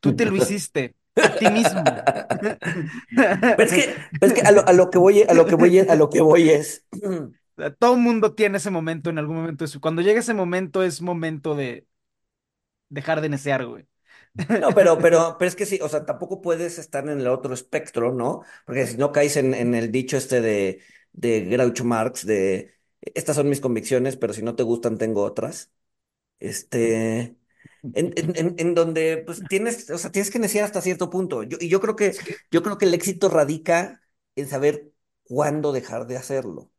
tú 0.00 0.14
te 0.16 0.26
lo 0.26 0.36
hiciste 0.36 0.96
a 1.20 1.36
ti 1.38 1.50
mismo. 1.50 2.04
Pero 3.56 3.68
es 3.68 3.72
que, 3.74 3.94
pero 4.18 4.32
es 4.32 4.40
que 4.40 4.46
a 4.46 4.52
lo, 4.52 4.66
a 4.66 4.72
lo 4.72 4.90
que 4.90 4.98
voy, 4.98 5.22
a 5.22 5.34
lo 5.34 5.46
que 5.46 5.54
voy, 5.54 5.78
a 5.80 5.94
lo 5.96 6.10
que 6.10 6.20
voy 6.20 6.50
es, 6.50 6.86
Todo 7.78 7.94
el 7.94 8.00
mundo 8.00 8.34
tiene 8.34 8.56
ese 8.58 8.70
momento 8.70 9.10
en 9.10 9.18
algún 9.18 9.36
momento. 9.36 9.64
de 9.64 9.68
su- 9.68 9.80
Cuando 9.80 10.02
llega 10.02 10.20
ese 10.20 10.34
momento 10.34 10.82
es 10.82 11.02
momento 11.02 11.54
de 11.54 11.86
dejar 12.88 13.20
de 13.20 13.28
necear, 13.28 13.64
güey. 13.66 13.86
No, 14.60 14.70
pero, 14.74 14.98
pero, 14.98 15.36
pero 15.38 15.48
es 15.48 15.56
que 15.56 15.66
sí, 15.66 15.78
o 15.82 15.88
sea, 15.88 16.04
tampoco 16.06 16.40
puedes 16.40 16.78
estar 16.78 17.08
en 17.08 17.20
el 17.20 17.26
otro 17.26 17.52
espectro, 17.54 18.12
¿no? 18.12 18.42
Porque 18.64 18.86
si 18.86 18.96
no 18.96 19.12
caes 19.12 19.36
en, 19.36 19.54
en 19.54 19.74
el 19.74 19.90
dicho 19.90 20.16
este 20.16 20.40
de, 20.40 20.82
de 21.12 21.40
Groucho 21.42 21.84
Marx, 21.84 22.24
de 22.26 22.74
estas 23.00 23.36
son 23.36 23.48
mis 23.48 23.60
convicciones, 23.60 24.16
pero 24.16 24.32
si 24.32 24.42
no 24.42 24.54
te 24.54 24.62
gustan, 24.62 24.98
tengo 24.98 25.22
otras. 25.22 25.72
Este, 26.40 27.36
en, 27.94 28.14
en, 28.58 28.74
donde, 28.74 29.22
pues 29.26 29.42
tienes, 29.48 29.90
o 29.90 29.98
sea, 29.98 30.12
tienes 30.12 30.30
que 30.30 30.38
neciar 30.38 30.64
hasta 30.64 30.82
cierto 30.82 31.10
punto. 31.10 31.42
Yo, 31.44 31.58
y 31.60 31.68
yo 31.68 31.80
creo 31.80 31.96
que, 31.96 32.14
yo 32.50 32.62
creo 32.62 32.78
que 32.78 32.86
el 32.86 32.94
éxito 32.94 33.28
radica 33.28 34.02
en 34.36 34.48
saber 34.48 34.92
cuándo 35.24 35.72
dejar 35.72 36.06
de 36.06 36.16
hacerlo. 36.16 36.70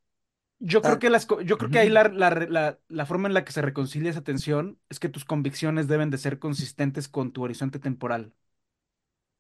Yo 0.64 0.84
creo 0.84 1.00
Ah, 1.00 1.00
que 1.00 1.10
las, 1.10 1.28
yo 1.46 1.58
creo 1.58 1.72
que 1.72 1.80
ahí 1.80 1.90
la, 1.90 2.04
la, 2.10 2.30
la, 2.32 2.80
la 2.88 3.06
forma 3.08 3.28
en 3.28 3.34
la 3.34 3.44
que 3.44 3.52
se 3.52 3.62
reconcilia 3.64 4.12
esa 4.12 4.24
tensión 4.24 4.80
es 4.90 5.00
que 5.00 5.10
tus 5.10 5.26
convicciones 5.26 5.88
deben 5.88 6.12
de 6.12 6.18
ser 6.20 6.38
consistentes 6.40 7.08
con 7.10 7.32
tu 7.32 7.44
horizonte 7.44 7.80
temporal. 7.80 8.34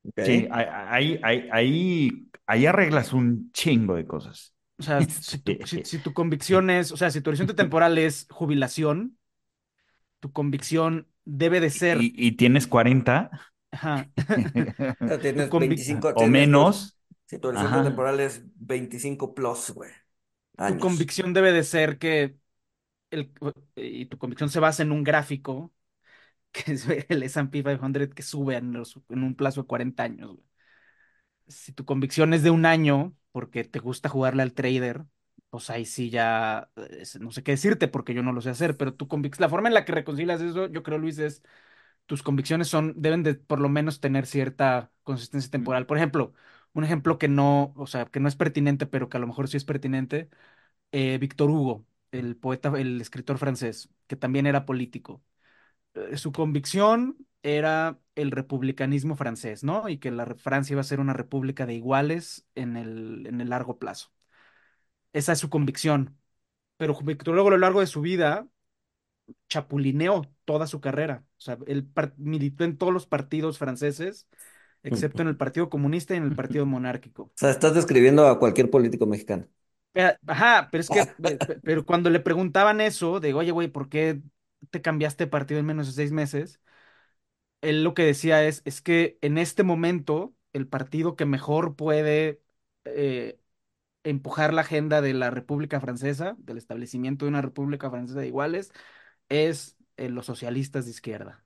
ok. 0.04 0.18
Sí, 0.18 0.48
ahí, 0.52 0.66
ahí, 0.72 1.20
ahí, 1.24 1.50
ahí- 1.52 2.28
ahí 2.46 2.66
arreglas 2.66 3.14
un 3.14 3.52
chingo 3.54 3.96
de 3.96 4.06
cosas. 4.08 4.54
O 4.80 4.84
sea, 4.84 5.04
si 5.08 5.38
tu, 5.40 5.60
si, 5.64 5.86
si 5.86 6.00
tu 6.00 6.14
convicción 6.14 6.70
es, 6.72 6.92
o 6.92 6.98
sea, 6.98 7.12
si 7.12 7.22
tu 7.22 7.30
horizonte 7.30 7.54
temporal 7.54 7.98
es 7.98 8.28
jubilación, 8.32 9.18
tu 10.20 10.32
convicción 10.34 11.08
debe 11.26 11.60
de 11.60 11.70
ser, 11.70 12.12
y, 12.16 12.28
y 12.28 12.34
tienes 12.34 12.68
40 12.68 13.32
ajá, 13.72 14.12
O 15.04 15.08
sea, 15.08 15.22
tu 15.34 15.44
tienes 15.44 15.50
convic- 15.50 15.86
25, 15.86 16.16
o 16.16 16.28
tienes 16.28 16.28
menos, 16.28 16.98
si 17.28 17.40
tu 17.40 17.48
horizonte 17.50 17.82
ajá. 17.82 17.82
temporal 17.82 18.20
es 18.20 18.44
25 18.56 19.34
plus, 19.36 19.72
güey, 19.72 19.92
tu 20.66 20.78
años. 20.78 20.80
convicción 20.80 21.34
debe 21.34 21.52
de 21.52 21.64
ser 21.64 21.98
que 22.00 22.38
el, 23.12 23.34
y 23.76 24.06
tu 24.08 24.18
convicción 24.18 24.50
se 24.50 24.60
basa 24.62 24.84
en 24.84 24.92
un 24.92 25.04
gráfico 25.06 25.74
que 26.54 26.74
es 26.74 26.88
el 27.10 27.24
S&P 27.24 27.64
500 27.64 28.16
que 28.16 28.24
sube 28.24 28.58
en, 28.58 28.74
los- 28.74 29.00
en 29.10 29.24
un 29.24 29.36
plazo 29.36 29.64
de 29.64 29.68
40 29.68 30.04
años. 30.04 30.32
güey. 30.36 30.44
Si 31.48 31.74
tu 31.74 31.86
convicción 31.86 32.34
es 32.34 32.44
de 32.44 32.50
un 32.52 32.66
año 32.66 33.16
porque 33.32 33.64
te 33.64 33.80
gusta 33.80 34.08
jugarle 34.10 34.44
al 34.44 34.54
trader, 34.54 35.06
pues 35.50 35.70
ahí 35.70 35.86
sí 35.86 36.10
ya 36.10 36.70
eh, 36.78 36.98
es- 37.02 37.20
no 37.20 37.32
sé 37.32 37.44
qué 37.44 37.52
decirte 37.52 37.88
porque 37.88 38.14
yo 38.14 38.24
no 38.24 38.32
lo 38.34 38.42
sé 38.42 38.50
hacer, 38.52 38.78
pero 38.78 38.94
tu 38.94 39.08
convic- 39.08 39.40
la 39.40 39.50
forma 39.50 39.68
en 39.68 39.74
la 39.74 39.84
que 39.86 39.92
reconcilias 39.94 40.42
eso, 40.42 40.68
yo 40.68 40.84
creo, 40.84 40.98
Luis, 40.98 41.18
es 41.20 41.44
tus 42.08 42.24
convicciones 42.24 42.68
son, 42.70 42.94
deben 42.98 43.24
de 43.24 43.36
por 43.36 43.60
lo 43.62 43.70
menos 43.70 44.00
tener 44.02 44.26
cierta 44.28 44.92
consistencia 45.04 45.52
temporal. 45.52 45.86
Por 45.88 45.98
ejemplo, 45.98 46.34
un 46.74 46.84
ejemplo 46.84 47.18
que 47.18 47.28
no, 47.28 47.74
o 47.78 47.88
sea, 47.88 48.06
que 48.06 48.20
no 48.20 48.28
es 48.28 48.36
pertinente, 48.36 48.86
pero 48.86 49.10
que 49.10 49.18
a 49.18 49.20
lo 49.20 49.28
mejor 49.28 49.48
sí 49.48 49.58
es 49.58 49.66
pertinente, 49.66 50.30
eh, 50.92 51.18
Víctor 51.20 51.50
Hugo, 51.52 51.86
el 52.12 52.38
poeta, 52.38 52.70
el 52.80 53.02
escritor 53.02 53.38
francés, 53.40 53.90
que 54.08 54.16
también 54.18 54.48
era 54.48 54.66
político. 54.66 55.24
Eh, 55.96 56.18
su 56.18 56.32
convicción 56.32 57.18
era 57.44 58.00
el 58.16 58.32
republicanismo 58.32 59.16
francés, 59.16 59.64
¿no? 59.64 59.90
Y 59.90 59.98
que 60.00 60.12
la 60.12 60.26
Francia 60.36 60.74
iba 60.74 60.82
a 60.82 60.84
ser 60.86 61.00
una 61.00 61.14
república 61.14 61.66
de 61.66 61.76
iguales 61.76 62.46
en 62.56 62.78
el, 62.78 63.28
en 63.28 63.42
el 63.42 63.50
largo 63.50 63.80
plazo. 63.80 64.12
Esa 65.14 65.34
es 65.34 65.40
su 65.40 65.50
convicción. 65.50 66.18
Pero 66.78 66.96
Víctor 67.02 67.38
Hugo 67.38 67.50
a 67.50 67.52
lo 67.52 67.58
largo 67.60 67.82
de 67.82 67.88
su 67.88 68.02
vida 68.02 68.48
chapulineó 69.50 70.24
toda 70.46 70.68
su 70.68 70.82
carrera. 70.82 71.24
O 71.38 71.42
sea, 71.42 71.58
él 71.68 71.90
militó 72.18 72.64
en 72.64 72.78
todos 72.78 72.94
los 72.94 73.06
partidos 73.08 73.58
franceses, 73.58 74.28
excepto 74.84 75.22
en 75.22 75.28
el 75.30 75.38
Partido 75.38 75.70
Comunista 75.70 76.14
y 76.14 76.18
en 76.18 76.24
el 76.24 76.34
Partido 76.34 76.66
Monárquico. 76.66 77.24
O 77.24 77.34
sea, 77.42 77.50
estás 77.52 77.74
describiendo 77.76 78.26
a 78.28 78.40
cualquier 78.40 78.70
político 78.70 79.06
mexicano. 79.06 79.46
Ajá, 80.28 80.70
pero 80.72 80.82
es 80.82 80.90
que, 80.90 81.06
pe- 81.22 81.38
pe- 81.40 81.60
pero 81.60 81.86
cuando 81.86 82.10
le 82.10 82.20
preguntaban 82.20 82.80
eso, 82.82 83.20
de, 83.20 83.34
oye, 83.34 83.52
güey, 83.52 83.68
¿por 83.68 83.90
qué 83.90 84.22
te 84.70 84.82
cambiaste 84.82 85.26
de 85.26 85.30
partido 85.30 85.60
en 85.60 85.66
menos 85.66 85.88
de 85.88 85.94
seis 85.94 86.12
meses? 86.12 86.62
Él 87.62 87.84
lo 87.84 87.94
que 87.94 88.04
decía 88.04 88.44
es, 88.46 88.62
es 88.66 88.82
que 88.82 89.18
en 89.22 89.38
este 89.38 89.64
momento 89.64 90.36
el 90.54 90.68
partido 90.68 91.16
que 91.16 91.26
mejor 91.26 91.76
puede 91.76 92.42
eh, 92.86 93.40
empujar 94.04 94.54
la 94.54 94.62
agenda 94.62 95.02
de 95.02 95.14
la 95.14 95.30
República 95.32 95.80
Francesa, 95.82 96.36
del 96.40 96.58
establecimiento 96.60 97.26
de 97.26 97.30
una 97.32 97.42
República 97.44 97.90
Francesa 97.92 98.22
de 98.22 98.28
iguales, 98.28 98.72
es 99.30 99.78
eh, 99.98 100.10
los 100.10 100.26
socialistas 100.28 100.86
de 100.86 100.92
izquierda. 100.92 101.46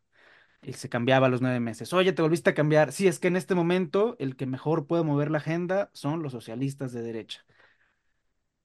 Y 0.65 0.73
se 0.73 0.89
cambiaba 0.89 1.27
a 1.27 1.29
los 1.29 1.41
nueve 1.41 1.59
meses. 1.61 1.93
Oye, 1.93 2.11
te 2.11 2.21
volviste 2.21 2.49
a 2.49 2.53
cambiar. 2.55 2.91
Sí, 2.91 3.07
es 3.07 3.19
que 3.19 3.27
en 3.29 3.35
este 3.37 3.55
momento 3.55 4.15
el 4.19 4.35
que 4.35 4.45
mejor 4.47 4.87
puede 4.87 5.03
mover 5.03 5.29
la 5.31 5.37
agenda 5.37 5.91
son 5.93 6.23
los 6.23 6.31
socialistas 6.33 6.91
de 6.91 7.03
derecha. 7.03 7.45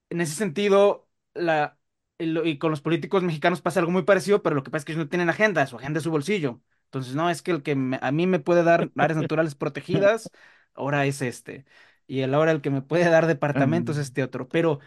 En 0.09 0.21
ese 0.21 0.35
sentido, 0.35 1.07
la, 1.33 1.77
el- 2.17 2.41
y 2.45 2.57
con 2.57 2.71
los 2.71 2.81
políticos 2.81 3.23
mexicanos 3.23 3.61
pasa 3.61 3.79
algo 3.79 3.91
muy 3.91 4.03
parecido, 4.03 4.41
pero 4.43 4.55
lo 4.55 4.63
que 4.63 4.71
pasa 4.71 4.79
es 4.81 4.85
que 4.85 4.91
ellos 4.93 5.05
no 5.05 5.09
tienen 5.09 5.29
agenda, 5.29 5.65
su 5.67 5.77
agenda 5.77 5.97
es 5.99 6.03
su 6.03 6.11
bolsillo. 6.11 6.61
Entonces, 6.85 7.15
no, 7.15 7.29
es 7.29 7.41
que 7.41 7.51
el 7.51 7.63
que 7.63 7.75
me- 7.75 7.99
a 8.01 8.11
mí 8.11 8.27
me 8.27 8.39
puede 8.39 8.63
dar 8.63 8.91
áreas 8.97 9.17
naturales 9.17 9.55
protegidas, 9.55 10.29
ahora 10.73 11.05
es 11.05 11.21
este. 11.21 11.65
Y 12.07 12.21
el 12.21 12.33
ahora 12.33 12.51
el 12.51 12.61
que 12.61 12.69
me 12.69 12.81
puede 12.81 13.09
dar 13.09 13.27
departamentos 13.27 13.97
es 13.97 14.07
este 14.07 14.23
otro. 14.23 14.49
Pero 14.49 14.79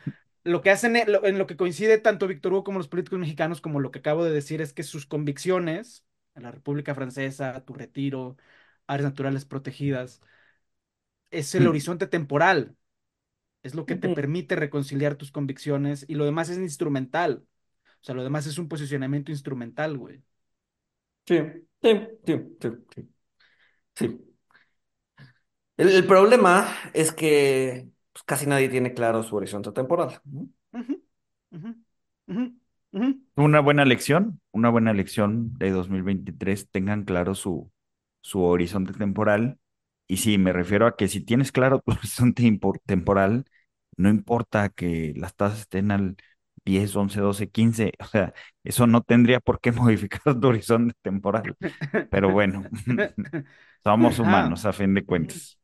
lo 0.45 0.61
que 0.63 0.71
hacen, 0.71 0.97
eh, 0.97 1.07
en 1.25 1.39
lo 1.39 1.47
que 1.47 1.57
coincide 1.57 1.97
tanto 1.99 2.27
Víctor 2.29 2.53
Hugo 2.53 2.65
como 2.65 2.79
los 2.79 2.89
políticos 2.89 3.19
mexicanos, 3.19 3.61
como 3.63 3.81
lo 3.81 3.91
que 3.91 4.01
acabo 4.01 4.25
de 4.25 4.33
decir, 4.33 4.61
es 4.61 4.73
que 4.75 4.83
sus 4.83 5.07
convicciones, 5.07 6.05
la 6.43 6.51
República 6.53 6.95
Francesa, 6.95 7.65
tu 7.65 7.75
retiro, 7.75 8.37
áreas 8.87 9.11
naturales 9.11 9.45
protegidas, 9.45 10.21
es 11.31 11.55
el 11.55 11.67
horizonte 11.67 12.07
temporal 12.07 12.77
es 13.63 13.75
lo 13.75 13.87
que 13.87 13.97
te 13.97 14.11
permite 14.11 14.57
reconciliar 14.57 15.17
tus 15.17 15.33
convicciones 15.33 16.07
y 16.09 16.15
lo 16.17 16.25
demás 16.27 16.51
es 16.51 16.59
instrumental. 16.59 17.47
O 17.87 18.05
sea, 18.05 18.15
lo 18.15 18.25
demás 18.25 18.47
es 18.47 18.59
un 18.59 18.69
posicionamiento 18.69 19.33
instrumental, 19.33 19.99
güey. 19.99 20.23
Sí, 21.27 21.37
sí, 21.83 21.91
sí, 22.27 22.57
sí, 22.61 22.69
sí. 22.95 23.09
sí. 23.97 24.35
El, 25.77 25.89
el 25.91 26.07
problema 26.07 26.69
es 26.93 27.13
que 27.13 27.89
pues, 28.13 28.23
casi 28.25 28.47
nadie 28.47 28.69
tiene 28.69 28.95
claro 28.95 29.23
su 29.23 29.37
horizonte 29.37 29.73
temporal. 29.73 30.21
Una 33.37 33.61
buena 33.61 33.85
lección, 33.85 34.41
una 34.53 34.71
buena 34.71 34.93
lección 34.93 35.55
de 35.59 35.71
2023, 35.71 36.71
tengan 36.71 37.05
claro 37.05 37.35
su, 37.35 37.71
su 38.21 38.43
horizonte 38.43 38.93
temporal. 38.93 39.59
Y 40.07 40.19
sí, 40.19 40.39
me 40.39 40.53
refiero 40.53 40.87
a 40.87 40.97
que 40.97 41.09
si 41.09 41.21
tienes 41.21 41.51
claro 41.51 41.81
tu 41.81 41.93
horizonte 41.93 42.59
temporal, 42.87 43.45
no 43.97 44.09
importa 44.09 44.69
que 44.69 45.15
las 45.17 45.35
tasas 45.35 45.61
estén 45.61 45.91
al 45.91 46.17
10, 46.65 46.95
11, 46.95 47.21
12, 47.21 47.51
15, 47.51 47.93
o 47.99 48.05
sea, 48.07 48.33
eso 48.63 48.87
no 48.87 49.03
tendría 49.03 49.41
por 49.41 49.61
qué 49.61 49.73
modificar 49.73 50.39
tu 50.41 50.47
horizonte 50.49 50.95
temporal. 51.03 51.57
Pero 52.11 52.31
bueno, 52.31 52.65
somos 53.83 54.19
humanos 54.21 54.65
a 54.65 54.73
fin 54.73 54.95
de 54.95 55.05
cuentas. 55.05 55.59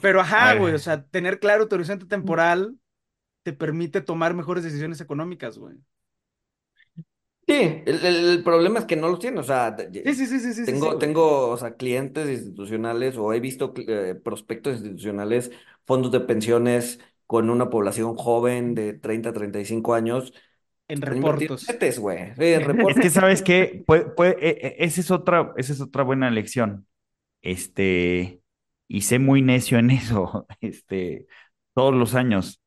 Pero 0.00 0.20
ajá, 0.20 0.54
güey, 0.54 0.74
o 0.74 0.78
sea, 0.78 1.04
tener 1.04 1.38
claro 1.38 1.68
tu 1.68 1.74
horizonte 1.76 2.06
temporal 2.06 2.76
te 3.42 3.52
permite 3.52 4.00
tomar 4.00 4.34
mejores 4.34 4.64
decisiones 4.64 5.00
económicas, 5.00 5.58
güey. 5.58 5.78
Sí, 7.46 7.54
el, 7.86 8.06
el- 8.06 8.28
el 8.30 8.42
problema 8.44 8.78
es 8.78 8.84
que 8.86 8.96
no 8.96 9.08
los 9.08 9.18
tiene. 9.18 9.40
O 9.40 9.42
sea, 9.42 9.76
Sí, 10.04 10.14
sí, 10.14 10.26
sí, 10.26 10.40
sí, 10.40 10.54
tengo, 10.64 10.98
sí, 10.98 10.98
tengo, 10.98 11.48
o 11.50 11.56
sea, 11.56 11.76
clientes 11.76 12.28
institucionales 12.28 13.16
o 13.16 13.32
he 13.32 13.40
visto 13.40 13.72
eh, 13.88 14.14
prospectos 14.22 14.74
institucionales, 14.74 15.50
fondos 15.86 16.12
de 16.12 16.20
pensiones 16.20 17.00
con 17.26 17.50
una 17.50 17.70
población 17.70 18.16
joven 18.16 18.74
de 18.74 18.94
30 18.94 19.30
a 19.30 19.32
35 19.32 19.94
años, 19.94 20.32
En 20.88 21.00
en 21.04 21.12
reportos. 21.12 21.62
CETES, 21.66 21.98
güey. 22.00 22.34
Sí, 22.36 22.44
en 22.44 22.64
Es 22.64 22.64
reportes. 22.64 23.00
que, 23.00 23.10
¿sabes 23.10 23.42
qué? 23.42 23.84
Puede, 23.86 24.06
puede- 24.06 24.36
e- 24.40 24.66
e- 24.82 24.84
esa 24.84 25.00
es 25.00 25.10
otra, 25.10 25.52
esa 25.56 25.72
es 25.72 25.80
otra 25.80 26.02
buena 26.04 26.30
lección. 26.30 26.86
Este, 27.42 28.42
y 28.88 29.02
sé 29.02 29.18
muy 29.20 29.42
necio 29.42 29.78
en 29.78 29.90
eso, 29.92 30.46
este, 30.60 31.26
todos 31.74 31.94
los 31.94 32.14
años. 32.14 32.59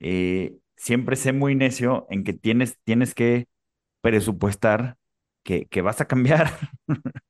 Eh, 0.00 0.58
siempre 0.76 1.16
sé 1.16 1.32
muy 1.32 1.54
necio 1.54 2.06
en 2.10 2.24
que 2.24 2.32
tienes, 2.34 2.78
tienes 2.84 3.14
que 3.14 3.48
presupuestar 4.02 4.96
que, 5.44 5.66
que 5.68 5.82
vas 5.82 6.00
a 6.00 6.06
cambiar, 6.08 6.50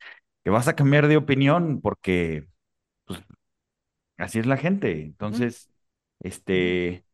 que 0.45 0.51
vas 0.51 0.69
a 0.69 0.77
cambiar 0.77 1.09
de 1.09 1.17
opinión, 1.19 1.81
porque 1.83 2.49
pues, 3.07 3.23
así 4.19 4.39
es 4.39 4.47
la 4.47 4.57
gente. 4.57 5.03
Entonces, 5.03 5.71
este, 6.21 7.05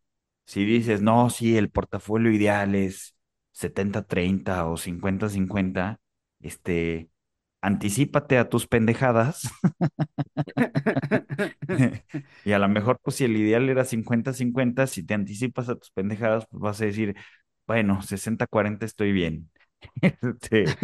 si 0.47 0.67
dices, 0.67 1.03
no, 1.03 1.31
sí, 1.31 1.59
el 1.59 1.71
portafolio 1.71 2.33
ideal 2.33 2.77
es 2.77 3.17
70-30 3.53 4.69
o 4.69 4.79
50-50, 4.79 6.01
este, 6.41 7.11
anticípate 7.63 8.39
a 8.39 8.49
tus 8.51 8.67
pendejadas 8.67 9.49
y 12.45 12.53
a 12.53 12.59
lo 12.59 12.69
mejor, 12.69 12.99
pues 13.03 13.17
si 13.17 13.25
el 13.25 13.37
ideal 13.37 13.69
era 13.69 13.85
50-50, 13.85 14.87
si 14.87 15.05
te 15.05 15.15
anticipas 15.15 15.69
a 15.69 15.77
tus 15.77 15.91
pendejadas, 15.91 16.47
pues 16.51 16.61
vas 16.63 16.81
a 16.81 16.87
decir, 16.87 17.15
bueno, 17.67 18.03
60-40 18.03 18.87
estoy 18.87 19.13
bien. 19.13 19.51
Este, 20.03 20.77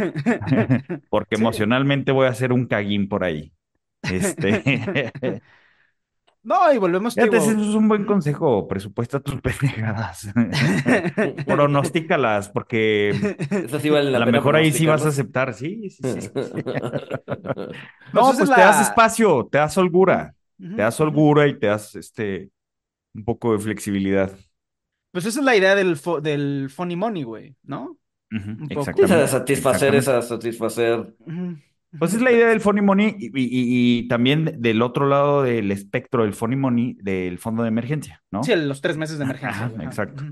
porque 1.08 1.34
Sí. 1.34 1.36
emocionalmente 1.36 2.12
voy 2.12 2.26
a 2.26 2.30
hacer 2.30 2.52
un 2.52 2.66
caguín 2.66 3.08
por 3.08 3.24
ahí. 3.24 3.52
Este, 4.06 4.62
No, 6.48 6.72
y 6.72 6.78
volvemos, 6.78 7.14
te 7.14 7.22
fíjate, 7.22 7.36
ese 7.38 7.50
digo. 7.50 7.62
es 7.70 7.74
un 7.74 7.88
buen 7.88 8.04
consejo, 8.06 8.66
presupuesta 8.66 9.20
tus 9.20 9.40
pendejadas. 9.42 10.28
Pronostícalas, 11.46 12.48
porque 12.48 13.10
Eso 13.50 13.78
sí 13.80 13.90
vale 13.90 14.08
a 14.08 14.12
la 14.12 14.18
lo 14.20 14.24
pena 14.24 14.38
mejor 14.38 14.56
ahí 14.56 14.72
sí 14.72 14.86
vas 14.86 15.04
a 15.04 15.08
aceptar, 15.08 15.52
sí, 15.54 15.90
sí, 15.90 16.02
sí. 16.02 16.20
sí. 16.22 16.28
Pues 18.10 18.14
No, 18.14 18.30
esa 18.30 18.32
es 18.32 18.38
pues 18.38 18.54
te 18.54 18.60
das 18.62 18.76
la- 18.76 18.82
espacio, 18.82 19.48
te 19.50 19.58
das 19.58 19.76
holgura, 19.76 20.34
te 20.58 20.82
das 20.82 20.98
holgura 21.00 21.46
y 21.46 21.58
te 21.58 21.66
das 21.66 21.94
este 21.96 22.50
un 23.14 23.24
poco 23.24 23.52
de 23.52 23.58
flexibilidad. 23.58 24.32
Pues 25.12 25.24
esa 25.26 25.40
es 25.40 25.44
la 25.44 25.56
idea 25.56 25.74
del, 25.74 25.96
fo- 25.96 26.20
del 26.20 26.68
funny 26.70 26.96
money, 26.96 27.22
güey, 27.24 27.56
¿no? 27.62 27.98
Ujú, 28.30 28.50
Un 28.50 28.72
poco. 28.72 28.92
Sí, 28.96 29.02
o 29.02 29.08
sea, 29.08 29.24
exactamente, 29.24 29.28
satisfacer 29.28 29.94
exactamente. 29.94 29.98
esa, 29.98 30.22
satisfacer. 30.22 31.14
Ujú. 31.20 31.58
Pues 31.96 32.14
es 32.14 32.20
la 32.22 32.30
idea 32.32 32.48
del 32.48 32.60
funny 32.60 32.80
money 32.82 33.16
y, 33.18 33.26
y- 33.40 33.98
y 34.00 34.08
también 34.08 34.60
del 34.62 34.82
otro 34.82 35.06
lado 35.08 35.42
del 35.42 35.70
espectro 35.72 36.22
del 36.22 36.34
funny 36.34 36.54
money 36.56 36.94
del 37.00 37.38
fondo 37.38 37.62
de 37.62 37.68
emergencia, 37.68 38.22
Sí, 38.40 38.54
¿no? 38.54 38.56
los 38.56 38.80
tres 38.80 38.96
meses 38.96 39.18
de 39.18 39.24
emergencia. 39.24 39.66
Ajá, 39.66 39.84
exacto. 39.84 40.24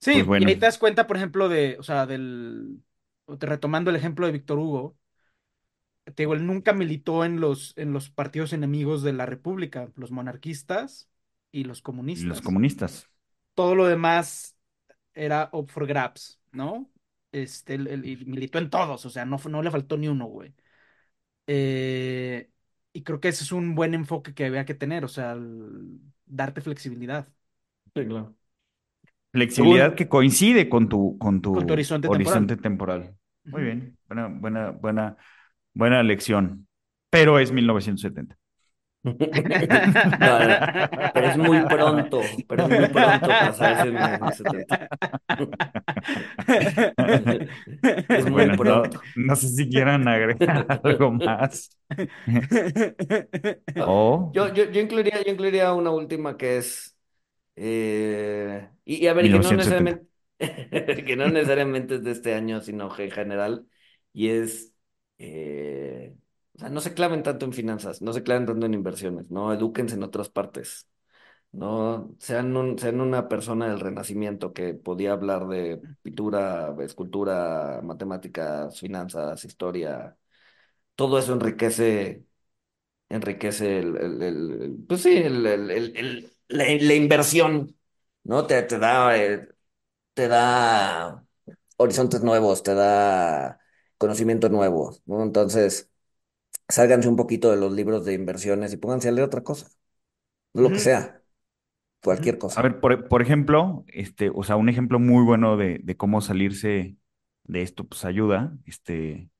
Sí, 0.00 0.22
Pues 0.22 0.26
bueno. 0.26 0.48
y 0.48 0.50
ahí 0.50 0.56
te 0.56 0.66
das 0.66 0.78
cuenta, 0.78 1.06
por 1.06 1.16
ejemplo, 1.16 1.48
de, 1.48 1.76
o 1.78 1.82
sea, 1.82 2.06
del, 2.06 2.82
retomando 3.28 3.90
el 3.90 3.96
ejemplo 3.96 4.26
de 4.26 4.32
Víctor 4.32 4.58
Hugo, 4.58 4.96
te 6.04 6.14
digo, 6.22 6.34
él 6.34 6.46
nunca 6.46 6.72
militó 6.72 7.24
en 7.24 7.40
los, 7.40 7.74
en 7.76 7.92
los 7.92 8.10
partidos 8.10 8.52
enemigos 8.52 9.02
de 9.02 9.12
la 9.12 9.26
República, 9.26 9.90
los 9.96 10.10
monarquistas 10.10 11.08
y 11.52 11.64
los 11.64 11.82
Y 12.14 12.22
comunistas. 12.22 12.24
los 12.24 12.40
comunistas. 12.40 13.10
Todo 13.54 13.74
lo 13.74 13.86
demás 13.86 14.56
era 15.14 15.50
up 15.54 15.70
for 15.70 15.86
grabs, 15.88 16.40
¿no? 16.52 16.91
Este, 17.32 17.74
él- 17.74 17.86
él- 17.88 18.04
y 18.06 18.16
militó 18.26 18.58
en 18.58 18.70
todos, 18.70 19.04
o 19.06 19.10
sea, 19.10 19.24
no, 19.24 19.38
no 19.48 19.62
le 19.62 19.70
faltó 19.70 19.96
ni 19.96 20.08
uno, 20.08 20.26
güey. 20.26 20.54
Eh, 21.46 22.50
y 22.92 23.02
creo 23.02 23.20
que 23.20 23.28
ese 23.28 23.44
es 23.44 23.52
un 23.52 23.74
buen 23.74 23.94
enfoque 23.94 24.34
que 24.34 24.46
había 24.46 24.64
que 24.64 24.74
tener, 24.74 25.04
o 25.04 25.08
sea, 25.08 25.32
el- 25.32 26.00
darte 26.26 26.60
flexibilidad. 26.60 27.28
Sí, 27.94 28.06
claro. 28.06 28.36
Flexibilidad 29.32 29.84
Según- 29.86 29.96
que 29.96 30.08
coincide 30.08 30.68
con 30.68 30.88
tu, 30.88 31.16
con 31.18 31.40
tu, 31.40 31.54
Con 31.54 31.66
tu 31.66 31.72
horizonte 31.72 32.08
horizonte 32.08 32.56
temporal. 32.56 33.16
Muy 33.44 33.62
Ujú. 33.62 33.64
bien, 33.64 33.98
buena, 34.08 34.28
buena, 34.28 34.70
buena, 34.70 35.16
buena 35.74 36.02
lección. 36.02 36.68
Pero 37.10 37.38
es 37.38 37.50
1970. 37.52 38.36
No, 40.18 40.44
no, 40.44 40.56
pero 41.12 41.26
es 41.28 41.36
muy 41.36 41.62
pronto, 41.66 42.44
pero 42.46 42.62
es 42.62 42.68
muy 42.70 42.86
pronto 42.86 43.36
para 43.38 43.52
saberse 43.52 43.88
en 43.88 43.94
1970. 43.96 44.82
Es 48.10 48.26
muy 48.26 48.46
Bueno, 48.46 48.56
no, 48.62 48.82
pronto. 48.82 49.08
no 49.14 49.36
sé 49.36 49.48
si 49.48 49.68
quieran 49.68 50.06
agregar 50.08 50.66
algo 50.84 51.12
más. 51.12 51.70
Yo, 54.30 54.48
yo, 54.54 54.64
yo 54.70 54.80
incluiría, 54.80 55.22
yo 55.22 55.30
incluiría 55.32 55.72
una 55.74 55.90
última 55.90 56.36
que 56.38 56.56
es, 56.58 56.96
eh, 57.56 58.70
y, 58.84 59.04
y 59.04 59.08
a 59.08 59.14
ver, 59.14 59.30
que 59.30 59.40
no 59.40 59.52
1970. 59.52 59.52
necesariamente, 59.54 60.08
que 61.06 61.16
no 61.16 61.28
necesariamente 61.28 61.96
es 61.96 62.04
de 62.04 62.12
este 62.12 62.34
año, 62.34 62.60
sino 62.62 62.96
en 62.98 63.10
general, 63.10 63.68
y 64.12 64.28
es, 64.30 64.74
eh, 65.18 65.91
o 66.56 66.58
sea, 66.58 66.68
no 66.68 66.80
se 66.80 66.94
claven 66.94 67.22
tanto 67.22 67.44
en 67.46 67.52
finanzas, 67.52 68.02
no 68.02 68.12
se 68.12 68.22
claven 68.22 68.46
tanto 68.46 68.66
en 68.66 68.74
inversiones, 68.74 69.30
no, 69.30 69.52
edúquense 69.52 69.94
en 69.94 70.02
otras 70.02 70.28
partes, 70.28 70.88
no, 71.52 72.14
sean 72.20 72.56
un, 72.56 72.78
sean 72.78 73.00
una 73.00 73.28
persona 73.28 73.68
del 73.68 73.80
Renacimiento 73.80 74.52
que 74.52 74.74
podía 74.74 75.12
hablar 75.12 75.48
de 75.48 75.82
pintura, 76.02 76.74
escultura, 76.82 77.80
matemáticas, 77.84 78.80
finanzas, 78.80 79.44
historia, 79.44 80.16
todo 80.96 81.18
eso 81.18 81.32
enriquece 81.34 82.24
enriquece 83.08 83.78
el, 83.80 83.96
el- 83.96 84.22
el- 84.22 84.62
el- 84.62 84.76
pues 84.88 85.02
sí, 85.02 85.16
el, 85.16 85.46
el- 85.46 85.70
el- 85.70 85.96
el- 85.96 86.32
la, 86.48 86.64
la 86.64 86.94
inversión, 86.94 87.76
¿no? 88.24 88.46
Te, 88.46 88.62
te 88.62 88.78
da, 88.78 89.16
eh, 89.18 89.48
te 90.14 90.28
da 90.28 91.26
horizontes 91.78 92.22
nuevos, 92.24 92.64
te 92.64 92.74
da 92.74 93.60
conocimiento 93.98 94.50
nuevo, 94.50 94.96
¿no? 95.06 95.24
Entonces, 95.24 95.90
sálganse 96.68 97.08
un 97.08 97.16
poquito 97.16 97.50
de 97.50 97.56
los 97.56 97.72
libros 97.72 98.04
de 98.04 98.14
inversiones 98.14 98.72
y 98.72 98.76
pónganse 98.76 99.08
a 99.08 99.12
leer 99.12 99.26
otra 99.26 99.42
cosa, 99.42 99.68
lo 100.54 100.70
que 100.70 100.78
sea, 100.78 101.22
cualquier 102.02 102.38
cosa. 102.38 102.60
A 102.60 102.62
ver, 102.62 102.80
por, 102.80 103.08
por 103.08 103.22
ejemplo, 103.22 103.84
este, 103.88 104.30
o 104.34 104.42
sea, 104.42 104.56
un 104.56 104.68
ejemplo 104.68 104.98
muy 104.98 105.24
bueno 105.24 105.56
de, 105.56 105.80
de 105.82 105.96
cómo 105.96 106.20
salirse 106.20 106.96
de 107.44 107.62
esto, 107.62 107.84
pues 107.84 108.04
ayuda. 108.04 108.56
Este, 108.66 109.30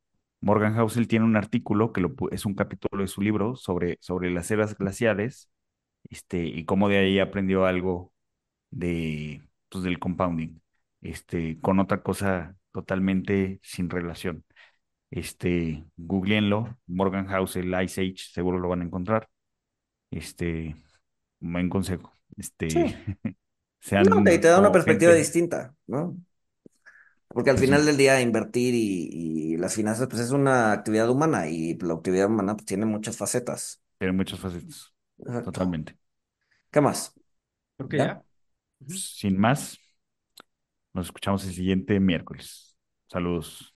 Morgan 0.41 0.75
Housel 0.75 1.09
tiene 1.09 1.27
un 1.27 1.37
artículo 1.37 1.93
que 1.93 2.01
lo, 2.01 2.14
es 2.31 2.47
un 2.47 2.55
capítulo 2.55 3.03
de 3.03 3.09
su 3.09 3.20
libro 3.20 3.55
sobre, 3.57 3.99
sobre 4.01 4.31
las 4.31 4.51
eras 4.51 4.77
glaciares, 4.79 5.51
este, 6.11 6.45
y 6.45 6.64
cómo 6.64 6.89
de 6.89 6.99
ahí 6.99 7.18
aprendió 7.18 7.66
algo 7.66 8.12
de, 8.70 9.43
pues, 9.70 9.85
del 9.85 9.99
compounding, 9.99 10.61
este, 11.03 11.61
con 11.61 11.81
otra 11.81 12.03
cosa 12.03 12.57
totalmente 12.73 13.61
sin 13.62 13.91
relación. 13.91 14.45
Este, 15.13 15.87
googleenlo, 15.99 16.79
Morgan 16.89 17.29
Housel, 17.29 17.75
Ice 17.85 18.03
Age, 18.03 18.17
seguro 18.33 18.59
lo 18.61 18.71
van 18.71 18.83
a 18.83 18.87
encontrar. 18.87 19.31
Este, 20.11 20.77
buen 21.41 21.69
consejo. 21.71 22.15
Este, 22.37 22.87
Sí. 22.87 23.03
sean 23.81 24.09
No, 24.09 24.23
te, 24.23 24.39
te 24.39 24.49
da 24.49 24.59
una 24.61 24.73
perspectiva 24.73 25.13
gente, 25.13 25.15
distinta, 25.15 25.75
¿no? 25.87 26.17
Porque 27.29 27.51
al 27.51 27.57
pues 27.57 27.65
final 27.65 27.85
sí, 27.85 27.87
del 27.87 27.97
día 27.97 28.21
invertir 28.21 28.75
y, 28.75 29.55
y 29.55 29.57
las 29.57 29.75
finanzas, 29.75 30.09
pues 30.09 30.21
es 30.23 30.31
una 30.33 30.73
actividad 30.73 31.09
humana 31.11 31.49
y 31.49 31.75
la 31.79 31.95
actividad 31.95 32.27
humana 32.27 32.55
pues, 32.57 32.67
tiene 32.67 32.85
muchas 32.87 33.17
facetas. 33.17 33.83
tiene 33.99 34.13
muchas 34.15 34.41
facetas, 34.41 34.93
Exacto. 35.19 35.53
totalmente. 35.53 35.97
¿Qué 36.71 36.81
más? 36.81 37.15
Creo 37.77 37.89
que 37.89 37.99
¿Ya? 37.99 38.25
Sin 38.89 39.39
más, 39.41 39.79
nos 40.95 41.07
escuchamos 41.07 41.45
el 41.47 41.53
siguiente 41.55 41.99
miércoles. 42.01 42.77
Saludos. 43.09 43.69